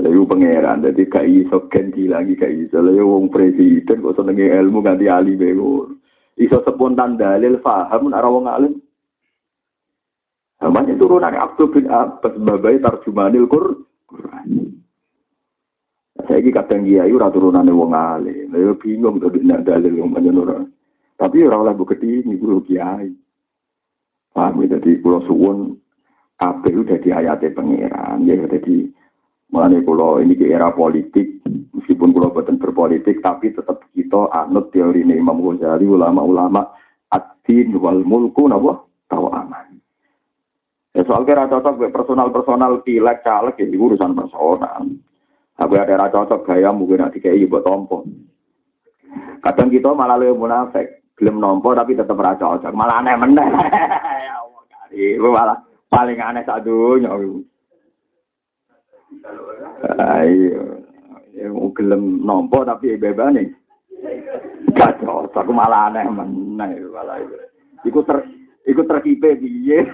[0.00, 0.80] Lalu pangeran.
[0.80, 2.80] Jadi gak iso ganti lagi gak iso.
[2.80, 5.92] Lah wong presiden kok senenge ilmu ganti ahli bego.
[6.40, 8.74] Iso spontan dalil paham nek wong alim.
[10.64, 14.80] Namanya turunan Abdul bin Abbas babai tarjumanil Quran.
[16.24, 18.48] Saya ini kadang kiai ora turunane wong alim.
[18.48, 20.72] Lah bingung to nek dalil wong panjenengan.
[21.14, 23.10] Tapi ora oleh bukti ini guru kiai.
[24.34, 25.78] Paham ya, jadi pulau suwun
[26.34, 28.26] kabeh dadi ayate pangeran.
[28.26, 28.90] Ya jadi
[29.54, 35.06] Mengenai pulau ini di era politik, meskipun pulau buatan berpolitik, tapi tetap kita anut teori
[35.06, 36.74] ini Imam Ghazali, ulama-ulama,
[37.14, 39.78] ad-din wal mulku, nabo, tahu aman.
[40.90, 44.90] Ya soal kira cocok personal-personal pilek caleg ini urusan personal.
[45.54, 48.02] Aku ada cocok gaya mungkin nanti kayak ibu tompo.
[49.38, 53.46] Kadang kita malah lebih munafik, belum nompo tapi tetap raja cocok, malah aneh meneh.
[54.98, 57.38] ya itu malah paling aneh satu nyawa.
[60.18, 60.82] Ayo,
[61.38, 63.54] yang gelem nompo tapi bebane.
[64.74, 67.22] Gak cocok, aku malah aneh meneh malah.
[67.86, 68.26] Iku ter
[68.66, 69.86] iku terkipe piye.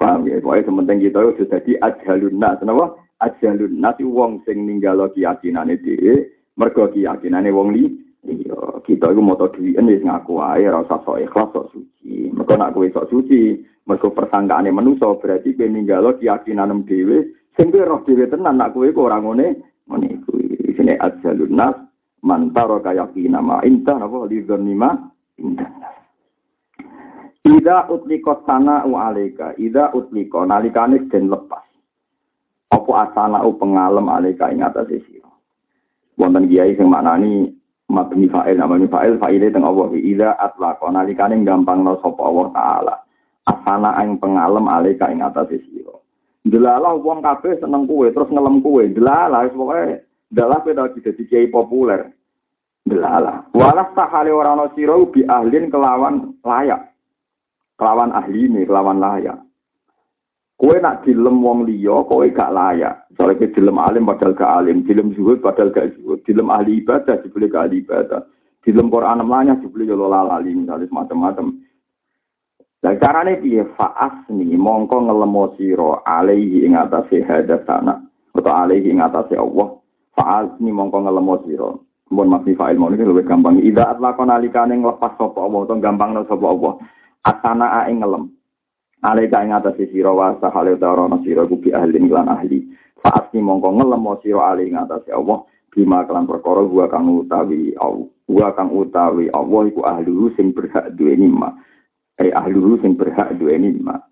[0.00, 2.98] Paham ya, pokoknya sementing kita itu jadi ajalun nas, kenapa?
[3.22, 6.26] Ajalun nas wong sing ninggalo keyakinane dhewe,
[6.56, 7.84] mergo keyakinane wong li
[8.22, 12.30] Iya, kita itu mau duit ini ngaku aja, rasa sok ikhlas, sok suci.
[12.30, 17.82] Mereka nak kue sok suci, mereka persangkaan yang menuso, berarti kue ninggalo keyakinan dewe, sehingga
[17.82, 19.46] roh dewe tenan, nak kue orang ngone,
[19.90, 20.46] ngone kue.
[20.78, 21.74] Sini ajalun nas,
[22.22, 24.94] mantaro kayakina ma indah, apa, lidhon nima,
[25.42, 25.96] indah nas.
[27.42, 31.66] Ida utliko sana u alika, ida utliko, nalikane den lepas.
[32.70, 35.21] Apa asana u pengalem alika ing atas sira.
[36.20, 37.48] Wonten kiai sing maknani
[37.88, 42.94] mabni fa'il namanya fa'il fa'ile teng Allah ida atlaqa nalikane gampang no sapa Allah taala.
[43.42, 45.96] Asana ing pengalem alika ing atas sira.
[46.42, 48.90] Delalah wong kabeh seneng kuwe terus ngelem kuwe.
[48.90, 52.08] Delalah pokoke dalah peda dadi kiai populer.
[52.82, 53.46] Delalah.
[53.54, 56.90] Walas tahale ora ana sira bi ahlin kelawan layak.
[57.78, 59.38] Kelawan ahli ini, kelawan layak.
[60.62, 63.10] Kue nak dilem wong liya, kowe gak layak.
[63.18, 67.18] Soalnya ke dilem alim padahal gak alim, dilem zuhud padahal gak zuhud, dilem ahli ibadah
[67.18, 68.22] dibeli gak ahli ibadah,
[68.62, 71.58] dilem Quran lanya dibeli yo lali misalnya semacam-macam.
[72.82, 77.98] Lah carane piye faas ni mongko ngelemo sira alaihi ing atase hadatsana
[78.30, 79.82] utawa alaihi ing atase Allah.
[80.14, 81.74] Faas ni mongko ngelemo sira.
[82.14, 83.58] Mun masih fa'il mau ini lebih gampang.
[83.62, 86.72] Ida atlaqon alikane nglepas sapa Allah utawa gampang sapa Allah.
[87.26, 88.30] Asana ing ngelem.
[89.02, 92.62] Alaika ing atas sira wa sahale ana sira kubi ahli lan ahli.
[93.02, 95.42] Saat ni mongko ngelem sira ali ing atas Allah
[95.74, 97.74] bima kelan perkara gua kang utawi.
[98.30, 101.50] Gua kang utawi Allah iku ahli sing berhak duwe nikmat.
[102.22, 104.06] Eh ahli sing berhak duwe nikmat.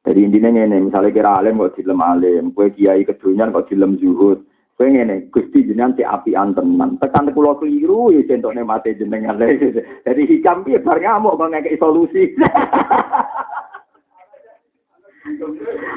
[0.00, 4.40] Jadi intinya ngene, misalnya kira alim kok dilem alim, kue kiai kedunyan kok dilem zuhud,
[4.80, 9.36] kue ngene, gusti jenengan si api antenan, tekan kulo keliru ya centoknya mati jenengan
[10.08, 12.32] Jadi hikam piye bar ngamuk kok ngekek solusi.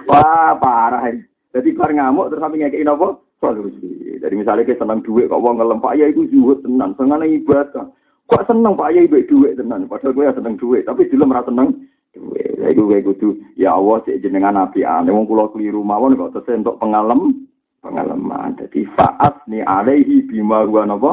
[0.10, 1.10] Wah, parah.
[1.54, 3.22] Jadi bar ngamuk terus sampe ngekeki napa?
[3.38, 4.18] Solusi.
[4.18, 7.92] Jadi misalnya kita seneng duit kok wong ngelem Pak ya iku zuhud tenan, senengane ibadah.
[8.26, 11.44] Kok seneng Pak ya ibu duit tenan, padahal gue ya seneng duit, tapi dilem ra
[11.44, 11.76] seneng
[12.16, 12.56] duit.
[12.58, 13.38] Ya iku kayak gitu.
[13.60, 17.52] Ya Allah cek jenengan api ane wong kula keliru mawon kok tesih untuk pengalem
[17.84, 18.56] pengalaman.
[18.58, 21.12] Jadi faat ni alaihi bima huwa napa?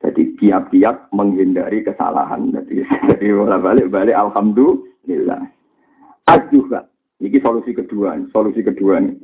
[0.00, 2.52] Jadi tiap-tiap menghindari kesalahan.
[2.52, 2.84] Jadi,
[3.14, 5.44] jadi balik-balik alhamdulillah.
[6.30, 6.80] Ajuha.
[7.18, 8.14] Ini solusi kedua.
[8.30, 9.18] Solusi kedua nih.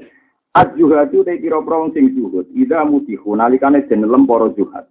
[0.57, 2.49] Ajuha itu kira prong sing zuhud.
[2.57, 4.89] Ida mutihu nalikane den lemporo juhat.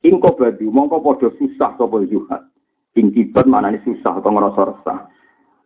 [0.00, 2.46] Ingko badu mongko podo susah sapa juhat.
[2.96, 5.00] Ing kibat manane susah atau ngerasa resah.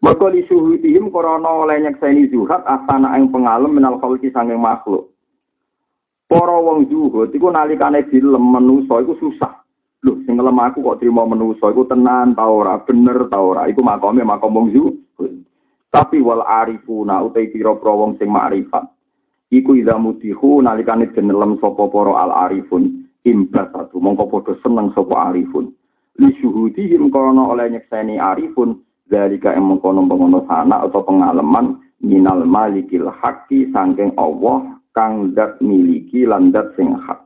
[0.02, 5.08] Mergo li suhudihim korona oleh nyekseni zuhat asana ing pengalem menal khalqi sanging makhluk.
[6.28, 9.64] Para wong zuhud iku nalikane dilem manusa iku susah.
[10.04, 13.64] Loh, sing ngelem aku kok trimo manusa iku tenan ta ora, bener ta ora.
[13.70, 15.04] Iku makome makom wong zuhud.
[15.94, 18.82] Tapi wal arifuna utai pira-pira wong sing makrifat.
[19.54, 25.70] Iku idza mutihu nalikane jenelem sapa para al arifun imbasatu mongko padha seneng sapa arifun.
[26.18, 33.06] Li syuhudihim kono oleh nyekseni arifun dalika emong kono pengono sana atau pengalaman minal malikil
[33.14, 37.22] haqqi sangking Allah kang dat miliki lan dat sing hak.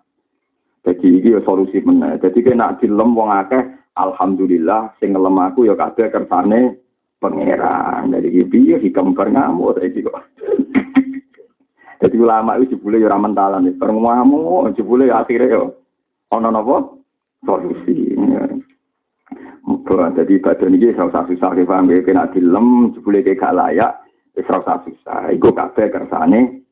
[0.84, 2.20] Jadi iki ya solusi meneh.
[2.20, 3.64] Jadi kena dilem wong akeh
[3.96, 6.76] alhamdulillah sing ngelem aku ya kabeh kersane
[7.18, 8.14] pangeran.
[8.14, 10.18] Dari piye hikam ngamuk tadi kok.
[12.02, 13.74] Jadi ulama itu jebule ya mentalan ya.
[13.74, 15.62] Bareng ngamuk jebule ya akhirnya ya
[16.30, 16.94] ono napa
[17.42, 18.14] solusi
[19.68, 22.00] Muga jadi badan ini saya usah susah ke paham ya.
[22.00, 23.92] Kena dilem jebule kayak gak layak
[24.38, 25.34] Wis ora susah.
[25.34, 26.62] Iku kabeh kersane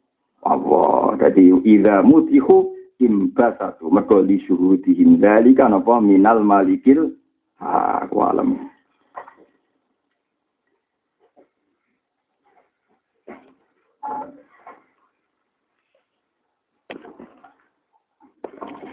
[0.47, 1.18] Allah.
[1.18, 2.70] Dadi idza mutihu
[3.02, 7.10] imbasatu mergo li syuhudihim dzalika napa minal malikil
[7.59, 8.70] ha alam.